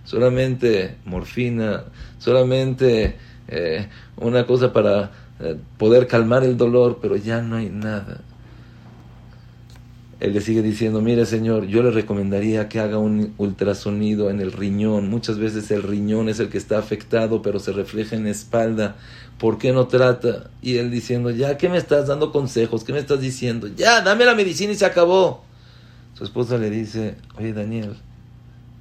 Solamente 0.03 0.97
morfina, 1.05 1.85
solamente 2.19 3.17
eh, 3.47 3.87
una 4.17 4.45
cosa 4.45 4.71
para 4.73 5.11
eh, 5.39 5.57
poder 5.77 6.07
calmar 6.07 6.43
el 6.43 6.57
dolor, 6.57 6.99
pero 7.01 7.15
ya 7.15 7.41
no 7.41 7.57
hay 7.57 7.69
nada. 7.69 8.21
Él 10.19 10.33
le 10.33 10.41
sigue 10.41 10.63
diciendo, 10.63 10.99
mire 10.99 11.27
señor, 11.27 11.67
yo 11.67 11.83
le 11.83 11.91
recomendaría 11.91 12.67
que 12.69 12.79
haga 12.79 12.97
un 12.97 13.35
ultrasonido 13.37 14.31
en 14.31 14.39
el 14.41 14.51
riñón. 14.51 15.09
Muchas 15.09 15.37
veces 15.37 15.69
el 15.69 15.83
riñón 15.83 16.27
es 16.27 16.39
el 16.39 16.49
que 16.49 16.57
está 16.57 16.79
afectado, 16.79 17.43
pero 17.43 17.59
se 17.59 17.71
refleja 17.71 18.15
en 18.15 18.23
la 18.23 18.31
espalda. 18.31 18.95
¿Por 19.37 19.59
qué 19.59 19.71
no 19.71 19.87
trata? 19.87 20.49
Y 20.59 20.77
él 20.77 20.89
diciendo, 20.89 21.29
ya, 21.29 21.57
¿qué 21.57 21.69
me 21.69 21.77
estás 21.77 22.07
dando 22.07 22.31
consejos? 22.31 22.83
¿Qué 22.83 22.93
me 22.93 22.99
estás 22.99 23.21
diciendo? 23.21 23.67
Ya, 23.67 24.01
dame 24.01 24.25
la 24.25 24.33
medicina 24.33 24.71
y 24.71 24.75
se 24.75 24.87
acabó. 24.87 25.43
Su 26.15 26.23
esposa 26.23 26.57
le 26.57 26.71
dice, 26.71 27.15
oye 27.37 27.53
Daniel, 27.53 27.95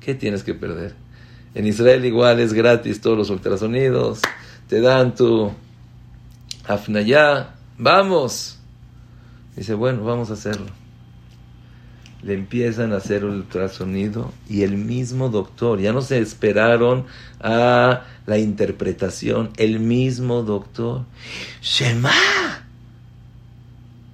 ¿qué 0.00 0.14
tienes 0.14 0.42
que 0.42 0.54
perder? 0.54 0.94
En 1.54 1.66
Israel 1.66 2.02
igual 2.06 2.40
es 2.40 2.54
gratis 2.54 3.02
todos 3.02 3.18
los 3.18 3.28
ultrasonidos. 3.28 4.22
Te 4.68 4.80
dan 4.80 5.14
tu 5.14 5.52
afnayá. 6.66 7.56
Vamos. 7.76 8.58
Dice, 9.54 9.74
bueno, 9.74 10.02
vamos 10.02 10.30
a 10.30 10.32
hacerlo 10.32 10.85
le 12.22 12.34
empiezan 12.34 12.92
a 12.92 12.96
hacer 12.96 13.24
ultrasonido 13.24 14.32
y 14.48 14.62
el 14.62 14.76
mismo 14.76 15.28
doctor, 15.28 15.80
ya 15.80 15.92
no 15.92 16.00
se 16.00 16.18
esperaron 16.18 17.04
a 17.40 18.02
la 18.26 18.38
interpretación, 18.38 19.50
el 19.56 19.80
mismo 19.80 20.42
doctor, 20.42 21.04
Shema, 21.62 22.12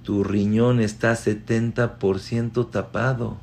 tu 0.03 0.23
riñón 0.23 0.79
está 0.79 1.13
70% 1.13 2.69
tapado. 2.69 3.37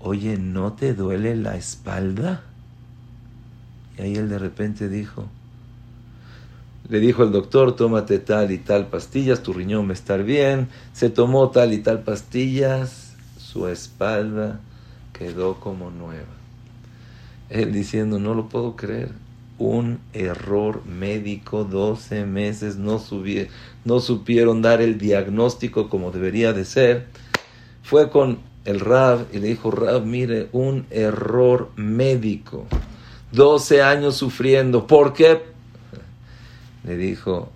Oye, 0.00 0.38
¿no 0.38 0.72
te 0.72 0.94
duele 0.94 1.36
la 1.36 1.56
espalda? 1.56 2.42
Y 3.96 4.02
ahí 4.02 4.16
él 4.16 4.28
de 4.28 4.38
repente 4.38 4.88
dijo, 4.88 5.28
le 6.88 6.98
dijo 6.98 7.22
el 7.22 7.30
doctor, 7.30 7.76
tómate 7.76 8.18
tal 8.18 8.50
y 8.50 8.58
tal 8.58 8.88
pastillas, 8.88 9.42
tu 9.42 9.52
riñón 9.52 9.86
va 9.86 9.90
a 9.90 9.94
estar 9.94 10.24
bien. 10.24 10.68
Se 10.92 11.10
tomó 11.10 11.50
tal 11.50 11.72
y 11.72 11.78
tal 11.78 12.00
pastillas 12.00 13.01
su 13.52 13.68
espalda 13.68 14.60
quedó 15.12 15.60
como 15.60 15.90
nueva. 15.90 16.24
Él 17.50 17.70
diciendo, 17.70 18.18
no 18.18 18.32
lo 18.32 18.48
puedo 18.48 18.76
creer, 18.76 19.10
un 19.58 19.98
error 20.14 20.82
médico, 20.86 21.64
12 21.64 22.24
meses, 22.24 22.76
no, 22.76 23.02
no 23.84 24.00
supieron 24.00 24.62
dar 24.62 24.80
el 24.80 24.96
diagnóstico 24.98 25.90
como 25.90 26.10
debería 26.10 26.54
de 26.54 26.64
ser. 26.64 27.08
Fue 27.82 28.08
con 28.08 28.38
el 28.64 28.80
Rab 28.80 29.26
y 29.32 29.38
le 29.38 29.48
dijo, 29.48 29.70
Rab, 29.70 30.06
mire, 30.06 30.48
un 30.52 30.86
error 30.90 31.72
médico, 31.76 32.66
12 33.32 33.82
años 33.82 34.16
sufriendo, 34.16 34.86
¿por 34.86 35.12
qué? 35.12 35.42
Le 36.84 36.96
dijo, 36.96 37.52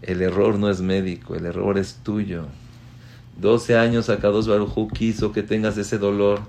el 0.00 0.22
error 0.22 0.58
no 0.58 0.70
es 0.70 0.80
médico, 0.80 1.34
el 1.34 1.44
error 1.44 1.76
es 1.76 1.96
tuyo. 2.02 2.46
12 3.40 3.76
años 3.76 4.08
Akados 4.08 4.48
Barujú 4.48 4.88
quiso 4.88 5.32
que 5.32 5.42
tengas 5.42 5.76
ese 5.76 5.98
dolor. 5.98 6.40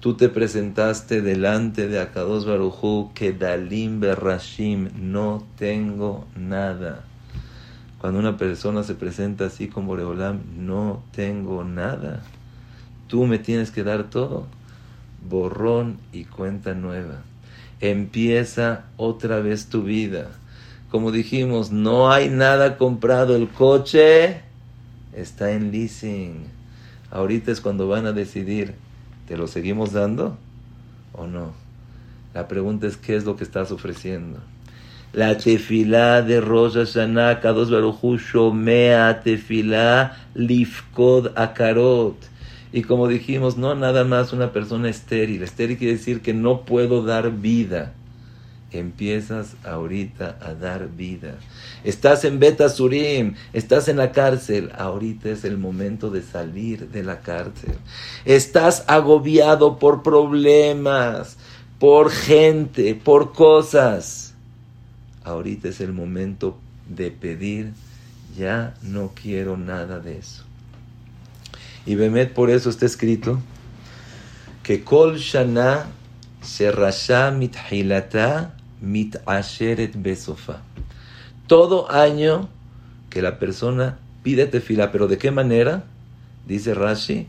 Tú 0.00 0.14
te 0.14 0.28
presentaste 0.28 1.22
delante 1.22 1.88
de 1.88 2.00
Akados 2.00 2.44
Barujú 2.44 3.12
que 3.14 3.32
Dalim 3.32 3.98
Berrashim, 3.98 4.90
no 4.96 5.42
tengo 5.56 6.26
nada. 6.36 7.04
Cuando 7.98 8.20
una 8.20 8.36
persona 8.36 8.82
se 8.82 8.94
presenta 8.94 9.46
así 9.46 9.68
con 9.68 9.86
Boreolam, 9.86 10.40
no 10.58 11.02
tengo 11.12 11.64
nada. 11.64 12.22
Tú 13.08 13.24
me 13.24 13.38
tienes 13.38 13.70
que 13.70 13.82
dar 13.82 14.10
todo. 14.10 14.46
Borrón 15.28 15.96
y 16.12 16.24
cuenta 16.24 16.74
nueva. 16.74 17.22
Empieza 17.80 18.84
otra 18.98 19.40
vez 19.40 19.70
tu 19.70 19.82
vida. 19.82 20.28
Como 20.90 21.10
dijimos, 21.10 21.72
no 21.72 22.10
hay 22.10 22.28
nada 22.28 22.76
comprado. 22.76 23.34
El 23.34 23.48
coche 23.48 24.42
está 25.16 25.52
en 25.52 25.72
leasing. 25.72 26.44
Ahorita 27.10 27.50
es 27.50 27.60
cuando 27.60 27.88
van 27.88 28.06
a 28.06 28.12
decidir, 28.12 28.74
¿te 29.26 29.36
lo 29.36 29.46
seguimos 29.48 29.92
dando 29.92 30.36
o 31.12 31.26
no? 31.26 31.52
La 32.34 32.46
pregunta 32.46 32.86
es, 32.86 32.96
¿qué 32.96 33.16
es 33.16 33.24
lo 33.24 33.36
que 33.36 33.44
estás 33.44 33.72
ofreciendo? 33.72 34.38
La 35.12 35.38
tefilá 35.38 36.20
de 36.20 36.40
Rosh 36.40 36.74
Hashanah, 36.74 37.40
Kadosh 37.40 37.70
Baruchu, 37.70 38.18
Shomea 38.18 39.22
tefilá, 39.22 40.18
Lifkod 40.34 41.32
Akarot. 41.36 42.16
Y 42.72 42.82
como 42.82 43.08
dijimos, 43.08 43.56
no 43.56 43.74
nada 43.74 44.04
más 44.04 44.34
una 44.34 44.52
persona 44.52 44.90
estéril. 44.90 45.42
Estéril 45.42 45.78
quiere 45.78 45.94
decir 45.94 46.20
que 46.20 46.34
no 46.34 46.66
puedo 46.66 47.02
dar 47.02 47.30
vida 47.30 47.94
empiezas 48.72 49.54
ahorita 49.64 50.38
a 50.40 50.54
dar 50.54 50.88
vida. 50.88 51.36
Estás 51.84 52.24
en 52.24 52.38
Beta 52.38 52.68
Surim, 52.68 53.34
estás 53.52 53.88
en 53.88 53.96
la 53.96 54.12
cárcel, 54.12 54.72
ahorita 54.76 55.30
es 55.30 55.44
el 55.44 55.58
momento 55.58 56.10
de 56.10 56.22
salir 56.22 56.88
de 56.88 57.02
la 57.02 57.20
cárcel. 57.20 57.74
Estás 58.24 58.84
agobiado 58.86 59.78
por 59.78 60.02
problemas, 60.02 61.36
por 61.78 62.10
gente, 62.10 62.94
por 62.94 63.32
cosas. 63.32 64.34
Ahorita 65.24 65.68
es 65.68 65.80
el 65.80 65.92
momento 65.92 66.58
de 66.88 67.10
pedir, 67.10 67.72
ya 68.36 68.74
no 68.82 69.12
quiero 69.14 69.56
nada 69.56 70.00
de 70.00 70.18
eso. 70.18 70.44
Y 71.84 71.94
Bemet 71.94 72.32
por 72.32 72.50
eso 72.50 72.68
está 72.68 72.86
escrito 72.86 73.38
que 74.62 74.82
Kol 74.82 75.18
Shana 75.18 75.86
Serasha 76.42 77.30
Mithilata 77.30 78.55
mit 78.80 79.16
asheret 79.26 79.94
besofa. 79.96 80.62
Todo 81.46 81.90
año 81.90 82.48
que 83.10 83.22
la 83.22 83.38
persona 83.38 83.98
pide 84.22 84.46
tefila, 84.46 84.92
pero 84.92 85.08
¿de 85.08 85.18
qué 85.18 85.30
manera? 85.30 85.84
Dice 86.46 86.74
Rashi, 86.74 87.26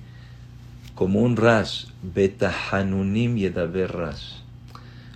como 0.95 1.21
un 1.21 1.37
rash, 1.37 1.85
betahanunim 2.01 3.37
yedaber 3.37 3.95
rash. 3.95 4.37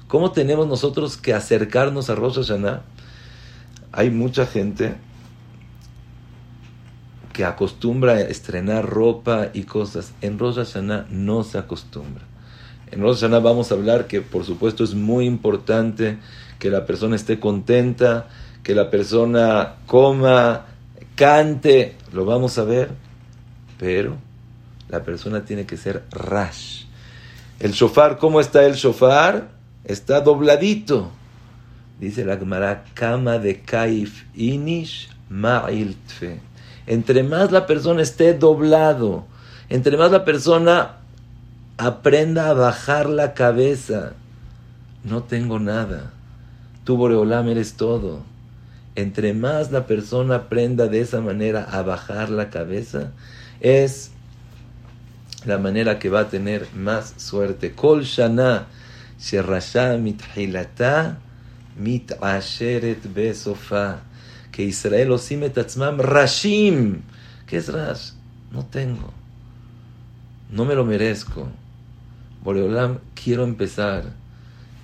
¿Cómo 0.08 0.32
tenemos 0.32 0.68
nosotros 0.68 1.18
que 1.18 1.34
acercarnos 1.34 2.10
a 2.10 2.16
Rosh 2.16 2.36
Hashanah? 2.36 2.82
Hay 3.92 4.10
mucha 4.10 4.46
gente 4.46 4.96
que 7.34 7.46
acostumbra 7.46 8.14
a 8.14 8.22
estrenar 8.22 8.86
ropa 8.86 9.48
y 9.54 9.64
cosas. 9.64 10.14
En 10.22 10.38
Rosh 10.38 10.58
Hashanah 10.58 11.08
no 11.10 11.44
se 11.44 11.58
acostumbra. 11.58 12.31
En 12.92 13.02
Rosh 13.02 13.24
vamos 13.26 13.72
a 13.72 13.76
hablar 13.76 14.08
que 14.08 14.20
por 14.20 14.44
supuesto 14.44 14.84
es 14.84 14.94
muy 14.94 15.26
importante 15.26 16.18
que 16.60 16.70
la 16.70 16.86
persona 16.86 17.16
esté 17.16 17.40
contenta, 17.40 18.28
que 18.64 18.76
la 18.76 18.90
persona 18.90 19.76
coma, 19.88 20.66
cante, 21.16 21.96
lo 22.12 22.26
vamos 22.26 22.58
a 22.58 22.66
ver, 22.66 22.90
pero 23.80 24.18
la 24.90 25.04
persona 25.04 25.46
tiene 25.46 25.66
que 25.66 25.78
ser 25.78 26.04
rash. 26.12 26.84
El 27.60 27.72
shofar, 27.72 28.18
¿cómo 28.18 28.42
está 28.42 28.66
el 28.66 28.74
shofar? 28.74 29.50
Está 29.86 30.20
dobladito. 30.20 31.12
Dice 32.00 32.26
la 32.26 32.38
Gemara, 32.38 32.84
cama 32.94 33.38
de 33.38 33.62
kaif 33.62 34.26
inish 34.36 35.10
ma'iltfe. 35.30 36.40
Entre 36.88 37.24
más 37.24 37.52
la 37.52 37.66
persona 37.68 38.02
esté 38.02 38.34
doblado, 38.34 39.26
entre 39.70 39.96
más 39.96 40.12
la 40.12 40.26
persona 40.26 41.01
aprenda 41.86 42.50
a 42.50 42.54
bajar 42.54 43.10
la 43.10 43.34
cabeza, 43.34 44.14
no 45.04 45.24
tengo 45.24 45.58
nada. 45.58 46.12
Tú, 46.84 46.96
Boreolam, 46.96 47.50
eres 47.50 47.74
todo. 47.74 48.22
Entre 48.94 49.34
más 49.34 49.72
la 49.72 49.88
persona 49.88 50.36
aprenda 50.36 50.88
de 50.88 51.02
esa 51.02 51.22
manera 51.22 51.64
a 51.64 51.82
bajar 51.82 52.30
la 52.30 52.52
cabeza, 52.52 53.12
es 53.62 54.12
la 55.46 55.58
manera 55.58 55.98
que 55.98 56.10
va 56.10 56.20
a 56.22 56.30
tener 56.30 56.68
más 56.76 57.16
suerte. 57.18 57.72
Kol 57.72 58.04
shana 58.04 58.68
mithilata 59.98 61.18
mitasheret 61.80 63.12
besofa. 63.12 64.02
Que 64.52 64.64
Israel 64.64 65.14
osimet 65.14 65.58
atzmam 65.58 65.98
rashim. 65.98 67.02
¿Qué 67.48 67.58
es 67.58 67.70
rash? 67.74 68.12
No 68.52 68.66
tengo. 68.66 69.12
No 70.52 70.66
me 70.66 70.76
lo 70.76 70.86
merezco. 70.86 71.50
Boreolam, 72.44 73.00
quiero 73.16 73.44
empezar 73.44 74.22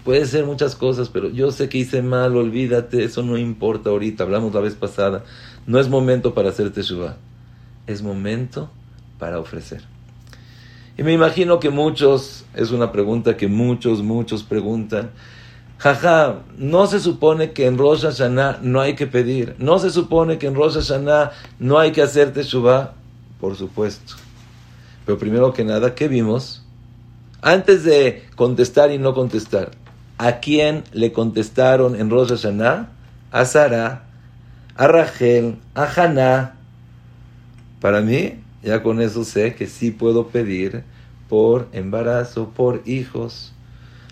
Puede 0.08 0.26
ser 0.26 0.46
muchas 0.46 0.74
cosas, 0.74 1.10
pero 1.10 1.30
yo 1.30 1.52
sé 1.52 1.68
que 1.68 1.80
hice 1.80 2.02
mal, 2.02 2.38
olvídate, 2.38 3.04
eso 3.04 3.24
no 3.24 3.38
importa 3.38 3.90
ahorita, 3.90 4.24
hablamos 4.24 4.54
la 4.54 4.62
vez 4.62 4.74
pasada. 4.74 5.26
No 5.66 5.82
es 5.82 5.90
momento 5.90 6.34
para 6.34 6.48
hacer 6.48 6.72
teshuva, 6.72 7.18
es 7.88 8.02
momento 8.02 8.70
para 9.20 9.38
ofrecer. 9.38 9.84
Y 10.98 11.04
me 11.04 11.12
imagino 11.12 11.60
que 11.60 11.72
muchos, 11.72 12.46
es 12.54 12.72
una 12.72 12.94
pregunta 12.94 13.36
que 13.36 13.50
muchos, 13.50 14.02
muchos 14.02 14.44
preguntan, 14.44 15.10
jaja, 15.78 16.40
no 16.58 16.88
se 16.88 17.02
supone 17.02 17.52
que 17.52 17.66
en 17.66 17.78
Rosh 17.78 18.04
Hashanah 18.04 18.60
no 18.62 18.80
hay 18.80 18.96
que 18.96 19.08
pedir, 19.08 19.58
no 19.60 19.78
se 19.78 19.90
supone 19.90 20.38
que 20.38 20.48
en 20.48 20.56
Rosh 20.56 20.76
Hashanah 20.76 21.32
no 21.60 21.80
hay 21.80 21.92
que 21.92 22.02
hacer 22.02 22.32
teshuva, 22.32 22.94
por 23.42 23.58
supuesto. 23.58 24.14
Pero 25.06 25.18
primero 25.18 25.52
que 25.52 25.66
nada, 25.66 25.96
¿qué 25.96 26.08
vimos? 26.08 26.64
Antes 27.42 27.84
de 27.84 28.26
contestar 28.36 28.92
y 28.92 28.98
no 28.98 29.14
contestar, 29.14 29.72
¿A 30.20 30.40
quién 30.40 30.84
le 30.94 31.12
contestaron 31.12 31.96
en 31.96 32.10
Rosh 32.10 32.30
Hashanah? 32.30 32.90
A 33.32 33.46
Sara, 33.46 34.06
a 34.76 34.88
Rachel, 34.88 35.60
a 35.76 35.84
Haná. 35.86 36.56
Para 37.80 38.02
mí, 38.02 38.40
ya 38.64 38.82
con 38.82 39.00
eso 39.00 39.24
sé 39.24 39.54
que 39.54 39.68
sí 39.68 39.92
puedo 39.92 40.28
pedir 40.30 40.84
por 41.30 41.68
embarazo, 41.72 42.50
por 42.50 42.82
hijos. 42.88 43.54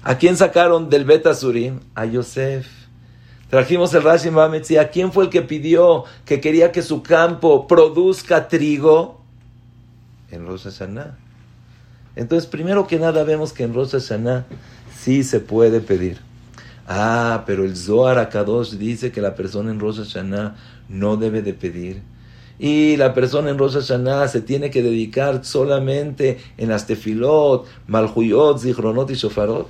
¿A 0.03 0.19
quién 0.19 0.37
sacaron 0.37 0.91
del 0.91 1.05
Betasurim? 1.05 1.79
A 1.95 2.05
Yosef. 2.05 2.67
Trajimos 3.49 3.91
el 3.95 4.03
Rashi 4.03 4.29
Mametzi. 4.29 4.77
¿A 4.77 4.89
quién 4.89 5.11
fue 5.11 5.23
el 5.23 5.29
que 5.31 5.41
pidió 5.41 6.03
que 6.25 6.39
quería 6.39 6.71
que 6.71 6.83
su 6.83 7.01
campo 7.01 7.65
produzca 7.65 8.47
trigo? 8.47 9.21
En 10.29 10.45
Rosh 10.45 10.65
Hashanah. 10.65 11.24
Entonces, 12.15 12.47
primero 12.47 12.87
que 12.87 12.99
nada, 12.99 13.23
vemos 13.23 13.53
que 13.53 13.63
en 13.63 13.73
Rosh 13.73 13.91
Hashanah 13.91 14.45
sí 14.97 15.23
se 15.23 15.39
puede 15.39 15.81
pedir. 15.81 16.19
Ah, 16.87 17.43
pero 17.45 17.65
el 17.65 17.75
Zohar 17.75 18.19
Akadosh 18.19 18.71
dice 18.73 19.11
que 19.11 19.21
la 19.21 19.35
persona 19.35 19.71
en 19.71 19.79
Rosh 19.79 19.97
Hashanah 19.97 20.55
no 20.87 21.17
debe 21.17 21.41
de 21.41 21.53
pedir. 21.53 22.01
Y 22.57 22.95
la 22.95 23.13
persona 23.13 23.49
en 23.49 23.57
Rosh 23.57 23.73
Hashanah 23.73 24.27
se 24.29 24.41
tiene 24.41 24.69
que 24.69 24.81
dedicar 24.81 25.43
solamente 25.43 26.39
en 26.57 26.69
las 26.69 26.87
tefilot, 26.87 27.65
malhuyot, 27.87 28.59
zichronot 28.59 29.09
y 29.11 29.15
shofarot. 29.15 29.69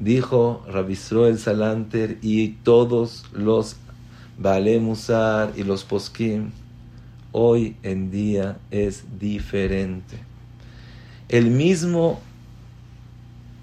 Dijo 0.00 0.64
Rabisro 0.68 1.26
el 1.28 1.38
Salanter 1.38 2.18
y 2.20 2.48
todos 2.64 3.24
los 3.32 3.76
Baale 4.36 4.80
Musar 4.80 5.52
y 5.56 5.62
los 5.62 5.84
Poskim, 5.84 6.50
hoy 7.36 7.74
en 7.82 8.12
día 8.12 8.58
es 8.70 9.18
diferente. 9.18 10.18
El 11.28 11.50
mismo 11.50 12.20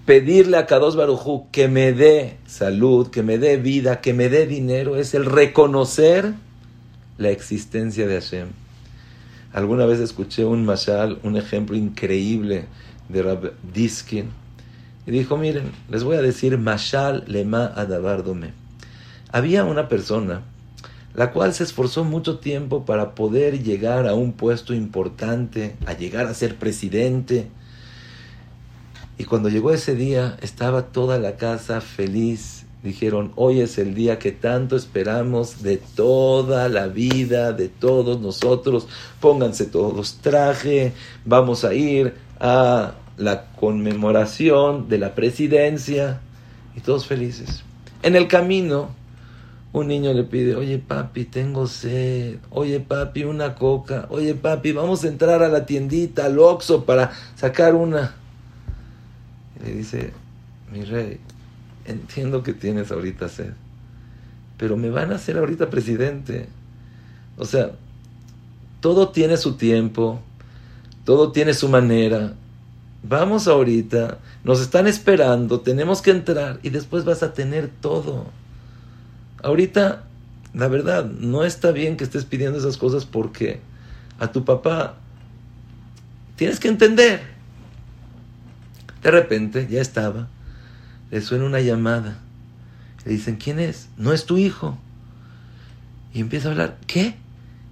pedirle 0.04 0.58
a 0.58 0.66
Kadosh 0.66 0.94
Barujú 0.94 1.46
que 1.50 1.68
me 1.68 1.94
dé 1.94 2.36
salud, 2.46 3.08
que 3.08 3.22
me 3.22 3.38
dé 3.38 3.56
vida, 3.56 4.02
que 4.02 4.12
me 4.12 4.28
dé 4.28 4.46
dinero, 4.46 4.96
es 4.96 5.14
el 5.14 5.24
reconocer 5.24 6.34
la 7.16 7.30
existencia 7.30 8.06
de 8.06 8.20
Hashem. 8.20 8.48
Alguna 9.54 9.86
vez 9.86 10.00
escuché 10.00 10.44
un 10.44 10.66
mashal, 10.66 11.18
un 11.22 11.38
ejemplo 11.38 11.74
increíble 11.74 12.66
de 13.08 13.22
Rab 13.22 13.52
Diskin, 13.72 14.28
y 15.06 15.10
dijo, 15.12 15.38
miren, 15.38 15.72
les 15.90 16.04
voy 16.04 16.16
a 16.16 16.22
decir 16.22 16.58
mashal 16.58 17.24
lema 17.26 17.72
adabardome. 17.74 18.52
Había 19.30 19.64
una 19.64 19.88
persona 19.88 20.42
la 21.14 21.32
cual 21.32 21.54
se 21.54 21.64
esforzó 21.64 22.04
mucho 22.04 22.38
tiempo 22.38 22.84
para 22.84 23.14
poder 23.14 23.62
llegar 23.62 24.06
a 24.06 24.14
un 24.14 24.32
puesto 24.32 24.74
importante, 24.74 25.76
a 25.86 25.92
llegar 25.92 26.26
a 26.26 26.34
ser 26.34 26.56
presidente, 26.56 27.48
y 29.18 29.24
cuando 29.24 29.48
llegó 29.48 29.72
ese 29.72 29.94
día, 29.94 30.36
estaba 30.40 30.86
toda 30.86 31.18
la 31.18 31.36
casa 31.36 31.80
feliz. 31.80 32.64
Dijeron, 32.82 33.32
hoy 33.36 33.60
es 33.60 33.78
el 33.78 33.94
día 33.94 34.18
que 34.18 34.32
tanto 34.32 34.74
esperamos 34.74 35.62
de 35.62 35.76
toda 35.76 36.68
la 36.68 36.88
vida, 36.88 37.52
de 37.52 37.68
todos 37.68 38.20
nosotros. 38.20 38.88
Pónganse 39.20 39.66
todos 39.66 40.18
traje, 40.22 40.92
vamos 41.24 41.64
a 41.64 41.74
ir 41.74 42.14
a 42.40 42.94
la 43.16 43.52
conmemoración 43.52 44.88
de 44.88 44.98
la 44.98 45.14
presidencia. 45.14 46.20
Y 46.74 46.80
todos 46.80 47.06
felices. 47.06 47.62
En 48.02 48.16
el 48.16 48.26
camino, 48.26 48.88
un 49.72 49.88
niño 49.88 50.12
le 50.12 50.24
pide, 50.24 50.54
oye 50.54 50.78
papi, 50.78 51.24
tengo 51.24 51.66
sed, 51.66 52.38
oye 52.50 52.80
papi, 52.80 53.24
una 53.24 53.54
coca, 53.54 54.06
oye 54.10 54.34
papi, 54.34 54.72
vamos 54.72 55.04
a 55.04 55.08
entrar 55.08 55.42
a 55.42 55.48
la 55.48 55.64
tiendita, 55.64 56.26
al 56.26 56.38
Oxxo 56.38 56.84
para 56.84 57.12
sacar 57.36 57.74
una 57.74 58.22
le 59.64 59.74
dice, 59.74 60.12
mi 60.72 60.84
rey, 60.84 61.20
entiendo 61.84 62.42
que 62.42 62.52
tienes 62.52 62.90
ahorita 62.90 63.28
sed, 63.28 63.52
pero 64.56 64.76
me 64.76 64.90
van 64.90 65.12
a 65.12 65.16
hacer 65.16 65.38
ahorita 65.38 65.70
presidente. 65.70 66.48
O 67.36 67.44
sea, 67.44 67.72
todo 68.80 69.10
tiene 69.10 69.36
su 69.36 69.54
tiempo, 69.54 70.20
todo 71.04 71.32
tiene 71.32 71.54
su 71.54 71.68
manera. 71.68 72.34
Vamos 73.04 73.48
ahorita, 73.48 74.18
nos 74.44 74.60
están 74.60 74.86
esperando, 74.86 75.60
tenemos 75.60 76.02
que 76.02 76.10
entrar 76.10 76.58
y 76.62 76.70
después 76.70 77.04
vas 77.04 77.22
a 77.22 77.32
tener 77.32 77.68
todo. 77.68 78.26
Ahorita, 79.42 80.04
la 80.54 80.68
verdad, 80.68 81.04
no 81.04 81.44
está 81.44 81.72
bien 81.72 81.96
que 81.96 82.04
estés 82.04 82.24
pidiendo 82.24 82.58
esas 82.58 82.76
cosas 82.76 83.04
porque 83.04 83.60
a 84.18 84.32
tu 84.32 84.44
papá 84.44 84.96
tienes 86.36 86.60
que 86.60 86.68
entender 86.68 87.32
de 89.02 89.10
repente, 89.10 89.66
ya 89.68 89.80
estaba, 89.80 90.28
le 91.10 91.20
suena 91.20 91.44
una 91.44 91.60
llamada. 91.60 92.18
Le 93.04 93.12
dicen, 93.12 93.36
¿quién 93.36 93.58
es? 93.58 93.88
No 93.96 94.12
es 94.12 94.26
tu 94.26 94.38
hijo. 94.38 94.78
Y 96.14 96.20
empieza 96.20 96.48
a 96.48 96.52
hablar, 96.52 96.78
¿qué? 96.86 97.16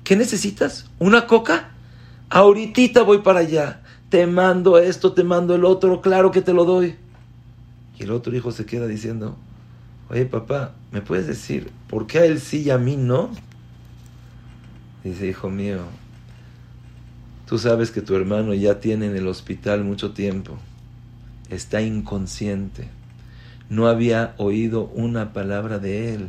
¿Qué 0.03 0.17
necesitas? 0.17 0.87
¿Una 0.99 1.27
coca? 1.27 1.71
Ahorita 2.31 3.03
voy 3.03 3.19
para 3.19 3.41
allá. 3.41 3.83
Te 4.09 4.27
mando 4.27 4.79
esto, 4.79 5.13
te 5.13 5.23
mando 5.23 5.55
el 5.55 5.65
otro, 5.65 6.01
claro 6.01 6.33
que 6.33 6.43
te 6.43 6.53
lo 6.53 6.65
doy. 6.65 6.97
Y 7.97 8.03
el 8.03 8.11
otro 8.11 8.35
hijo 8.35 8.51
se 8.51 8.67
queda 8.67 8.89
diciendo, 8.89 9.37
oye 10.11 10.27
papá, 10.27 10.75
¿me 10.93 11.01
puedes 11.01 11.27
decir 11.27 11.71
por 11.89 12.07
qué 12.07 12.19
a 12.19 12.25
él 12.27 12.41
sí 12.41 12.63
y 12.63 12.71
a 12.71 12.79
mí 12.79 12.97
no? 12.97 13.31
Dice, 15.05 15.27
hijo 15.27 15.49
mío, 15.49 15.85
tú 17.47 17.59
sabes 17.59 17.91
que 17.91 18.03
tu 18.03 18.15
hermano 18.15 18.53
ya 18.53 18.81
tiene 18.81 19.07
en 19.07 19.17
el 19.17 19.29
hospital 19.29 19.83
mucho 19.83 20.13
tiempo 20.13 20.59
está 21.51 21.83
inconsciente. 21.83 22.89
No 23.69 23.89
había 23.89 24.35
oído 24.39 24.85
una 24.95 25.33
palabra 25.33 25.79
de 25.79 26.15
él. 26.15 26.29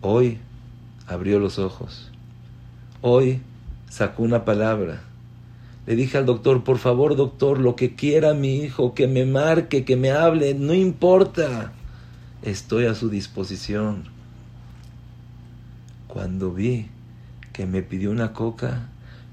Hoy 0.00 0.38
abrió 1.06 1.38
los 1.38 1.58
ojos. 1.58 2.10
Hoy 3.00 3.40
sacó 3.88 4.22
una 4.22 4.44
palabra. 4.44 5.02
Le 5.86 5.96
dije 5.96 6.18
al 6.18 6.26
doctor, 6.26 6.62
por 6.62 6.78
favor 6.78 7.16
doctor, 7.16 7.58
lo 7.58 7.74
que 7.74 7.94
quiera 7.94 8.34
mi 8.34 8.56
hijo, 8.56 8.94
que 8.94 9.08
me 9.08 9.26
marque, 9.26 9.84
que 9.84 9.96
me 9.96 10.12
hable, 10.12 10.54
no 10.54 10.74
importa. 10.74 11.72
Estoy 12.42 12.86
a 12.86 12.94
su 12.94 13.08
disposición. 13.08 14.04
Cuando 16.06 16.52
vi 16.52 16.86
que 17.52 17.66
me 17.66 17.82
pidió 17.82 18.10
una 18.10 18.32
coca, 18.32 18.88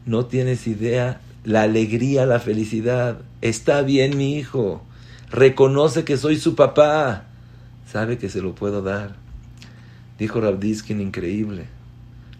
no 0.05 0.25
tienes 0.25 0.65
idea 0.65 1.21
la 1.43 1.63
alegría, 1.63 2.25
la 2.25 2.39
felicidad. 2.39 3.21
Está 3.41 3.81
bien 3.81 4.17
mi 4.17 4.35
hijo. 4.35 4.81
Reconoce 5.29 6.03
que 6.03 6.17
soy 6.17 6.37
su 6.37 6.55
papá. 6.55 7.25
sabe 7.91 8.17
que 8.17 8.29
se 8.29 8.41
lo 8.41 8.55
puedo 8.55 8.81
dar. 8.81 9.15
Dijo 10.17 10.41
Rabdiskin, 10.41 11.01
increíble. 11.01 11.65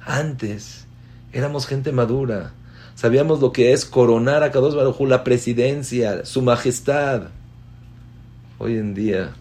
Antes 0.01 0.85
éramos 1.31 1.67
gente 1.67 1.91
madura, 1.91 2.53
sabíamos 2.99 3.39
lo 3.39 3.53
que 3.53 3.71
es 3.71 3.85
coronar 3.85 4.43
a 4.43 4.51
Kadosh 4.51 4.75
Baruj 4.75 4.99
la 5.07 5.23
presidencia, 5.23 6.25
su 6.25 6.41
majestad. 6.41 7.29
Hoy 8.57 8.75
en 8.75 8.93
día 8.93 9.31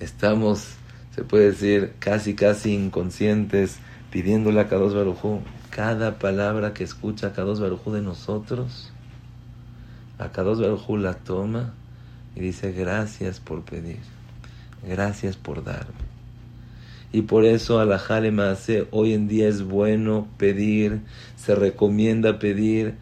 estamos, 0.00 0.68
se 1.14 1.22
puede 1.22 1.50
decir, 1.50 1.92
casi, 1.98 2.34
casi 2.34 2.72
inconscientes, 2.72 3.76
pidiéndole 4.10 4.58
a 4.60 4.68
Kadosh 4.68 4.94
Baruj 4.94 5.42
cada 5.68 6.18
palabra 6.18 6.72
que 6.72 6.82
escucha 6.82 7.34
Kadosh 7.34 7.58
Baruj 7.58 7.92
de 7.92 8.00
nosotros. 8.00 8.90
A 10.18 10.32
Kadosh 10.32 10.60
Baruj 10.60 10.98
la 10.98 11.12
toma 11.12 11.74
y 12.34 12.40
dice 12.40 12.72
gracias 12.72 13.38
por 13.38 13.60
pedir, 13.64 13.98
gracias 14.82 15.36
por 15.36 15.62
darme. 15.62 16.11
Y 17.12 17.22
por 17.22 17.44
eso 17.44 17.78
a 17.78 17.84
la 17.84 17.96
hace 18.50 18.86
hoy 18.90 19.12
en 19.12 19.28
día 19.28 19.46
es 19.46 19.62
bueno 19.62 20.28
pedir, 20.38 21.02
se 21.36 21.54
recomienda 21.54 22.38
pedir, 22.38 22.94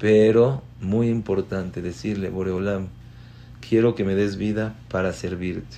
pero 0.00 0.62
muy 0.80 1.08
importante 1.08 1.80
decirle, 1.80 2.28
Boreolam, 2.28 2.88
quiero 3.66 3.94
que 3.94 4.02
me 4.02 4.16
des 4.16 4.36
vida 4.36 4.74
para 4.90 5.12
servirte. 5.12 5.76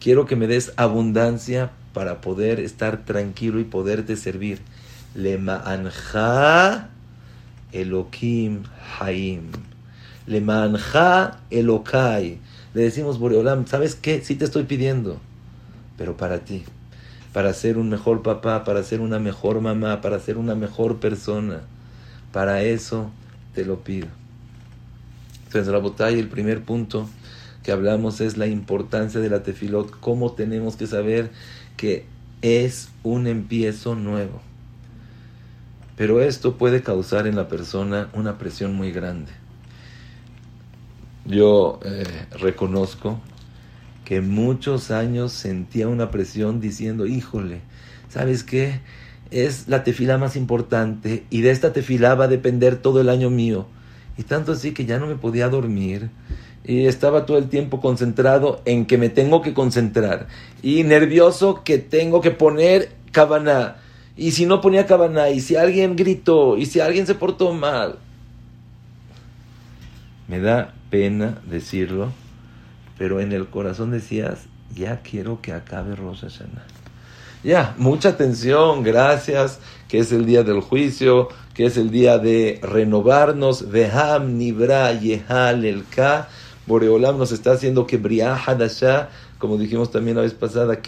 Quiero 0.00 0.26
que 0.26 0.34
me 0.34 0.48
des 0.48 0.72
abundancia 0.76 1.70
para 1.94 2.20
poder 2.20 2.58
estar 2.58 3.04
tranquilo 3.04 3.60
y 3.60 3.64
poderte 3.64 4.16
servir. 4.16 4.58
Le 5.14 5.38
ma'anja 5.38 6.88
Elohim 7.70 8.64
Haim. 8.98 9.52
Le 10.26 10.40
ma'anja 10.40 11.38
Elokai. 11.50 12.40
Le 12.74 12.82
decimos, 12.82 13.20
Boreolam, 13.20 13.68
¿sabes 13.68 13.94
qué? 13.94 14.22
Sí 14.24 14.34
te 14.34 14.44
estoy 14.44 14.64
pidiendo, 14.64 15.20
pero 15.96 16.16
para 16.16 16.40
ti 16.40 16.64
para 17.32 17.52
ser 17.54 17.78
un 17.78 17.88
mejor 17.88 18.22
papá, 18.22 18.64
para 18.64 18.82
ser 18.82 19.00
una 19.00 19.18
mejor 19.18 19.60
mamá, 19.60 20.00
para 20.00 20.18
ser 20.20 20.36
una 20.36 20.54
mejor 20.54 20.98
persona. 20.98 21.60
Para 22.32 22.62
eso 22.62 23.10
te 23.54 23.64
lo 23.64 23.80
pido. 23.80 24.08
Entonces, 25.46 25.72
la 25.72 25.78
botella, 25.78 26.18
el 26.18 26.28
primer 26.28 26.62
punto 26.62 27.08
que 27.62 27.72
hablamos 27.72 28.20
es 28.20 28.36
la 28.36 28.46
importancia 28.46 29.20
de 29.20 29.30
la 29.30 29.42
tefilot, 29.42 30.00
cómo 30.00 30.32
tenemos 30.32 30.76
que 30.76 30.86
saber 30.86 31.30
que 31.76 32.06
es 32.42 32.88
un 33.02 33.26
empiezo 33.26 33.94
nuevo. 33.94 34.40
Pero 35.96 36.20
esto 36.20 36.56
puede 36.56 36.82
causar 36.82 37.26
en 37.26 37.36
la 37.36 37.48
persona 37.48 38.08
una 38.14 38.38
presión 38.38 38.74
muy 38.74 38.92
grande. 38.92 39.30
Yo 41.24 41.78
eh, 41.84 42.26
reconozco 42.40 43.20
que 44.12 44.20
muchos 44.20 44.90
años 44.90 45.32
sentía 45.32 45.88
una 45.88 46.10
presión 46.10 46.60
diciendo, 46.60 47.06
híjole, 47.06 47.62
¿sabes 48.10 48.44
qué? 48.44 48.80
Es 49.30 49.68
la 49.68 49.84
tefila 49.84 50.18
más 50.18 50.36
importante 50.36 51.24
y 51.30 51.40
de 51.40 51.50
esta 51.50 51.72
tefila 51.72 52.14
va 52.14 52.24
a 52.26 52.28
depender 52.28 52.76
todo 52.76 53.00
el 53.00 53.08
año 53.08 53.30
mío. 53.30 53.64
Y 54.18 54.24
tanto 54.24 54.52
así 54.52 54.72
que 54.72 54.84
ya 54.84 54.98
no 54.98 55.06
me 55.06 55.14
podía 55.14 55.48
dormir 55.48 56.10
y 56.62 56.84
estaba 56.84 57.24
todo 57.24 57.38
el 57.38 57.48
tiempo 57.48 57.80
concentrado 57.80 58.60
en 58.66 58.84
que 58.84 58.98
me 58.98 59.08
tengo 59.08 59.40
que 59.40 59.54
concentrar 59.54 60.28
y 60.62 60.84
nervioso 60.84 61.64
que 61.64 61.78
tengo 61.78 62.20
que 62.20 62.32
poner 62.32 62.92
cabana. 63.12 63.76
Y 64.14 64.32
si 64.32 64.44
no 64.44 64.60
ponía 64.60 64.84
cabana, 64.84 65.30
y 65.30 65.40
si 65.40 65.56
alguien 65.56 65.96
gritó, 65.96 66.58
y 66.58 66.66
si 66.66 66.80
alguien 66.80 67.06
se 67.06 67.14
portó 67.14 67.54
mal. 67.54 67.98
Me 70.28 70.38
da 70.38 70.74
pena 70.90 71.40
decirlo, 71.48 72.12
pero 73.02 73.18
en 73.18 73.32
el 73.32 73.48
corazón 73.48 73.90
decías, 73.90 74.44
ya 74.76 75.00
quiero 75.02 75.42
que 75.42 75.52
acabe 75.52 75.96
Rosh. 75.96 76.22
Ya, 77.42 77.74
mucha 77.76 78.10
atención, 78.10 78.84
gracias, 78.84 79.58
que 79.88 79.98
es 79.98 80.12
el 80.12 80.24
día 80.24 80.44
del 80.44 80.60
juicio, 80.60 81.26
que 81.52 81.66
es 81.66 81.76
el 81.76 81.90
día 81.90 82.18
de 82.18 82.60
renovarnos, 82.62 83.72
Veham 83.72 84.38
Nibra 84.38 84.92
Yehal 84.92 85.64
El 85.64 85.84
Ka, 85.84 86.28
Boreolam 86.68 87.18
nos 87.18 87.32
está 87.32 87.50
haciendo 87.50 87.88
que 87.88 87.96
Briah 87.96 88.36
Hadashah, 88.36 89.08
como 89.40 89.56
dijimos 89.56 89.90
también 89.90 90.16
la 90.16 90.22
vez 90.22 90.34
pasada, 90.34 90.80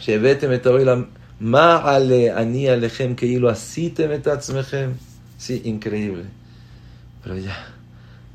Shevete 0.00 0.48
Metaoilam, 0.48 1.08
Ma 1.38 1.76
Ale 1.76 2.30
Ani 2.30 2.64
Keilo 3.14 3.50
Asite. 3.50 4.08
Sí, 5.36 5.60
increíble. 5.66 6.24
Pero 7.22 7.36
ya, 7.36 7.66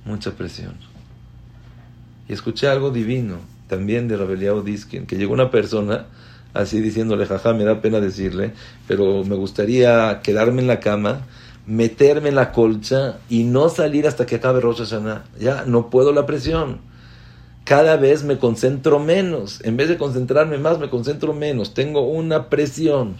mucha 0.06 0.30
presión. 0.34 0.87
Y 2.28 2.34
escuché 2.34 2.68
algo 2.68 2.92
divino, 2.92 3.38
también 3.68 4.08
de 4.08 4.18
Rabeliao 4.18 4.62
Diskin, 4.62 5.06
que 5.06 5.18
llegó 5.18 5.34
una 5.34 5.52
persona 5.52 6.08
así 6.54 6.82
diciéndole, 6.82 7.26
jaja, 7.26 7.54
me 7.54 7.64
da 7.64 7.82
pena 7.82 8.00
decirle, 8.00 8.54
pero 8.88 9.24
me 9.24 9.36
gustaría 9.36 10.22
quedarme 10.24 10.62
en 10.62 10.68
la 10.68 10.80
cama, 10.80 11.28
meterme 11.66 12.30
en 12.30 12.36
la 12.36 12.52
colcha 12.52 13.20
y 13.30 13.44
no 13.44 13.70
salir 13.70 14.08
hasta 14.08 14.26
que 14.26 14.36
acabe 14.36 14.62
Rosh 14.62 14.80
Hashanah. 14.80 15.26
Ya, 15.40 15.64
no 15.66 15.90
puedo 15.90 16.14
la 16.14 16.26
presión. 16.26 16.80
Cada 17.64 17.98
vez 17.98 18.24
me 18.24 18.38
concentro 18.38 19.00
menos. 19.00 19.60
En 19.64 19.76
vez 19.76 19.90
de 19.90 19.98
concentrarme 19.98 20.58
más, 20.58 20.80
me 20.80 20.90
concentro 20.90 21.34
menos. 21.34 21.74
Tengo 21.74 22.08
una 22.08 22.50
presión. 22.50 23.18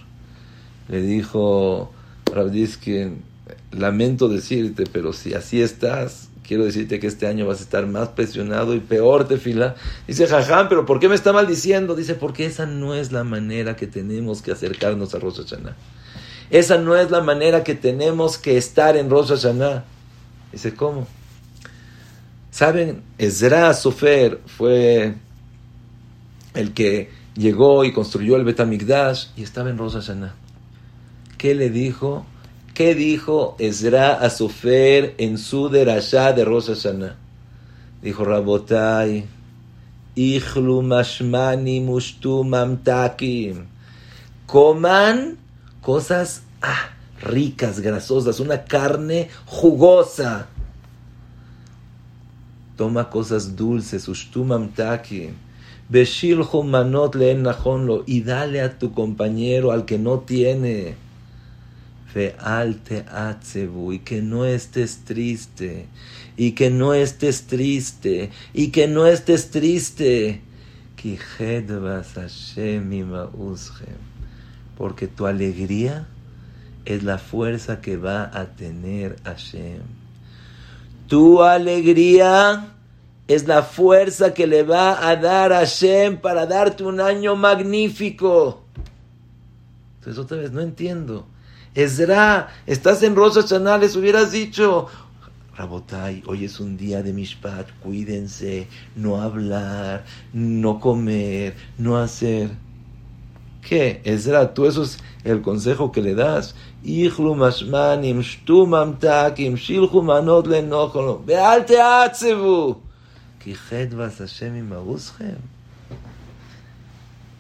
Le 0.88 1.02
dijo 1.02 1.92
Diskin, 2.50 3.24
lamento 3.72 4.30
decirte, 4.30 4.86
pero 4.92 5.12
si 5.12 5.34
así 5.34 5.62
estás, 5.62 6.27
quiero 6.48 6.64
decirte 6.64 7.00
que 7.00 7.08
este 7.08 7.28
año 7.28 7.46
vas 7.46 7.60
a 7.60 7.64
estar 7.64 7.86
más 7.86 8.10
presionado 8.10 8.74
y 8.74 8.80
peor 8.80 9.28
te 9.28 9.38
fila. 9.38 9.76
Dice 10.08 10.28
Jajam, 10.28 10.70
pero 10.70 10.86
¿por 10.86 11.00
qué 11.00 11.10
me 11.10 11.16
está 11.16 11.34
maldiciendo? 11.34 11.94
Dice, 11.94 12.16
porque 12.16 12.46
esa 12.46 12.66
no 12.66 12.96
es 12.96 13.12
la 13.12 13.24
manera 13.24 13.76
que 13.76 13.86
tenemos 13.86 14.42
que 14.42 14.54
acercarnos 14.54 15.14
a 15.14 15.20
Rosh 15.20 15.42
Hashanah. 15.42 15.76
Esa 16.50 16.78
no 16.78 16.96
es 16.96 17.12
la 17.12 17.22
manera 17.22 17.64
que 17.64 17.76
tenemos 17.76 18.38
que 18.38 18.58
estar 18.58 18.96
en 18.96 19.10
Rosh 19.10 19.28
Hashanah. 19.30 19.84
Dice, 20.54 20.74
¿cómo? 20.74 21.06
¿Saben? 22.50 23.04
Ezra 23.18 23.74
Sofer 23.74 24.40
fue 24.46 25.16
el 26.54 26.74
que 26.74 27.12
llegó 27.36 27.84
y 27.84 27.92
construyó 27.92 28.38
el 28.38 28.46
Betamigdash 28.46 29.28
y 29.36 29.44
estaba 29.44 29.70
en 29.70 29.78
Rosh 29.78 29.94
Hashanah. 29.94 30.34
¿Qué 31.38 31.54
le 31.54 31.70
dijo? 31.70 32.26
¿Qué 32.78 32.94
dijo 32.94 33.56
Ezra 33.58 34.24
a 34.24 34.30
en 35.18 35.40
su 35.40 35.68
derashá 35.68 36.32
de 36.32 36.46
Rosh 36.46 36.68
Hashanah? 36.68 37.16
Dijo 38.04 38.24
Rabotai, 38.24 39.26
Ichlu 40.16 40.84
mashmani 40.84 41.82
mushtu 41.82 42.44
mamtakim. 42.44 43.66
Coman 44.46 45.40
cosas 45.82 46.44
ah, 46.62 46.92
ricas, 47.20 47.80
grasosas, 47.80 48.40
una 48.40 48.64
carne 48.66 49.30
jugosa. 49.48 50.46
Toma 52.76 53.10
cosas 53.10 53.56
dulces, 53.56 54.08
ushtu 54.08 54.46
mamtakim. 54.46 55.34
Beshilhu 55.90 56.62
manot 56.62 57.16
leen 57.16 57.42
lo 57.42 58.04
y 58.06 58.22
dale 58.22 58.62
a 58.62 58.78
tu 58.78 58.94
compañero, 58.94 59.72
al 59.72 59.86
que 59.86 59.98
no 59.98 60.20
tiene 60.20 61.07
y 62.14 64.00
que 64.00 64.22
no 64.22 64.46
estés 64.46 65.04
triste, 65.04 65.86
y 66.36 66.52
que 66.52 66.70
no 66.70 66.94
estés 66.94 67.48
triste, 67.48 68.32
y 68.54 68.68
que 68.70 68.88
no 68.88 69.06
estés 69.06 69.52
triste. 69.52 70.42
Porque 74.78 75.08
tu 75.08 75.26
alegría 75.26 76.08
es 76.86 77.04
la 77.04 77.18
fuerza 77.18 77.82
que 77.82 77.98
va 77.98 78.32
a 78.34 78.46
tener 78.56 79.18
Hashem. 79.24 79.82
Tu 81.08 81.42
alegría 81.44 82.74
es 83.28 83.48
la 83.48 83.64
fuerza 83.64 84.34
que 84.34 84.48
le 84.48 84.64
va 84.64 85.08
a 85.08 85.16
dar 85.16 85.52
a 85.52 85.60
Hashem 85.60 86.18
para 86.18 86.46
darte 86.46 86.84
un 86.84 87.02
año 87.02 87.36
magnífico. 87.36 88.64
Entonces 90.00 90.18
otra 90.24 90.38
vez, 90.38 90.52
no 90.52 90.62
entiendo. 90.62 91.28
Ezra, 91.76 92.50
estás 92.66 93.04
en 93.04 93.16
Rosh 93.16 93.36
Hashanah, 93.36 93.78
les 93.78 93.96
hubieras 93.96 94.32
dicho, 94.32 94.88
Rabotai, 95.56 96.24
hoy 96.28 96.46
es 96.46 96.60
un 96.60 96.78
día 96.78 97.02
de 97.02 97.14
Mishpat, 97.14 97.68
cuídense, 97.82 98.68
no 98.96 99.22
hablar, 99.22 100.06
no 100.34 100.80
comer, 100.80 101.56
no 101.78 101.98
hacer. 101.98 102.52
¿Qué? 103.62 104.02
Ezra, 104.06 104.54
tú 104.54 104.66
eso 104.66 104.84
es 104.84 105.00
el 105.24 105.42
consejo 105.42 105.92
que 105.92 106.02
le 106.02 106.16
das. 106.16 106.56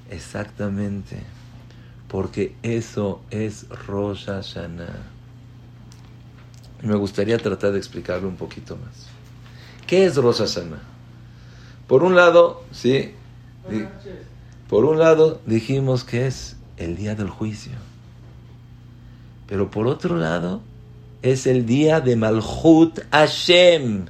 Exactamente 0.09 1.36
porque 2.07 2.55
eso 2.63 3.21
es 3.31 3.67
Rosh 3.87 4.25
Hashanah. 4.25 5.13
Y 6.83 6.87
me 6.87 6.95
gustaría 6.95 7.37
tratar 7.37 7.71
de 7.71 7.79
explicarlo 7.79 8.27
un 8.27 8.35
poquito 8.35 8.77
más. 8.77 9.07
¿Qué 9.85 10.05
es 10.05 10.15
Rosh 10.15 10.39
Hashanah? 10.39 10.81
Por 11.87 12.03
un 12.03 12.15
lado, 12.15 12.63
sí, 12.71 13.13
por 14.69 14.85
un 14.85 14.99
lado 14.99 15.39
dijimos 15.45 16.03
que 16.03 16.27
es 16.27 16.57
el 16.77 16.95
día 16.97 17.15
del 17.15 17.29
juicio. 17.29 17.73
Pero 19.47 19.71
por 19.71 19.87
otro 19.87 20.17
lado, 20.17 20.61
es 21.21 21.47
el 21.47 21.65
día 21.65 22.01
de 22.01 22.15
Malhut 22.15 22.99
Hashem. 23.11 24.07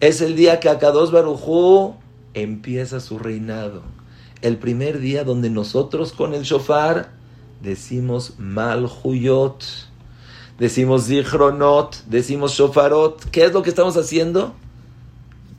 Es 0.00 0.20
el 0.20 0.36
día 0.36 0.60
que 0.60 0.68
Akados 0.68 1.10
Barujú 1.10 1.94
empieza 2.34 3.00
su 3.00 3.18
reinado. 3.18 3.82
El 4.42 4.58
primer 4.58 4.98
día 4.98 5.24
donde 5.24 5.48
nosotros 5.48 6.12
con 6.12 6.34
el 6.34 6.42
shofar 6.42 7.13
decimos 7.64 8.34
Malhuyot, 8.38 9.64
decimos 10.58 11.06
Zichronot, 11.06 12.04
decimos 12.06 12.52
Shofarot. 12.52 13.30
¿Qué 13.30 13.46
es 13.46 13.52
lo 13.52 13.62
que 13.62 13.70
estamos 13.70 13.96
haciendo? 13.96 14.54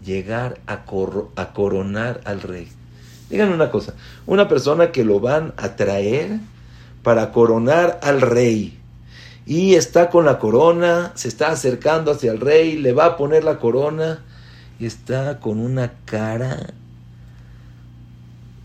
Llegar 0.06 0.60
a, 0.68 0.86
a 1.36 1.54
coronar 1.54 2.22
al 2.26 2.42
rey. 2.42 2.70
Díganme 3.30 3.56
una 3.56 3.72
cosa, 3.72 3.96
una 4.28 4.48
persona 4.48 4.92
que 4.92 5.04
lo 5.04 5.20
van 5.20 5.54
a 5.58 5.76
traer 5.76 6.40
para 7.02 7.32
coronar 7.32 8.00
al 8.04 8.22
rey 8.22 8.80
y 9.48 9.76
está 9.76 10.10
con 10.10 10.26
la 10.26 10.40
corona, 10.40 11.12
se 11.16 11.28
está 11.28 11.50
acercando 11.50 12.12
hacia 12.12 12.32
el 12.32 12.40
rey, 12.40 12.78
le 12.78 12.94
va 12.94 13.06
a 13.06 13.18
poner 13.18 13.44
la 13.44 13.60
corona 13.60 14.24
y 14.80 14.86
está 14.86 15.40
con 15.40 15.60
una 15.60 15.94
cara 16.06 16.74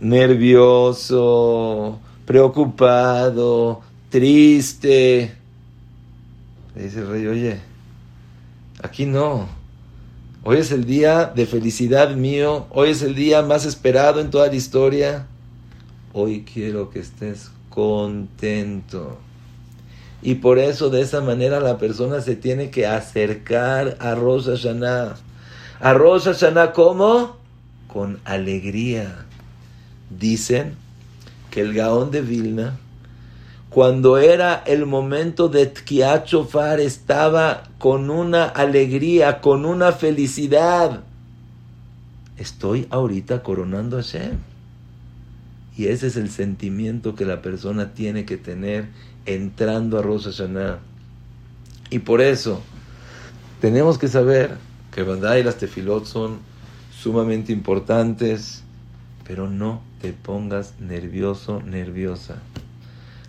nervioso, 0.01 2.01
preocupado, 2.31 3.81
triste. 4.09 5.35
Le 6.77 6.83
dice 6.85 7.01
el 7.01 7.09
rey, 7.09 7.27
oye, 7.27 7.59
aquí 8.81 9.05
no. 9.05 9.49
Hoy 10.45 10.59
es 10.59 10.71
el 10.71 10.85
día 10.85 11.25
de 11.25 11.45
felicidad 11.47 12.15
mío, 12.15 12.69
hoy 12.71 12.91
es 12.91 13.03
el 13.03 13.17
día 13.17 13.43
más 13.43 13.65
esperado 13.65 14.21
en 14.21 14.31
toda 14.31 14.47
la 14.47 14.55
historia. 14.55 15.27
Hoy 16.13 16.45
quiero 16.45 16.91
que 16.91 17.01
estés 17.01 17.51
contento. 17.69 19.19
Y 20.23 20.37
por 20.37 20.61
eso 20.61 20.89
de 20.89 21.01
esa 21.01 21.21
manera 21.23 21.59
la 21.59 21.79
persona 21.79 22.21
se 22.21 22.37
tiene 22.37 22.71
que 22.71 22.87
acercar 22.87 23.97
a 23.99 24.15
Rosa 24.15 24.53
Hashanah. 24.53 25.17
A 25.81 25.95
Rosa 25.95 26.33
Hashanah, 26.33 26.75
¿cómo? 26.75 27.39
Con 27.89 28.21
alegría. 28.25 29.27
Dicen 30.17 30.77
que 31.51 31.61
el 31.61 31.75
Gaón 31.75 32.11
de 32.11 32.23
Vilna, 32.23 32.79
cuando 33.71 34.19
era 34.19 34.63
el 34.67 34.87
momento 34.87 35.49
de 35.49 35.67
Tkiat 35.67 36.29
estaba 36.81 37.65
con 37.79 38.11
una 38.11 38.45
alegría, 38.45 39.41
con 39.41 39.65
una 39.65 39.93
felicidad. 39.93 41.03
Estoy 42.37 42.87
ahorita 42.91 43.43
coronando 43.43 43.99
a 43.99 44.03
Hashem. 44.03 44.39
Y 45.77 45.87
ese 45.87 46.09
es 46.09 46.17
el 46.17 46.31
sentimiento 46.31 47.15
que 47.15 47.25
la 47.25 47.43
persona 47.43 47.95
tiene 47.95 48.25
que 48.25 48.37
tener 48.37 48.89
entrando 49.25 49.99
a 49.99 50.03
Rosh 50.03 50.25
Hashanah. 50.25 50.79
Y 51.91 52.01
por 52.01 52.21
eso 52.21 52.63
tenemos 53.61 53.99
que 53.99 54.09
saber 54.09 54.57
que 54.93 55.03
Bandai 55.03 55.41
y 55.41 55.43
las 55.45 55.57
tefilot 55.57 56.07
son 56.07 56.39
sumamente 56.93 57.53
importantes, 57.53 58.60
pero 59.31 59.49
no 59.49 59.81
te 60.01 60.13
pongas 60.13 60.75
nervioso, 60.81 61.63
nerviosa. 61.63 62.43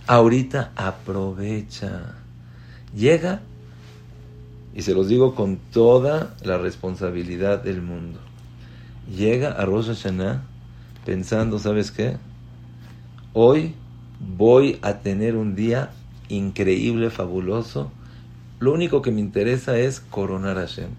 Ahorita 0.07 0.71
aprovecha. 0.75 2.15
Llega, 2.95 3.41
y 4.73 4.81
se 4.81 4.95
los 4.95 5.07
digo 5.07 5.35
con 5.35 5.57
toda 5.57 6.35
la 6.43 6.57
responsabilidad 6.57 7.63
del 7.63 7.83
mundo. 7.83 8.19
Llega 9.15 9.51
a 9.51 9.63
Rosh 9.65 9.89
Hashanah 9.89 10.41
pensando, 11.05 11.59
¿sabes 11.59 11.91
qué? 11.91 12.17
Hoy 13.33 13.75
voy 14.19 14.79
a 14.81 15.01
tener 15.01 15.35
un 15.35 15.53
día 15.53 15.91
increíble, 16.29 17.11
fabuloso. 17.11 17.91
Lo 18.59 18.73
único 18.73 19.03
que 19.03 19.11
me 19.11 19.21
interesa 19.21 19.77
es 19.77 19.99
coronar 19.99 20.57
a 20.57 20.61
Hashem. 20.61 20.89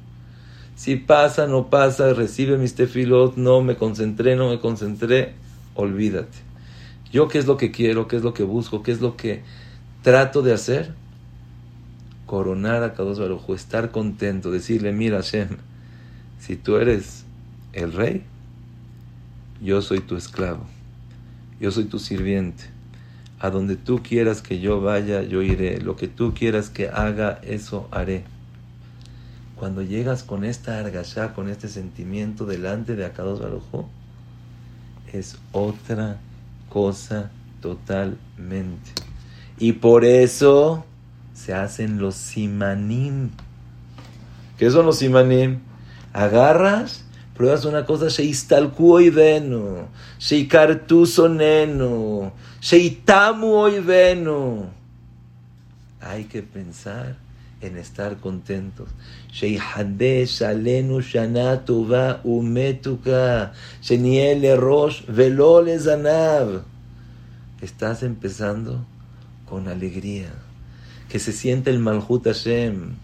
Si 0.83 0.97
pasa, 0.97 1.47
no 1.47 1.71
pasa, 1.71 2.13
recibe 2.13 2.59
mis 2.59 2.75
tefilot, 2.75 3.37
no 3.37 3.63
me 3.63 3.77
concentré, 3.77 4.35
no 4.35 4.51
me 4.51 4.59
concentré, 4.59 5.33
olvídate. 5.77 6.39
Yo 7.13 7.29
qué 7.29 7.39
es 7.39 7.47
lo 7.47 7.57
que 7.57 7.71
quiero, 7.71 8.09
qué 8.09 8.17
es 8.17 8.25
lo 8.25 8.35
que 8.35 8.43
busco, 8.43 8.83
qué 8.83 8.91
es 8.91 9.01
lo 9.01 9.17
que 9.17 9.45
trato 10.03 10.43
de 10.43 10.53
hacer. 10.53 10.93
Coronar 12.27 12.83
a 12.83 12.95
Kadosh 12.95 13.21
Baruj 13.21 13.51
estar 13.55 13.93
contento, 13.93 14.51
decirle, 14.51 14.93
mira 14.93 15.19
Hashem, 15.19 15.51
si 16.41 16.57
tú 16.57 16.75
eres 16.75 17.27
el 17.73 17.93
rey, 17.93 18.25
yo 19.61 19.83
soy 19.83 20.01
tu 20.01 20.17
esclavo, 20.17 20.67
yo 21.61 21.71
soy 21.71 21.85
tu 21.85 22.01
sirviente 22.01 22.65
a 23.39 23.51
donde 23.51 23.77
tú 23.77 24.03
quieras 24.03 24.43
que 24.43 24.59
yo 24.59 24.81
vaya, 24.81 25.23
yo 25.23 25.43
iré. 25.43 25.81
Lo 25.81 25.95
que 25.95 26.09
tú 26.09 26.35
quieras 26.35 26.71
que 26.71 26.89
haga, 26.89 27.39
eso 27.45 27.87
haré. 27.93 28.25
Cuando 29.57 29.83
llegas 29.83 30.23
con 30.23 30.45
esta 30.45 30.79
argashá, 30.79 31.35
con 31.35 31.49
este 31.49 31.69
sentimiento 31.69 32.47
delante 32.47 32.97
de 32.97 33.05
Akados 33.05 33.41
Barujo, 33.41 33.89
es 35.13 35.39
otra 35.53 36.19
cosa 36.69 37.31
totalmente. 37.61 38.91
Y 39.59 39.75
por 39.75 40.05
eso 40.05 40.85
se 41.35 41.55
hacen 41.55 41.99
los 41.99 42.15
simanim. 42.15 43.31
¿Qué 44.59 44.71
son 44.71 44.87
los 44.87 44.99
simanim? 44.99 45.61
Agarras 46.13 47.05
pruebas 47.35 47.65
una 47.65 47.85
cosa, 47.85 48.09
sheistalku 48.09 48.93
oivenu, 48.93 49.87
sheikartu 50.19 51.07
sonenu, 51.07 52.31
sheitamu 52.61 53.55
oivenu. 53.55 54.67
Hay 56.01 56.25
que 56.25 56.43
pensar 56.43 57.17
en 57.63 57.79
estar 57.79 58.19
contentos. 58.19 58.89
Sheihade 59.33 60.27
shalenu 60.27 61.01
shana 61.01 61.65
tova 61.65 62.21
umetuka, 62.25 63.53
rosh 64.59 65.03
velole. 65.07 65.79
Estás 67.61 68.03
empezando 68.03 68.85
con 69.49 69.69
alegría. 69.69 70.33
Que 71.09 71.19
se 71.19 71.33
siente 71.33 71.71
el 71.71 71.79
Malhut 71.79 72.27
Hashem 72.27 72.97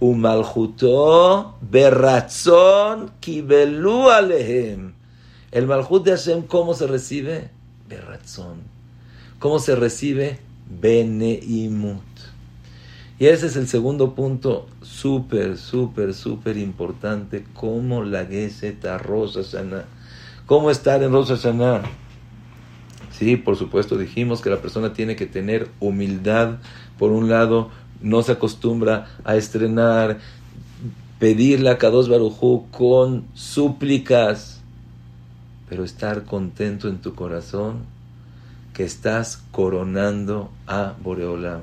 Umaljuto 0.00 1.58
berratzon 1.60 3.10
kibelu 3.20 4.08
alehem. 4.10 4.92
El 5.50 5.66
malhut 5.66 6.04
de 6.04 6.12
Hashem, 6.12 6.42
¿cómo 6.42 6.74
se 6.74 6.86
recibe? 6.86 7.50
Berratzon. 7.88 8.58
¿Cómo 9.40 9.58
se 9.58 9.74
recibe? 9.74 10.38
Beneimut. 10.80 12.04
Y 13.18 13.26
ese 13.26 13.46
es 13.46 13.56
el 13.56 13.66
segundo 13.66 14.14
punto 14.14 14.66
súper, 14.80 15.56
súper, 15.56 16.14
súper 16.14 16.56
importante. 16.56 17.44
¿Cómo 17.54 18.04
la 18.04 18.24
Geseta 18.24 18.96
Rosa 18.96 19.42
Hashanah? 19.42 19.86
¿Cómo 20.46 20.70
estar 20.70 21.02
en 21.02 21.10
Rosa 21.10 21.36
Hashanah? 21.36 21.82
Sí, 23.10 23.36
por 23.36 23.56
supuesto, 23.56 23.98
dijimos 23.98 24.40
que 24.40 24.50
la 24.50 24.62
persona 24.62 24.92
tiene 24.92 25.16
que 25.16 25.26
tener 25.26 25.68
humildad, 25.80 26.58
por 26.96 27.10
un 27.10 27.28
lado, 27.28 27.70
no 28.00 28.22
se 28.22 28.30
acostumbra 28.30 29.08
a 29.24 29.34
estrenar, 29.34 30.18
pedirle 31.18 31.70
a 31.70 31.78
Kadosh 31.78 32.08
Barujú 32.08 32.68
con 32.70 33.24
súplicas, 33.34 34.60
pero 35.68 35.82
estar 35.82 36.24
contento 36.24 36.88
en 36.88 36.98
tu 36.98 37.16
corazón 37.16 37.78
que 38.72 38.84
estás 38.84 39.42
coronando 39.50 40.52
a 40.68 40.94
Boreolam. 41.02 41.62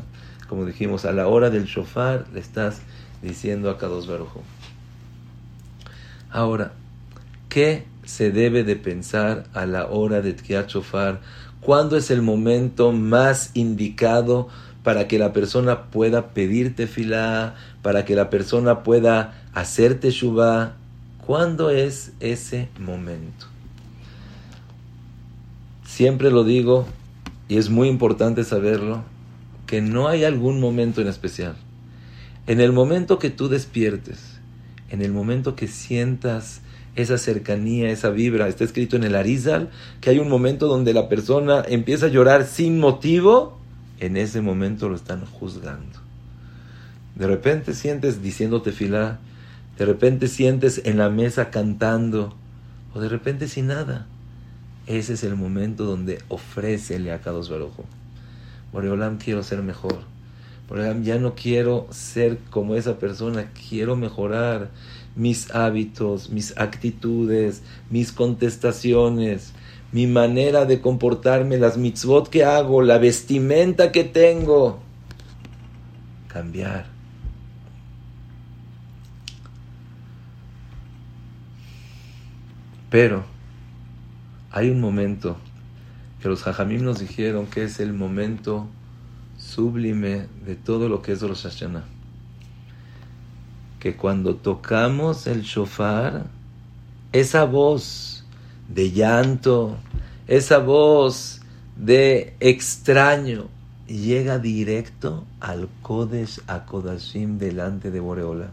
Como 0.50 0.66
dijimos, 0.66 1.06
a 1.06 1.12
la 1.12 1.28
hora 1.28 1.50
del 1.50 1.66
shofar 1.66 2.26
le 2.34 2.40
estás 2.40 2.82
diciendo 3.22 3.70
a 3.70 3.78
Kadosh 3.78 4.08
Barujú. 4.08 4.42
Ahora, 6.30 6.74
¿qué 7.50 7.86
se 8.04 8.32
debe 8.32 8.64
de 8.64 8.76
pensar 8.76 9.46
a 9.54 9.66
la 9.66 9.88
hora 9.88 10.22
de 10.22 10.34
Tkiat 10.34 10.70
Shofar? 10.70 11.22
¿Cuándo 11.62 11.98
es 11.98 12.12
el 12.12 12.22
momento 12.22 12.92
más 12.92 13.52
indicado 13.56 14.50
para 14.86 15.08
que 15.08 15.18
la 15.18 15.34
persona 15.34 15.86
pueda 15.86 16.28
pedirte 16.28 16.86
fila, 16.86 17.56
para 17.82 18.06
que 18.06 18.16
la 18.16 18.30
persona 18.30 18.84
pueda 18.84 19.34
hacerte 19.56 20.12
shubá. 20.12 20.76
¿Cuándo 21.26 21.72
es 21.72 22.14
ese 22.20 22.70
momento? 22.80 23.48
Siempre 25.86 26.30
lo 26.30 26.44
digo, 26.44 26.86
y 27.48 27.58
es 27.58 27.72
muy 27.72 27.88
importante 27.88 28.44
saberlo, 28.44 29.02
que 29.66 29.82
no 29.82 30.08
hay 30.08 30.24
algún 30.24 30.60
momento 30.60 31.02
en 31.02 31.08
especial. 31.08 31.56
En 32.48 32.62
el 32.62 32.72
momento 32.72 33.20
que 33.20 33.30
tú 33.30 33.50
despiertes, 33.50 34.40
en 34.90 35.02
el 35.02 35.12
momento 35.12 35.56
que 35.56 35.68
sientas 35.68 36.62
esa 36.96 37.18
cercanía, 37.18 37.90
esa 37.90 38.10
vibra, 38.10 38.48
está 38.48 38.64
escrito 38.64 38.96
en 38.96 39.04
el 39.04 39.16
Arizal, 39.16 39.70
que 40.00 40.12
hay 40.12 40.20
un 40.20 40.30
momento 40.30 40.68
donde 40.68 40.94
la 40.94 41.10
persona 41.10 41.64
empieza 41.68 42.06
a 42.06 42.10
llorar 42.10 42.46
sin 42.46 42.80
motivo, 42.80 43.58
en 44.00 44.16
ese 44.18 44.42
momento 44.42 44.88
lo 44.90 44.96
están 44.96 45.26
juzgando. 45.26 46.00
De 47.16 47.28
repente 47.28 47.74
sientes 47.74 48.22
diciéndote 48.22 48.72
filá, 48.72 49.20
de 49.78 49.86
repente 49.86 50.28
sientes 50.28 50.82
en 50.86 50.98
la 50.98 51.10
mesa 51.10 51.50
cantando, 51.50 52.36
o 52.94 53.02
de 53.02 53.10
repente 53.10 53.48
sin 53.48 53.68
nada. 53.68 54.08
Ese 54.88 55.14
es 55.14 55.24
el 55.24 55.36
momento 55.36 55.84
donde 55.84 56.20
ofrécele 56.30 57.12
a 57.12 57.20
Kadosh 57.20 57.50
Baruj 57.50 57.74
Boreolam, 58.76 59.18
quiero 59.18 59.42
ser 59.42 59.64
mejor. 59.64 60.00
Boreolam, 60.68 61.02
ya 61.02 61.18
no 61.18 61.34
quiero 61.34 61.88
ser 61.92 62.40
como 62.50 62.76
esa 62.76 63.00
persona, 63.00 63.50
quiero 63.70 63.96
mejorar 63.96 64.70
mis 65.16 65.50
hábitos, 65.56 66.30
mis 66.30 66.58
actitudes, 66.58 67.64
mis 67.90 68.12
contestaciones, 68.12 69.54
mi 69.94 70.08
manera 70.08 70.66
de 70.66 70.82
comportarme, 70.82 71.58
las 71.58 71.78
mitzvot 71.78 72.28
que 72.28 72.44
hago, 72.44 72.82
la 72.82 72.98
vestimenta 72.98 73.94
que 73.94 74.04
tengo. 74.04 74.82
Cambiar. 76.28 76.88
Pero 82.90 83.24
hay 84.52 84.70
un 84.70 84.82
momento 84.82 85.38
los 86.30 86.48
hajamim 86.48 86.84
nos 86.84 87.00
dijeron 87.00 87.48
que 87.48 87.64
es 87.64 87.80
el 87.80 87.94
momento 87.94 88.68
sublime 89.38 90.28
de 90.46 90.56
todo 90.56 90.90
lo 90.90 91.02
que 91.02 91.12
es 91.12 91.22
Rosh 91.22 91.44
Hashanah. 91.44 91.84
Que 93.80 93.96
cuando 93.96 94.36
tocamos 94.36 95.28
el 95.28 95.44
shofar, 95.44 96.26
esa 97.12 97.44
voz 97.46 98.26
de 98.68 98.92
llanto, 98.92 99.78
esa 100.28 100.60
voz 100.60 101.42
de 101.76 102.36
extraño, 102.40 103.48
llega 103.88 104.40
directo 104.40 105.26
al 105.40 105.70
Kodesh 105.82 106.42
a 106.48 106.66
Kodashim 106.66 107.38
delante 107.38 107.92
de 107.92 108.00
Boreola. 108.00 108.50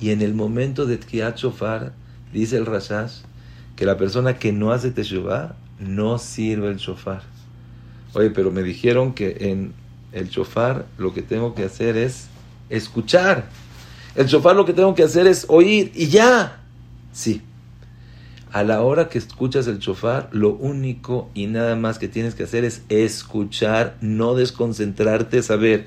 Y 0.00 0.10
en 0.10 0.22
el 0.22 0.34
momento 0.34 0.86
de 0.86 0.98
Tkiat 0.98 1.36
Shofar, 1.36 1.92
dice 2.32 2.56
el 2.56 2.66
Rashash, 2.66 3.22
que 3.76 3.86
la 3.86 3.96
persona 3.96 4.38
que 4.38 4.52
no 4.52 4.72
hace 4.72 4.90
Teshuvah 4.90 5.56
no 5.84 6.18
sirve 6.18 6.68
el 6.68 6.76
shofar. 6.76 7.22
Oye, 8.14 8.30
pero 8.30 8.50
me 8.50 8.62
dijeron 8.62 9.12
que 9.12 9.36
en 9.40 9.72
el 10.12 10.28
shofar 10.28 10.86
lo 10.98 11.12
que 11.12 11.22
tengo 11.22 11.54
que 11.54 11.64
hacer 11.64 11.96
es 11.96 12.28
escuchar. 12.70 13.46
El 14.14 14.26
shofar 14.26 14.54
lo 14.54 14.64
que 14.64 14.72
tengo 14.72 14.94
que 14.94 15.02
hacer 15.02 15.26
es 15.26 15.46
oír 15.48 15.90
y 15.94 16.06
ya. 16.06 16.60
Sí. 17.12 17.42
A 18.52 18.62
la 18.62 18.82
hora 18.82 19.08
que 19.08 19.18
escuchas 19.18 19.66
el 19.66 19.80
shofar, 19.80 20.28
lo 20.30 20.50
único 20.50 21.28
y 21.34 21.48
nada 21.48 21.74
más 21.74 21.98
que 21.98 22.06
tienes 22.06 22.36
que 22.36 22.44
hacer 22.44 22.64
es 22.64 22.82
escuchar, 22.88 23.96
no 24.00 24.36
desconcentrarte, 24.36 25.42
saber. 25.42 25.86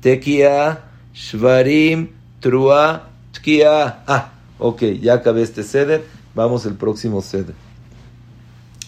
Tekia, 0.00 0.80
Shvarim, 1.14 2.08
Trua, 2.40 3.10
Tkia. 3.32 4.02
Ah, 4.08 4.32
ok, 4.58 4.82
ya 5.00 5.14
acabé 5.14 5.42
este 5.42 5.62
ceder, 5.62 6.04
vamos 6.34 6.66
el 6.66 6.74
próximo 6.74 7.22
ceder. 7.22 7.54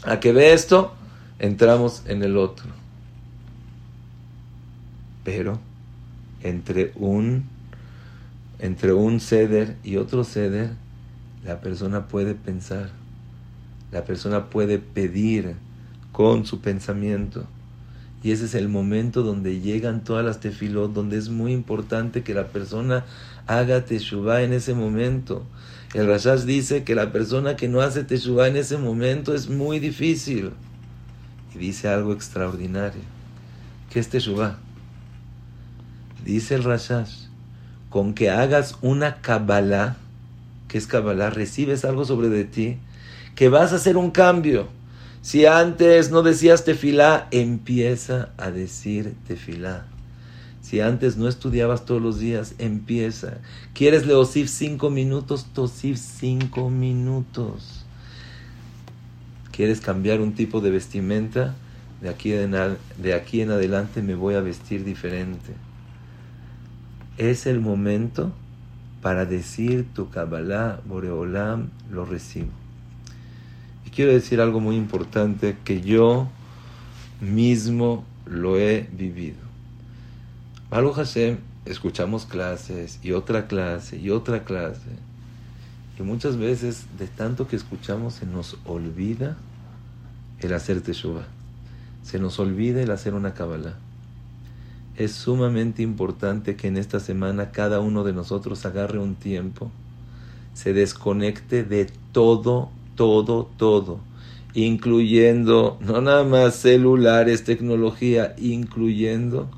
A 0.03 0.21
que 0.21 0.33
ve 0.33 0.53
esto, 0.53 0.95
entramos 1.39 2.03
en 2.07 2.23
el 2.23 2.37
otro. 2.37 2.67
Pero 5.25 5.59
entre 6.43 6.93
un 6.97 7.45
entre 8.59 8.93
un 8.93 9.21
ceder 9.21 9.77
y 9.83 9.97
otro 9.97 10.23
ceder, 10.23 10.73
la 11.45 11.61
persona 11.61 12.09
puede 12.09 12.35
pensar, 12.35 12.91
la 13.91 14.05
persona 14.05 14.51
puede 14.51 14.79
pedir 14.79 15.55
con 16.13 16.45
su 16.45 16.61
pensamiento. 16.61 17.47
Y 18.23 18.33
ese 18.33 18.45
es 18.45 18.55
el 18.55 18.69
momento 18.69 19.23
donde 19.23 19.61
llegan 19.61 20.05
todas 20.05 20.25
las 20.25 20.41
tefilot, 20.41 20.93
donde 20.93 21.17
es 21.17 21.31
muy 21.31 21.53
importante 21.53 22.23
que 22.23 22.35
la 22.35 22.49
persona 22.49 23.07
haga 23.47 23.87
teshuvah 23.87 24.43
en 24.43 24.53
ese 24.53 24.75
momento. 24.75 25.43
El 25.93 26.07
Rashash 26.07 26.43
dice 26.43 26.85
que 26.85 26.95
la 26.95 27.11
persona 27.11 27.57
que 27.57 27.69
no 27.69 27.81
hace 27.81 28.05
Teshuvah 28.05 28.47
en 28.47 28.57
ese 28.57 28.79
momento 28.79 29.35
es 29.35 29.49
muy 29.49 29.81
difícil. 29.81 30.53
Y 31.53 31.59
dice 31.59 31.89
algo 31.89 32.13
extraordinario. 32.13 33.03
¿Qué 33.91 33.99
es 33.99 34.09
Teshuvah? 34.09 34.59
Dice 36.25 36.55
el 36.55 36.63
Rashash, 36.63 37.25
con 37.89 38.15
que 38.15 38.31
hagas 38.31 38.77
una 38.83 39.21
Kabbalah, 39.21 39.97
que 40.69 40.79
es 40.79 40.87
Kabbalah, 40.87 41.31
recibes 41.31 41.85
algo 41.85 42.05
sobre 42.05 42.29
de 42.29 42.45
ti, 42.45 42.79
que 43.35 43.49
vas 43.49 43.73
a 43.73 43.77
hacer 43.77 43.97
un 43.97 44.13
cambio. 44.13 44.69
Si 45.23 45.45
antes 45.45 46.13
no 46.13 46.23
decías 46.23 46.65
tefilá, 46.65 47.27
empieza 47.33 48.31
a 48.39 48.53
decir 48.53 49.15
tefilá. 49.27 49.87
Si 50.71 50.81
antes 50.81 51.17
no 51.17 51.27
estudiabas 51.27 51.85
todos 51.85 52.01
los 52.01 52.21
días, 52.21 52.55
empieza. 52.59 53.39
¿Quieres 53.75 54.07
leosif 54.07 54.49
cinco 54.49 54.89
minutos? 54.89 55.47
Tosif 55.53 55.99
cinco 55.99 56.71
minutos. 56.71 57.85
¿Quieres 59.51 59.81
cambiar 59.81 60.21
un 60.21 60.33
tipo 60.33 60.61
de 60.61 60.71
vestimenta? 60.71 61.57
De 62.01 62.09
aquí, 62.09 62.33
en, 62.35 62.53
de 62.53 63.15
aquí 63.15 63.41
en 63.41 63.51
adelante 63.51 64.01
me 64.01 64.15
voy 64.15 64.35
a 64.35 64.43
vestir 64.43 64.85
diferente. 64.85 65.55
Es 67.19 67.47
el 67.47 67.59
momento 67.59 68.31
para 69.03 69.27
decir 69.27 69.89
tu 69.93 70.09
Kabbalah, 70.09 70.83
Boreolam, 70.87 71.71
lo 71.91 72.05
recibo. 72.05 72.53
Y 73.89 73.91
quiero 73.91 74.13
decir 74.13 74.41
algo 74.41 74.61
muy 74.61 74.77
importante 74.77 75.57
que 75.65 75.81
yo 75.81 76.29
mismo 77.21 78.05
lo 78.25 78.57
he 78.57 78.89
vivido. 78.93 79.50
Baruch 80.71 80.95
Hashem, 80.95 81.39
escuchamos 81.65 82.27
clases 82.27 83.01
y 83.03 83.11
otra 83.11 83.49
clase 83.49 83.97
y 83.99 84.11
otra 84.11 84.45
clase. 84.45 84.91
Y 85.99 86.03
muchas 86.05 86.37
veces, 86.37 86.87
de 86.97 87.09
tanto 87.09 87.49
que 87.49 87.57
escuchamos, 87.57 88.15
se 88.15 88.27
nos 88.27 88.57
olvida 88.65 89.37
el 90.39 90.55
hacer 90.55 90.81
teshuva. 90.81 91.27
Se 92.05 92.21
nos 92.21 92.39
olvida 92.39 92.81
el 92.81 92.93
hacer 92.93 93.15
una 93.15 93.35
kabbalah. 93.35 93.75
Es 94.97 95.11
sumamente 95.11 95.83
importante 95.83 96.55
que 96.55 96.69
en 96.69 96.77
esta 96.77 97.01
semana 97.01 97.51
cada 97.51 97.81
uno 97.81 98.05
de 98.05 98.13
nosotros 98.13 98.65
agarre 98.65 99.01
un 99.01 99.17
tiempo, 99.17 99.73
se 100.55 100.73
desconecte 100.73 101.65
de 101.65 101.91
todo, 102.13 102.71
todo, 102.95 103.51
todo, 103.57 103.99
incluyendo 104.55 105.79
no 105.81 106.01
nada 106.01 106.23
más 106.23 106.55
celulares, 106.55 107.43
tecnología, 107.43 108.37
incluyendo 108.39 109.51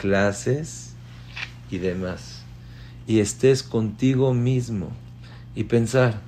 clases 0.00 0.94
y 1.70 1.78
demás. 1.78 2.42
Y 3.06 3.20
estés 3.20 3.62
contigo 3.62 4.32
mismo 4.34 4.90
y 5.54 5.64
pensar, 5.64 6.20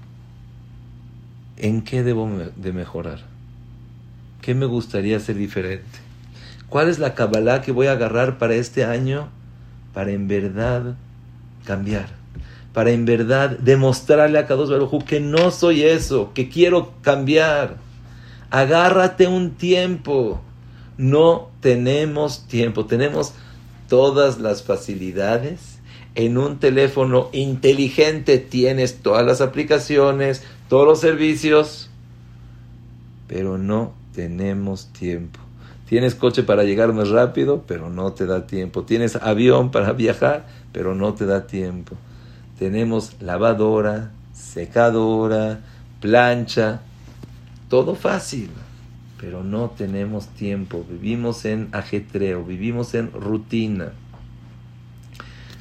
¿en 1.57 1.83
qué 1.83 2.03
debo 2.03 2.29
de 2.55 2.73
mejorar? 2.73 3.21
¿Qué 4.43 4.55
me 4.55 4.67
gustaría 4.67 5.19
ser 5.21 5.37
diferente? 5.37 5.99
¿Cuál 6.69 6.89
es 6.89 6.99
la 6.99 7.15
Kabbalah 7.15 7.63
que 7.63 7.73
voy 7.73 7.87
a 7.87 7.93
agarrar 7.93 8.39
para 8.39 8.55
este 8.55 8.85
año 8.85 9.29
para 9.95 10.11
en 10.11 10.29
verdad 10.29 10.97
cambiar? 11.65 12.09
Para 12.75 12.91
en 12.91 13.05
verdad 13.05 13.59
demostrarle 13.59 14.39
a 14.39 14.47
Kadosh 14.47 14.71
Baruj 14.71 15.05
que 15.05 15.21
no 15.21 15.51
soy 15.51 15.83
eso, 15.83 16.33
que 16.35 16.49
quiero 16.49 16.93
cambiar. 17.03 17.77
Agárrate 18.51 19.29
un 19.29 19.53
tiempo. 19.53 20.43
No 20.99 21.51
tenemos 21.61 22.47
tiempo, 22.49 22.87
tenemos 22.87 23.35
todas 23.93 24.39
las 24.39 24.63
facilidades. 24.63 25.79
En 26.15 26.39
un 26.39 26.59
teléfono 26.59 27.29
inteligente 27.33 28.39
tienes 28.39 29.03
todas 29.03 29.27
las 29.27 29.43
aplicaciones, 29.43 30.43
todos 30.71 30.87
los 30.87 30.99
servicios, 30.99 31.91
pero 33.29 33.59
no 33.59 33.93
tenemos 34.15 34.91
tiempo. 34.95 35.41
Tienes 35.87 36.15
coche 36.15 36.43
para 36.43 36.65
llegar 36.65 36.95
más 36.95 37.11
rápido, 37.11 37.65
pero 37.67 37.91
no 37.91 38.15
te 38.15 38.25
da 38.25 38.47
tiempo. 38.47 38.85
Tienes 38.85 39.17
avión 39.17 39.71
para 39.71 39.93
viajar, 39.93 40.47
pero 40.73 40.95
no 40.95 41.13
te 41.13 41.27
da 41.27 41.47
tiempo. 41.47 41.95
Tenemos 42.59 43.21
lavadora, 43.21 44.11
secadora, 44.33 45.61
plancha, 46.01 46.81
todo 47.69 47.95
fácil 47.95 48.49
pero 49.23 49.45
no 49.45 49.71
tenemos 49.71 50.27
tiempo, 50.31 50.85
vivimos 50.91 51.45
en 51.45 51.69
ajetreo, 51.71 52.45
vivimos 52.45 52.93
en 52.95 53.13
rutina. 53.13 53.93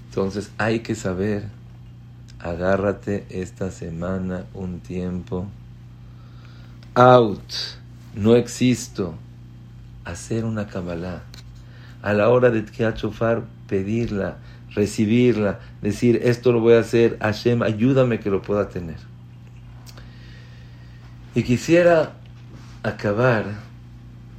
Entonces 0.09 0.51
hay 0.57 0.80
que 0.80 0.95
saber, 0.95 1.43
agárrate 2.39 3.28
esta 3.30 3.70
semana 3.70 4.45
un 4.55 4.80
tiempo, 4.80 5.45
out, 6.95 7.53
no 8.16 8.36
existo, 8.36 9.14
hacer 10.05 10.43
una 10.43 10.66
Kabbalah. 10.66 11.22
A 12.01 12.14
la 12.14 12.30
hora 12.30 12.49
de 12.49 12.64
Tkiachofar, 12.64 13.43
pedirla, 13.68 14.38
recibirla, 14.72 15.59
decir, 15.84 16.20
esto 16.24 16.51
lo 16.51 16.62
voy 16.62 16.74
a 16.74 16.80
hacer, 16.80 17.20
Hashem, 17.22 17.62
ayúdame 17.62 18.20
que 18.20 18.32
lo 18.32 18.41
pueda 18.41 18.70
tener. 18.70 18.97
Y 21.36 21.43
quisiera 21.43 22.16
acabar 22.84 23.45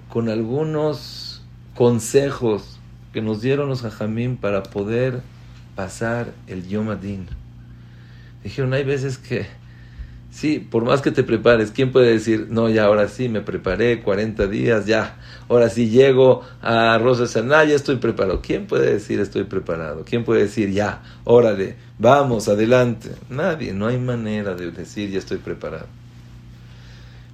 con 0.08 0.28
algunos 0.28 1.42
consejos 1.74 2.78
que 3.12 3.22
nos 3.22 3.40
dieron 3.40 3.68
los 3.68 3.84
hajamim 3.84 4.36
para 4.36 4.62
poder 4.62 5.22
pasar 5.74 6.32
el 6.46 6.68
Yom 6.68 6.90
Adin. 6.90 7.26
Dijeron, 8.42 8.74
hay 8.74 8.84
veces 8.84 9.18
que 9.18 9.46
Sí, 10.32 10.58
por 10.58 10.82
más 10.86 11.02
que 11.02 11.10
te 11.10 11.24
prepares, 11.24 11.72
¿quién 11.72 11.92
puede 11.92 12.10
decir, 12.10 12.46
no, 12.48 12.70
ya 12.70 12.86
ahora 12.86 13.06
sí 13.08 13.28
me 13.28 13.42
preparé 13.42 14.00
40 14.00 14.46
días, 14.46 14.86
ya, 14.86 15.18
ahora 15.46 15.68
sí 15.68 15.90
llego 15.90 16.42
a 16.62 16.96
Rosa 16.96 17.26
Saná, 17.26 17.64
ya 17.64 17.74
estoy 17.74 17.96
preparado? 17.96 18.40
¿Quién 18.40 18.66
puede 18.66 18.94
decir 18.94 19.20
estoy 19.20 19.44
preparado? 19.44 20.04
¿Quién 20.06 20.24
puede 20.24 20.44
decir, 20.44 20.70
ya, 20.70 21.02
órale, 21.24 21.76
vamos, 21.98 22.48
adelante? 22.48 23.10
Nadie, 23.28 23.74
no 23.74 23.88
hay 23.88 23.98
manera 23.98 24.54
de 24.54 24.70
decir 24.70 25.10
ya 25.10 25.18
estoy 25.18 25.36
preparado. 25.36 25.86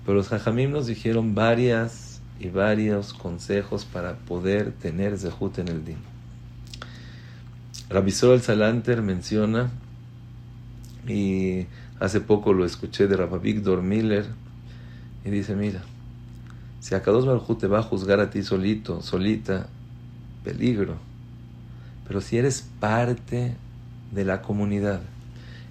Pero 0.09 0.17
los 0.17 0.29
Jajamim 0.29 0.71
nos 0.71 0.87
dijeron 0.87 1.35
varias 1.35 2.23
y 2.41 2.49
varios 2.49 3.13
consejos 3.13 3.85
para 3.85 4.17
poder 4.17 4.73
tener 4.73 5.19
Zehut 5.19 5.59
en 5.59 5.69
el 5.69 5.85
din. 5.85 5.99
Rabisol 7.91 8.37
el 8.37 8.41
Salanter 8.41 9.03
menciona 9.03 9.69
y 11.07 11.67
Hace 12.01 12.23
poco 12.23 12.55
lo 12.55 12.65
escuché 12.65 13.07
de 13.07 13.19
Rabbi 13.19 13.53
Víctor 13.53 13.83
Miller 13.83 14.25
y 15.27 15.29
dice, 15.29 15.55
mira, 15.55 15.83
si 16.81 16.95
Akados 16.95 17.27
Barjú 17.27 17.57
te 17.57 17.67
va 17.67 17.81
a 17.81 17.83
juzgar 17.83 18.21
a 18.21 18.31
ti 18.31 18.43
solito, 18.43 19.03
solita, 19.03 19.67
peligro. 20.43 20.97
Pero 22.07 22.23
si 22.23 22.39
eres 22.39 22.67
parte 22.81 23.57
de 24.13 24.25
la 24.25 24.41
comunidad, 24.41 25.03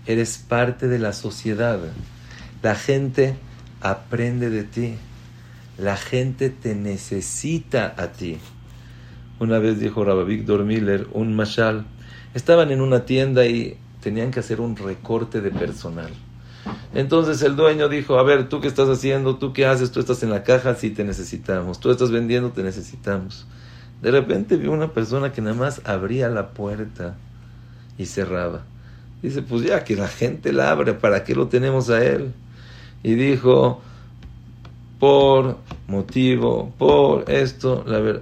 eres 0.06 0.38
parte 0.38 0.88
de 0.88 1.00
la 1.00 1.14
sociedad, 1.14 1.80
la 2.62 2.76
gente 2.76 3.36
aprende 3.82 4.50
de 4.50 4.64
ti, 4.64 4.96
la 5.78 5.98
gente 5.98 6.50
te 6.50 6.76
necesita 6.76 7.94
a 7.98 8.12
ti. 8.12 8.38
Una 9.40 9.60
vez 9.60 9.80
dijo 9.80 10.04
Rabbi 10.04 10.44
Miller, 10.64 11.08
un 11.14 11.36
mashal, 11.36 11.86
estaban 12.34 12.72
en 12.72 12.82
una 12.82 13.06
tienda 13.06 13.46
y 13.46 13.78
tenían 14.02 14.32
que 14.32 14.40
hacer 14.40 14.62
un 14.62 14.76
recorte 14.76 15.42
de 15.42 15.52
personal. 15.52 16.12
Entonces 16.94 17.42
el 17.44 17.56
dueño 17.56 17.90
dijo, 17.90 18.18
a 18.18 18.24
ver, 18.24 18.50
¿tú 18.50 18.60
qué 18.62 18.68
estás 18.68 18.90
haciendo? 18.90 19.38
¿Tú 19.38 19.54
qué 19.54 19.66
haces? 19.66 19.92
¿Tú 19.92 20.00
estás 20.00 20.24
en 20.24 20.32
la 20.32 20.44
caja? 20.44 20.76
Sí, 20.76 20.90
te 20.90 21.04
necesitamos. 21.04 21.80
¿Tú 21.80 21.92
estás 21.92 22.12
vendiendo? 22.12 22.52
Te 22.52 22.64
necesitamos. 22.64 23.46
De 24.02 24.12
repente 24.12 24.58
vio 24.58 24.72
una 24.72 24.92
persona 24.94 25.32
que 25.32 25.42
nada 25.42 25.56
más 25.56 25.82
abría 25.86 26.30
la 26.30 26.50
puerta 26.50 27.16
y 27.98 28.06
cerraba. 28.06 28.64
Dice, 29.22 29.42
pues 29.42 29.64
ya 29.64 29.84
que 29.84 29.96
la 29.96 30.08
gente 30.08 30.54
la 30.54 30.72
abre, 30.72 30.94
¿para 30.94 31.24
qué 31.24 31.36
lo 31.36 31.48
tenemos 31.48 31.90
a 31.90 32.04
él? 32.04 32.34
Y 33.08 33.16
dijo, 33.16 33.80
por 35.00 35.56
motivo, 35.88 36.74
por 36.78 37.32
esto, 37.32 37.86
la 37.88 38.00
verdad. 38.00 38.22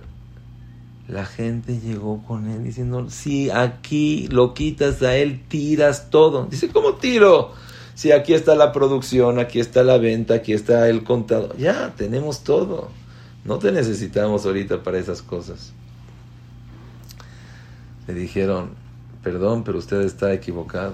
La 1.08 1.26
gente 1.26 1.80
llegó 1.80 2.22
con 2.22 2.48
él 2.48 2.64
diciendo, 2.64 3.10
si 3.10 3.50
aquí 3.50 4.28
lo 4.28 4.54
quitas 4.54 5.02
a 5.02 5.16
él, 5.16 5.42
tiras 5.48 6.12
todo. 6.12 6.46
Dice, 6.46 6.70
¿cómo 6.70 6.98
tiro? 6.98 7.54
Si 7.96 8.12
aquí 8.12 8.36
está 8.36 8.54
la 8.54 8.72
producción, 8.72 9.40
aquí 9.40 9.60
está 9.60 9.82
la 9.82 9.98
venta, 9.98 10.36
aquí 10.36 10.54
está 10.54 10.88
el 10.88 11.04
contado. 11.04 11.58
Ya, 11.58 11.96
tenemos 11.98 12.44
todo. 12.44 12.90
No 13.44 13.58
te 13.58 13.72
necesitamos 13.72 14.46
ahorita 14.46 14.84
para 14.84 15.00
esas 15.00 15.24
cosas. 15.24 15.74
Le 18.08 18.14
dijeron, 18.14 18.70
perdón, 19.24 19.64
pero 19.64 19.80
usted 19.80 20.02
está 20.02 20.32
equivocado. 20.32 20.94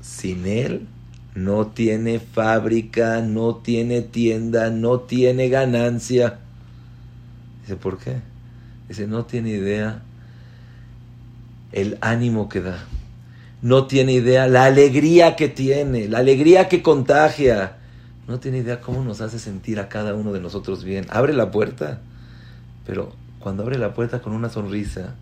Sin 0.00 0.46
él 0.46 0.86
no 1.34 1.68
tiene 1.68 2.20
fábrica, 2.20 3.20
no 3.22 3.56
tiene 3.56 4.02
tienda, 4.02 4.70
no 4.70 5.00
tiene 5.00 5.48
ganancia. 5.48 6.38
Dice, 7.62 7.76
¿por 7.76 7.98
qué? 7.98 8.16
Dice, 8.88 9.06
no 9.06 9.24
tiene 9.24 9.50
idea 9.50 10.02
el 11.72 11.96
ánimo 12.00 12.48
que 12.48 12.60
da. 12.60 12.84
No 13.62 13.86
tiene 13.86 14.12
idea 14.12 14.46
la 14.46 14.64
alegría 14.64 15.36
que 15.36 15.48
tiene, 15.48 16.08
la 16.08 16.18
alegría 16.18 16.68
que 16.68 16.82
contagia. 16.82 17.76
No 18.28 18.38
tiene 18.40 18.58
idea 18.58 18.80
cómo 18.80 19.02
nos 19.02 19.20
hace 19.20 19.38
sentir 19.38 19.80
a 19.80 19.88
cada 19.88 20.14
uno 20.14 20.32
de 20.32 20.40
nosotros 20.40 20.84
bien. 20.84 21.06
Abre 21.10 21.32
la 21.32 21.50
puerta, 21.50 22.00
pero 22.86 23.12
cuando 23.38 23.62
abre 23.62 23.78
la 23.78 23.94
puerta 23.94 24.20
con 24.20 24.32
una 24.32 24.50
sonrisa, 24.50 25.14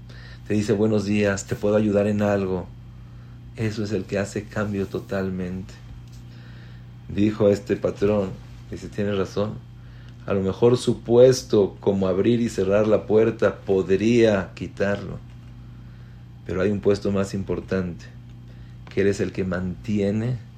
te 0.48 0.54
dice 0.54 0.72
buenos 0.72 1.04
días, 1.04 1.46
te 1.46 1.54
puedo 1.54 1.76
ayudar 1.76 2.06
en 2.06 2.22
algo. 2.22 2.66
Eso 3.56 3.84
es 3.84 3.92
el 3.92 4.04
que 4.04 4.18
hace 4.18 4.44
cambio 4.44 4.86
totalmente. 4.86 5.79
Dijo 7.14 7.48
este 7.48 7.76
patrón, 7.76 8.30
dice, 8.70 8.88
tiene 8.88 9.12
razón, 9.14 9.54
a 10.26 10.34
lo 10.34 10.40
mejor 10.40 10.76
su 10.76 11.00
puesto 11.00 11.76
como 11.80 12.06
abrir 12.06 12.40
y 12.40 12.48
cerrar 12.48 12.86
la 12.86 13.06
puerta 13.06 13.56
podría 13.56 14.50
quitarlo. 14.54 15.18
Pero 16.46 16.62
hay 16.62 16.70
un 16.70 16.80
puesto 16.80 17.10
más 17.10 17.34
importante, 17.34 18.04
que 18.92 19.00
eres 19.00 19.20
el 19.20 19.32
que 19.32 19.44
mantiene 19.44 20.50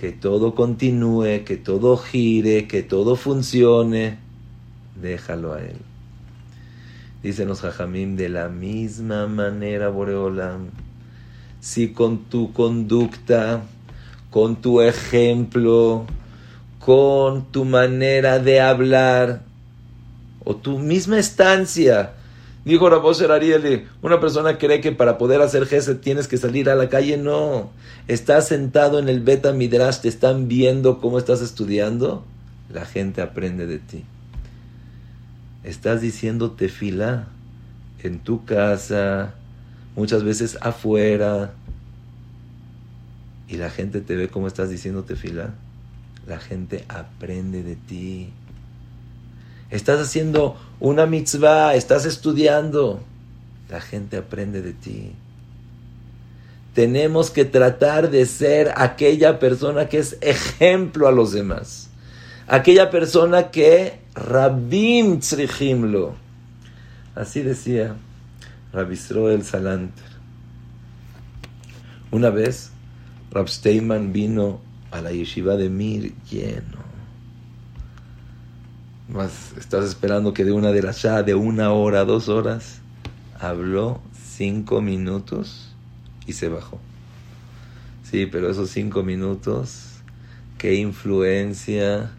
que 0.00 0.12
todo 0.12 0.54
continúe, 0.54 1.44
que 1.44 1.58
todo 1.58 1.98
gire, 1.98 2.66
que 2.66 2.82
todo 2.82 3.16
funcione. 3.16 4.16
Déjalo 4.98 5.52
a 5.52 5.60
él. 5.60 5.76
Dicen 7.22 7.48
los 7.48 7.60
jajamim, 7.60 8.16
de 8.16 8.30
la 8.30 8.48
misma 8.48 9.26
manera, 9.26 9.90
Boreolam, 9.90 10.70
si 11.60 11.92
con 11.92 12.24
tu 12.24 12.54
conducta, 12.54 13.64
con 14.30 14.56
tu 14.56 14.80
ejemplo, 14.80 16.06
con 16.78 17.50
tu 17.50 17.64
manera 17.64 18.38
de 18.38 18.60
hablar 18.60 19.42
o 20.44 20.56
tu 20.56 20.78
misma 20.78 21.18
estancia. 21.18 22.14
Dijo 22.64 22.88
Raboser 22.88 23.32
Arieli, 23.32 23.86
una 24.02 24.20
persona 24.20 24.58
cree 24.58 24.80
que 24.80 24.92
para 24.92 25.18
poder 25.18 25.40
hacer 25.40 25.66
gesed 25.66 25.98
tienes 25.98 26.28
que 26.28 26.36
salir 26.36 26.68
a 26.68 26.74
la 26.74 26.88
calle. 26.88 27.16
No, 27.16 27.70
estás 28.06 28.48
sentado 28.48 28.98
en 28.98 29.08
el 29.08 29.20
Beta 29.20 29.52
Midrash, 29.52 30.00
te 30.00 30.08
están 30.08 30.46
viendo 30.46 30.98
cómo 30.98 31.18
estás 31.18 31.40
estudiando, 31.40 32.24
la 32.72 32.84
gente 32.84 33.22
aprende 33.22 33.66
de 33.66 33.78
ti. 33.78 34.04
Estás 35.64 36.00
diciendo 36.00 36.52
tefila 36.52 37.28
en 38.02 38.20
tu 38.20 38.44
casa, 38.44 39.34
muchas 39.96 40.22
veces 40.22 40.58
afuera, 40.60 41.52
y 43.50 43.56
la 43.56 43.68
gente 43.68 44.00
te 44.00 44.16
ve 44.16 44.28
cómo 44.28 44.46
estás 44.46 44.70
diciendo 44.70 45.02
tefila 45.02 45.50
la 46.26 46.38
gente 46.38 46.84
aprende 46.88 47.62
de 47.62 47.76
ti. 47.76 48.30
Estás 49.70 50.00
haciendo 50.00 50.56
una 50.78 51.06
mitzvah, 51.06 51.74
estás 51.74 52.04
estudiando, 52.06 53.00
la 53.68 53.80
gente 53.80 54.16
aprende 54.16 54.62
de 54.62 54.72
ti. 54.72 55.12
Tenemos 56.74 57.30
que 57.30 57.44
tratar 57.44 58.10
de 58.10 58.26
ser 58.26 58.72
aquella 58.76 59.38
persona 59.38 59.88
que 59.88 59.98
es 59.98 60.16
ejemplo 60.20 61.08
a 61.08 61.12
los 61.12 61.32
demás. 61.32 61.88
Aquella 62.46 62.90
persona 62.90 63.50
que 63.50 64.00
Rabim 64.14 65.20
Tzrichimlo. 65.20 66.14
Así 67.14 67.42
decía 67.42 67.96
Rabisro 68.72 69.30
el 69.30 69.44
Salanter. 69.44 70.10
Una 72.12 72.30
vez, 72.30 72.69
Rab 73.30 73.48
Steinman 73.48 74.12
vino 74.12 74.60
a 74.90 75.00
la 75.00 75.12
yeshiva 75.12 75.56
de 75.56 75.70
Mir 75.70 76.12
lleno. 76.28 76.78
Más 79.08 79.52
estás 79.56 79.84
esperando 79.84 80.34
que 80.34 80.44
de 80.44 80.52
una 80.52 80.72
de 80.72 80.82
las 80.82 81.02
ya 81.02 81.22
de 81.22 81.34
una 81.34 81.72
hora, 81.72 82.04
dos 82.04 82.28
horas, 82.28 82.80
habló 83.38 84.00
cinco 84.20 84.80
minutos 84.80 85.74
y 86.26 86.32
se 86.32 86.48
bajó. 86.48 86.80
Sí, 88.02 88.26
pero 88.26 88.50
esos 88.50 88.70
cinco 88.70 89.04
minutos, 89.04 90.00
¿qué 90.58 90.74
influencia 90.74 92.10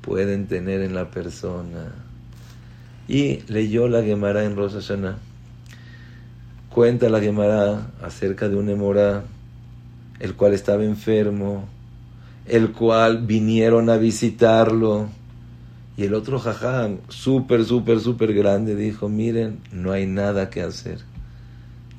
pueden 0.00 0.46
tener 0.46 0.80
en 0.80 0.94
la 0.94 1.10
persona? 1.10 1.92
Y 3.06 3.40
leyó 3.52 3.86
la 3.88 4.02
Gemara 4.02 4.44
en 4.44 4.56
Rosh 4.56 4.74
Hashanah. 4.74 5.18
Cuenta 6.70 7.10
la 7.10 7.20
Gemara 7.20 7.90
acerca 8.02 8.48
de 8.48 8.56
un 8.56 8.70
Emora, 8.70 9.24
el 10.24 10.34
cual 10.36 10.54
estaba 10.54 10.84
enfermo, 10.84 11.68
el 12.46 12.72
cual 12.72 13.26
vinieron 13.26 13.90
a 13.90 13.98
visitarlo. 13.98 15.08
Y 15.98 16.04
el 16.04 16.14
otro 16.14 16.38
jajam, 16.38 16.96
súper, 17.08 17.66
súper, 17.66 18.00
súper 18.00 18.32
grande, 18.32 18.74
dijo, 18.74 19.10
miren, 19.10 19.60
no 19.70 19.92
hay 19.92 20.06
nada 20.06 20.48
que 20.48 20.62
hacer. 20.62 21.00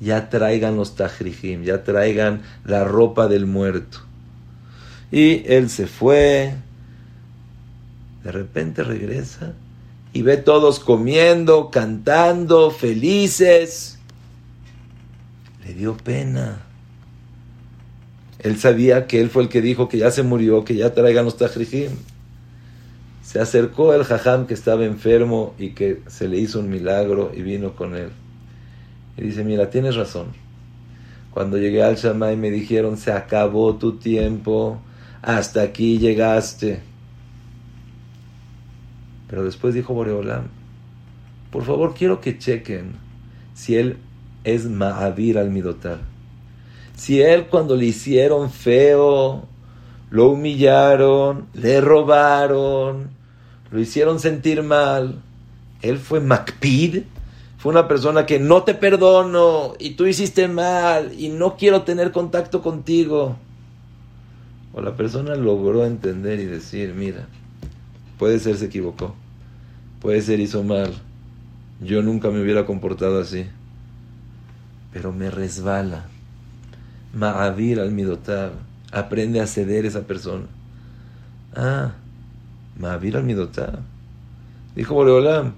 Ya 0.00 0.28
traigan 0.28 0.76
los 0.76 0.96
tajrijim, 0.96 1.62
ya 1.62 1.84
traigan 1.84 2.42
la 2.64 2.82
ropa 2.82 3.28
del 3.28 3.46
muerto. 3.46 4.00
Y 5.12 5.44
él 5.46 5.70
se 5.70 5.86
fue, 5.86 6.52
de 8.24 8.32
repente 8.32 8.82
regresa 8.82 9.54
y 10.12 10.22
ve 10.22 10.36
todos 10.36 10.80
comiendo, 10.80 11.70
cantando, 11.70 12.72
felices. 12.72 14.00
Le 15.64 15.74
dio 15.74 15.96
pena. 15.96 16.65
Él 18.46 18.58
sabía 18.58 19.08
que 19.08 19.20
él 19.20 19.28
fue 19.28 19.42
el 19.42 19.48
que 19.48 19.60
dijo 19.60 19.88
que 19.88 19.98
ya 19.98 20.12
se 20.12 20.22
murió, 20.22 20.64
que 20.64 20.76
ya 20.76 20.94
traigan 20.94 21.24
los 21.24 21.36
tajrijim. 21.36 21.90
Se 23.20 23.40
acercó 23.40 23.92
el 23.92 24.04
jajam 24.04 24.46
que 24.46 24.54
estaba 24.54 24.84
enfermo 24.84 25.56
y 25.58 25.70
que 25.70 26.00
se 26.06 26.28
le 26.28 26.38
hizo 26.38 26.60
un 26.60 26.70
milagro 26.70 27.32
y 27.34 27.42
vino 27.42 27.74
con 27.74 27.96
él. 27.96 28.10
Y 29.16 29.22
dice, 29.22 29.42
mira, 29.42 29.68
tienes 29.68 29.96
razón. 29.96 30.28
Cuando 31.32 31.58
llegué 31.58 31.82
al 31.82 31.96
Shammai 31.96 32.36
me 32.36 32.52
dijeron, 32.52 32.96
se 32.98 33.10
acabó 33.10 33.74
tu 33.74 33.98
tiempo, 33.98 34.78
hasta 35.22 35.62
aquí 35.62 35.98
llegaste. 35.98 36.78
Pero 39.26 39.42
después 39.42 39.74
dijo 39.74 39.92
Boreolam, 39.92 40.44
por 41.50 41.64
favor 41.64 41.94
quiero 41.98 42.20
que 42.20 42.38
chequen 42.38 42.92
si 43.54 43.74
él 43.74 43.96
es 44.44 44.66
Ma'avir 44.66 45.36
al 45.36 45.50
Midotar. 45.50 46.15
Si 46.96 47.20
él 47.20 47.46
cuando 47.48 47.76
le 47.76 47.84
hicieron 47.84 48.50
feo, 48.50 49.46
lo 50.10 50.30
humillaron, 50.30 51.46
le 51.52 51.82
robaron, 51.82 53.10
lo 53.70 53.80
hicieron 53.80 54.18
sentir 54.18 54.62
mal, 54.62 55.20
él 55.82 55.98
fue 55.98 56.20
Macpid, 56.20 57.02
fue 57.58 57.72
una 57.72 57.86
persona 57.86 58.24
que 58.24 58.38
no 58.38 58.62
te 58.62 58.72
perdono 58.72 59.74
y 59.78 59.90
tú 59.90 60.06
hiciste 60.06 60.48
mal 60.48 61.12
y 61.18 61.28
no 61.28 61.56
quiero 61.56 61.82
tener 61.82 62.12
contacto 62.12 62.62
contigo. 62.62 63.36
O 64.72 64.80
la 64.80 64.96
persona 64.96 65.34
logró 65.34 65.84
entender 65.84 66.40
y 66.40 66.46
decir, 66.46 66.94
mira, 66.94 67.28
puede 68.18 68.38
ser 68.38 68.56
se 68.56 68.66
equivocó, 68.66 69.14
puede 70.00 70.22
ser 70.22 70.40
hizo 70.40 70.62
mal, 70.62 70.94
yo 71.82 72.02
nunca 72.02 72.30
me 72.30 72.40
hubiera 72.40 72.64
comportado 72.64 73.20
así, 73.20 73.44
pero 74.94 75.12
me 75.12 75.30
resbala. 75.30 76.08
Ma'avir 77.16 77.80
al 77.80 77.92
midotar, 77.92 78.52
aprende 78.92 79.40
a 79.40 79.46
ceder 79.46 79.86
esa 79.86 80.02
persona. 80.02 80.44
Ah, 81.54 81.94
Ma'avir 82.78 83.16
al 83.16 83.24
midotar. 83.24 83.78
Dijo 84.74 84.94
Boreolam, 84.94 85.54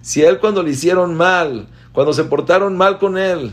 si 0.00 0.22
él 0.22 0.38
cuando 0.38 0.62
le 0.62 0.70
hicieron 0.70 1.14
mal, 1.14 1.68
cuando 1.92 2.14
se 2.14 2.24
portaron 2.24 2.78
mal 2.78 2.98
con 2.98 3.18
él, 3.18 3.52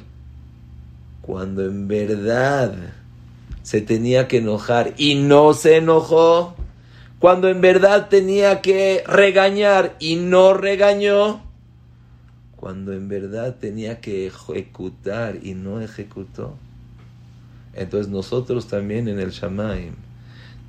cuando 1.22 1.66
en 1.66 1.90
verdad 1.90 2.74
se 3.62 3.82
tenía 3.82 4.30
que 4.30 4.38
enojar 4.38 4.94
y 4.96 5.16
no 5.16 5.54
se 5.54 5.76
enojó, 5.76 6.56
cuando 7.20 7.50
en 7.50 7.60
verdad 7.60 8.08
tenía 8.08 8.62
que 8.62 9.04
regañar 9.06 9.98
y 10.00 10.16
no 10.16 10.54
regañó, 10.54 11.42
cuando 12.56 12.94
en 12.94 13.10
verdad 13.10 13.58
tenía 13.60 14.00
que 14.00 14.28
ejecutar 14.28 15.40
y 15.44 15.56
no 15.56 15.82
ejecutó. 15.82 16.56
Entonces 17.74 18.12
nosotros 18.12 18.68
también 18.68 19.08
en 19.08 19.20
el 19.20 19.32
Shamaim 19.32 19.94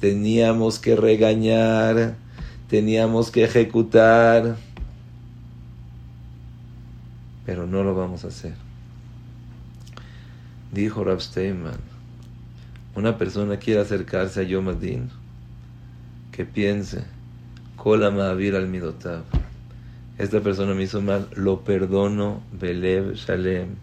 teníamos 0.01 0.79
que 0.79 0.97
regañar, 0.97 2.17
teníamos 2.69 3.31
que 3.31 3.45
ejecutar, 3.45 4.57
pero 7.45 7.67
no 7.67 7.83
lo 7.83 7.95
vamos 7.95 8.25
a 8.25 8.29
hacer. 8.29 8.55
Dijo 10.73 11.03
Rab 11.05 11.21
una 12.95 13.17
persona 13.19 13.57
quiere 13.57 13.81
acercarse 13.81 14.41
a 14.41 14.43
Yom 14.43 14.69
Adin, 14.69 15.11
que 16.33 16.45
piense, 16.45 17.05
Kola 17.77 18.11
Ma'avir 18.11 18.57
al 18.57 18.69
Midotav. 18.69 19.23
Esta 20.19 20.41
persona 20.41 20.75
me 20.75 20.83
hizo 20.83 21.01
mal, 21.01 21.29
lo 21.35 21.61
perdono, 21.61 22.43
Belev 22.53 23.15
Shalem, 23.15 23.77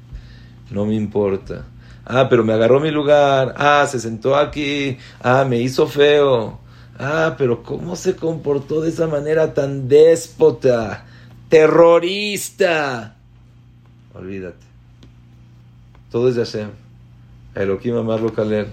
no 0.71 0.85
me 0.85 0.95
importa. 0.95 1.65
Ah, 2.09 2.29
pero 2.29 2.45
me 2.45 2.53
agarró 2.53 2.79
mi 2.79 2.89
lugar, 2.89 3.53
ah, 3.57 3.85
se 3.85 3.99
sentó 3.99 4.37
aquí, 4.37 4.97
ah, 5.21 5.43
me 5.43 5.59
hizo 5.59 5.87
feo. 5.87 6.57
Ah, 6.97 7.35
pero 7.37 7.63
¿cómo 7.63 7.97
se 7.97 8.15
comportó 8.15 8.81
de 8.81 8.89
esa 8.89 9.07
manera 9.07 9.53
tan 9.53 9.89
déspota, 9.89 11.05
terrorista? 11.49 13.17
Olvídate. 14.13 14.65
Todo 16.09 16.29
es 16.29 16.35
de 16.35 16.45
Hashem. 16.45 16.69
Elohim 17.53 17.97
amarlo 17.97 18.33
Kaler. 18.33 18.71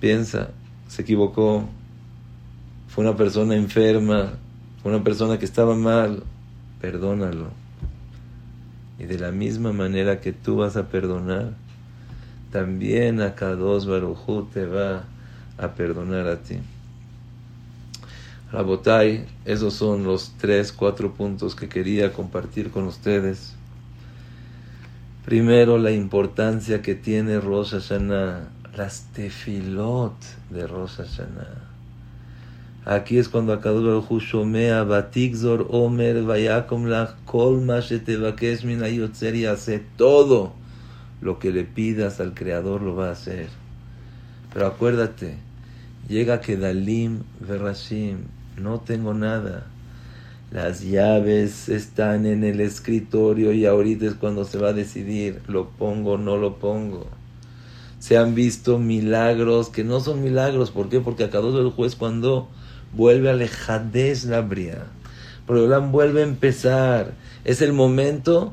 Piensa, 0.00 0.50
se 0.86 1.02
equivocó. 1.02 1.64
Fue 2.86 3.04
una 3.04 3.16
persona 3.16 3.56
enferma. 3.56 4.34
Fue 4.82 4.92
una 4.92 5.02
persona 5.02 5.36
que 5.38 5.44
estaba 5.44 5.74
mal. 5.74 6.22
Perdónalo. 6.80 7.48
Y 9.00 9.04
de 9.04 9.18
la 9.18 9.32
misma 9.32 9.72
manera 9.72 10.20
que 10.20 10.32
tú 10.32 10.56
vas 10.56 10.76
a 10.76 10.86
perdonar, 10.86 11.54
también 12.52 13.22
a 13.22 13.34
Kadosh 13.34 13.86
Barujú 13.86 14.44
te 14.52 14.66
va 14.66 15.04
a 15.58 15.68
perdonar 15.68 16.28
a 16.28 16.36
ti. 16.36 16.58
Rabotai, 18.52 19.24
esos 19.46 19.72
son 19.72 20.04
los 20.04 20.32
tres, 20.38 20.72
cuatro 20.72 21.14
puntos 21.14 21.54
que 21.54 21.70
quería 21.70 22.12
compartir 22.12 22.70
con 22.70 22.84
ustedes. 22.84 23.54
Primero, 25.24 25.78
la 25.78 25.92
importancia 25.92 26.82
que 26.82 26.94
tiene 26.94 27.40
Rosh 27.40 27.70
Hashanah, 27.70 28.50
las 28.76 29.06
tefilot 29.14 30.14
de 30.50 30.66
Rosh 30.66 30.96
Hashanah. 30.96 31.72
Aquí 32.84 33.16
es 33.16 33.30
cuando 33.30 33.54
Akadosh 33.54 33.84
Baruj 33.84 34.20
Shomea 34.20 34.82
Batikzor 34.82 35.68
Omer 35.70 36.22
Vayakom 36.22 36.86
Lach 36.86 37.14
Kol 37.24 37.62
Mashetevakesh 37.62 38.64
Min 38.64 38.82
y 38.84 39.44
hace 39.46 39.78
todo 39.96 40.61
lo 41.22 41.38
que 41.38 41.50
le 41.52 41.64
pidas 41.64 42.20
al 42.20 42.34
Creador 42.34 42.82
lo 42.82 42.94
va 42.94 43.08
a 43.08 43.12
hacer. 43.12 43.48
Pero 44.52 44.66
acuérdate, 44.66 45.36
llega 46.08 46.42
Kedalim 46.42 47.22
Verashim, 47.40 48.18
no 48.58 48.80
tengo 48.80 49.14
nada 49.14 49.66
las 50.52 50.82
llaves 50.82 51.70
están 51.70 52.26
en 52.26 52.44
el 52.44 52.60
escritorio 52.60 53.52
y 53.54 53.64
ahorita 53.64 54.04
es 54.04 54.14
cuando 54.14 54.44
se 54.44 54.58
va 54.58 54.68
a 54.68 54.72
decidir, 54.74 55.40
lo 55.48 55.70
pongo 55.70 56.12
o 56.12 56.18
no 56.18 56.36
lo 56.36 56.58
pongo. 56.58 57.06
Se 58.00 58.18
han 58.18 58.34
visto 58.34 58.78
milagros 58.78 59.70
que 59.70 59.82
no 59.82 60.00
son 60.00 60.22
milagros. 60.22 60.70
¿Por 60.70 60.90
qué? 60.90 61.00
Porque 61.00 61.24
acá 61.24 61.38
el 61.38 61.70
juez 61.70 61.96
cuando 61.96 62.48
vuelve 62.92 63.30
a 63.30 63.32
Lejades 63.32 64.24
la 64.24 64.42
bria. 64.42 64.88
Pero 65.46 65.80
vuelve 65.90 66.20
a 66.20 66.24
empezar. 66.24 67.14
Es 67.44 67.62
el 67.62 67.72
momento 67.72 68.52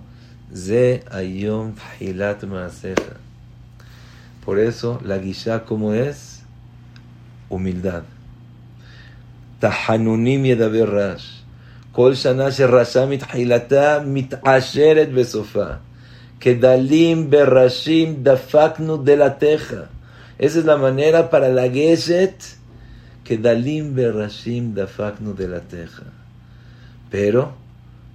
de 0.50 1.04
Ayom 1.10 1.74
Hilat 2.00 2.44
Por 4.44 4.58
eso 4.58 5.00
la 5.04 5.18
guisha 5.18 5.64
como 5.64 5.94
es 5.94 6.42
humildad. 7.48 8.04
Tahanunim 9.60 10.44
Yedaber 10.44 10.90
Rash 10.90 11.44
כל 11.92 12.14
שנה 12.14 12.52
שרשע 12.52 13.06
מתחילתה 13.06 13.98
מתעשרת 14.06 15.12
בסופה. 15.12 15.66
כדלים 16.40 17.30
בראשים 17.30 18.22
דפקנו 18.22 18.96
דלתך. 18.96 19.74
Esa 20.38 20.58
es 20.58 20.64
la 20.64 20.76
manera 20.76 21.30
para 21.30 21.48
la 21.48 21.68
Geshet. 21.68 22.56
Kedalim 23.24 23.94
berashim 23.94 24.74
dafaknu 24.74 25.34
de 25.34 25.48
la 25.48 25.60
teja. 25.60 26.06
Pero 27.10 27.52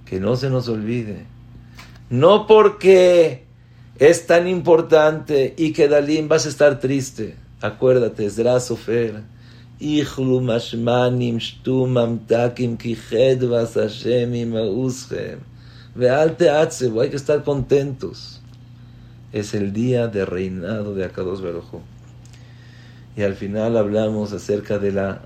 que 0.04 0.20
no 0.20 0.36
se 0.36 0.50
nos 0.50 0.68
olvide. 0.68 1.24
No 2.10 2.46
porque 2.46 3.44
es 3.98 4.26
tan 4.26 4.48
importante 4.48 5.54
y 5.56 5.72
que 5.72 5.88
Dalim 5.88 6.28
vas 6.28 6.46
a 6.46 6.48
estar 6.48 6.80
triste. 6.80 7.36
Acuérdate, 7.60 8.26
es 8.26 8.36
Sofer 8.36 9.22
איכלו 9.80 10.40
משמנים, 10.40 11.40
שתו 11.40 11.86
ממתקים, 11.86 12.76
כי 12.76 12.96
חדבס 12.96 13.76
השם 13.76 14.32
עמאוסכם. 14.32 15.38
ואל 15.96 16.28
תעצבו, 16.28 17.02
hay 17.02 17.10
que 17.10 17.16
estar 17.16 17.42
contentos. 17.44 18.40
Es 19.32 19.54
el 19.54 19.72
día 19.72 20.06
de 20.06 20.24
reinado 20.24 20.94
de 20.94 21.04
Akados 21.04 21.40
Baruj 21.42 21.80
Y 23.16 23.22
al 23.22 23.34
final 23.34 23.76
hablamos 23.76 24.32
acerca 24.32 24.78
de 24.78 24.92
la, 24.92 25.22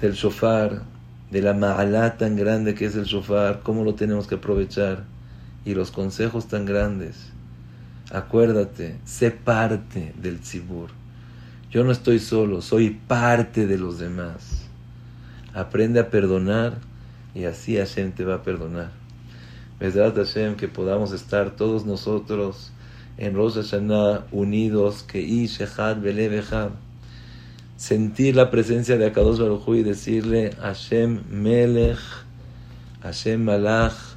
del 0.00 0.14
shofar, 0.14 0.82
de 1.30 1.42
la 1.42 1.54
ma'alá 1.54 2.16
tan 2.18 2.36
grande 2.36 2.74
que 2.74 2.86
es 2.86 2.96
el 2.96 3.04
shofar, 3.04 3.60
cómo 3.62 3.84
lo 3.84 3.94
tenemos 3.94 4.26
que 4.26 4.36
aprovechar 4.36 5.04
y 5.65 5.73
los 5.73 5.91
consejos 5.91 6.47
tan 6.47 6.65
grandes. 6.65 7.31
Acuérdate, 8.11 8.99
sé 9.03 9.31
parte 9.31 10.13
del 10.21 10.39
tzibur. 10.39 10.91
Yo 11.71 11.83
no 11.83 11.91
estoy 11.91 12.19
solo, 12.19 12.61
soy 12.61 12.91
parte 12.91 13.67
de 13.67 13.77
los 13.77 13.99
demás. 13.99 14.61
Aprende 15.53 15.99
a 15.99 16.09
perdonar 16.09 16.77
y 17.33 17.45
así 17.45 17.77
Hashem 17.77 18.13
te 18.13 18.23
va 18.23 18.35
a 18.35 18.43
perdonar. 18.43 18.91
Besrat 19.79 20.15
Hashem, 20.15 20.55
que 20.55 20.69
podamos 20.69 21.11
estar 21.11 21.51
todos 21.51 21.85
nosotros 21.85 22.71
en 23.17 23.33
Rosh 23.33 23.55
Hashanah 23.55 24.25
unidos, 24.31 25.03
que 25.03 25.19
Ish 25.21 25.61
Echad 25.61 25.97
Sentir 27.75 28.35
la 28.35 28.51
presencia 28.51 28.97
de 28.97 29.07
Akadosh 29.07 29.39
Baruj 29.39 29.75
y 29.75 29.83
decirle 29.83 30.51
Hashem 30.61 31.23
Melech, 31.29 31.99
Hashem 33.01 33.43
Malach, 33.43 34.14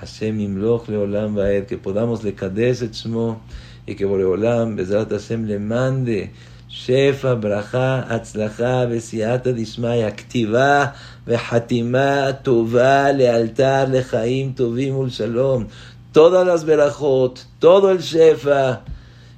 Hashem 0.00 0.38
Imloch 0.38 0.86
Leolam 0.86 1.34
Baed, 1.34 1.66
que 1.66 1.76
podamos 1.76 2.22
le 2.22 2.32
Shmo 2.32 3.40
y 3.86 3.94
que 3.94 4.04
Boreolam 4.04 4.76
Bezrat 4.76 5.10
Hashem 5.10 5.46
le 5.46 5.58
mande 5.58 6.30
Shefa, 6.70 7.34
Braja, 7.40 8.06
Atzlaja, 8.08 8.86
Besiata 8.86 9.52
Dishmay, 9.52 10.04
Activa, 10.04 10.94
Behatima, 11.26 12.42
Tuva, 12.42 13.10
Lealtar, 13.12 13.88
Lejaim, 13.88 14.54
Tuvim, 14.54 14.94
Ul 14.94 15.08
Shalom. 15.08 15.66
Todas 16.12 16.46
las 16.46 16.64
Berajot, 16.64 17.44
todo 17.58 17.90
el 17.90 17.98
Shefa. 17.98 18.82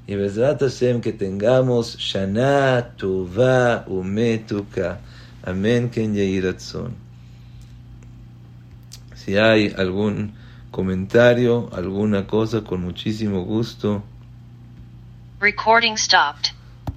Y 0.07 0.17
Bezrat 0.17 0.61
Hashem, 0.61 1.01
que 1.01 1.13
tengamos 1.13 1.97
Shana, 1.99 2.97
Tuva, 2.97 3.85
Umetuka. 3.87 4.99
Amén, 5.45 5.89
Ken 5.89 6.15
Yehiratzon. 6.15 6.95
Si 9.15 9.37
hay 9.37 9.73
algún 9.77 10.40
comentario, 10.71 11.69
alguna 11.73 12.27
cosa, 12.27 12.63
con 12.63 12.81
muchísimo 12.81 13.43
gusto. 13.45 14.03
Recording 15.41 15.97
stopped. 15.97 16.53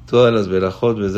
Todas 0.10 0.34
las 0.34 0.48
verajot, 0.48 0.98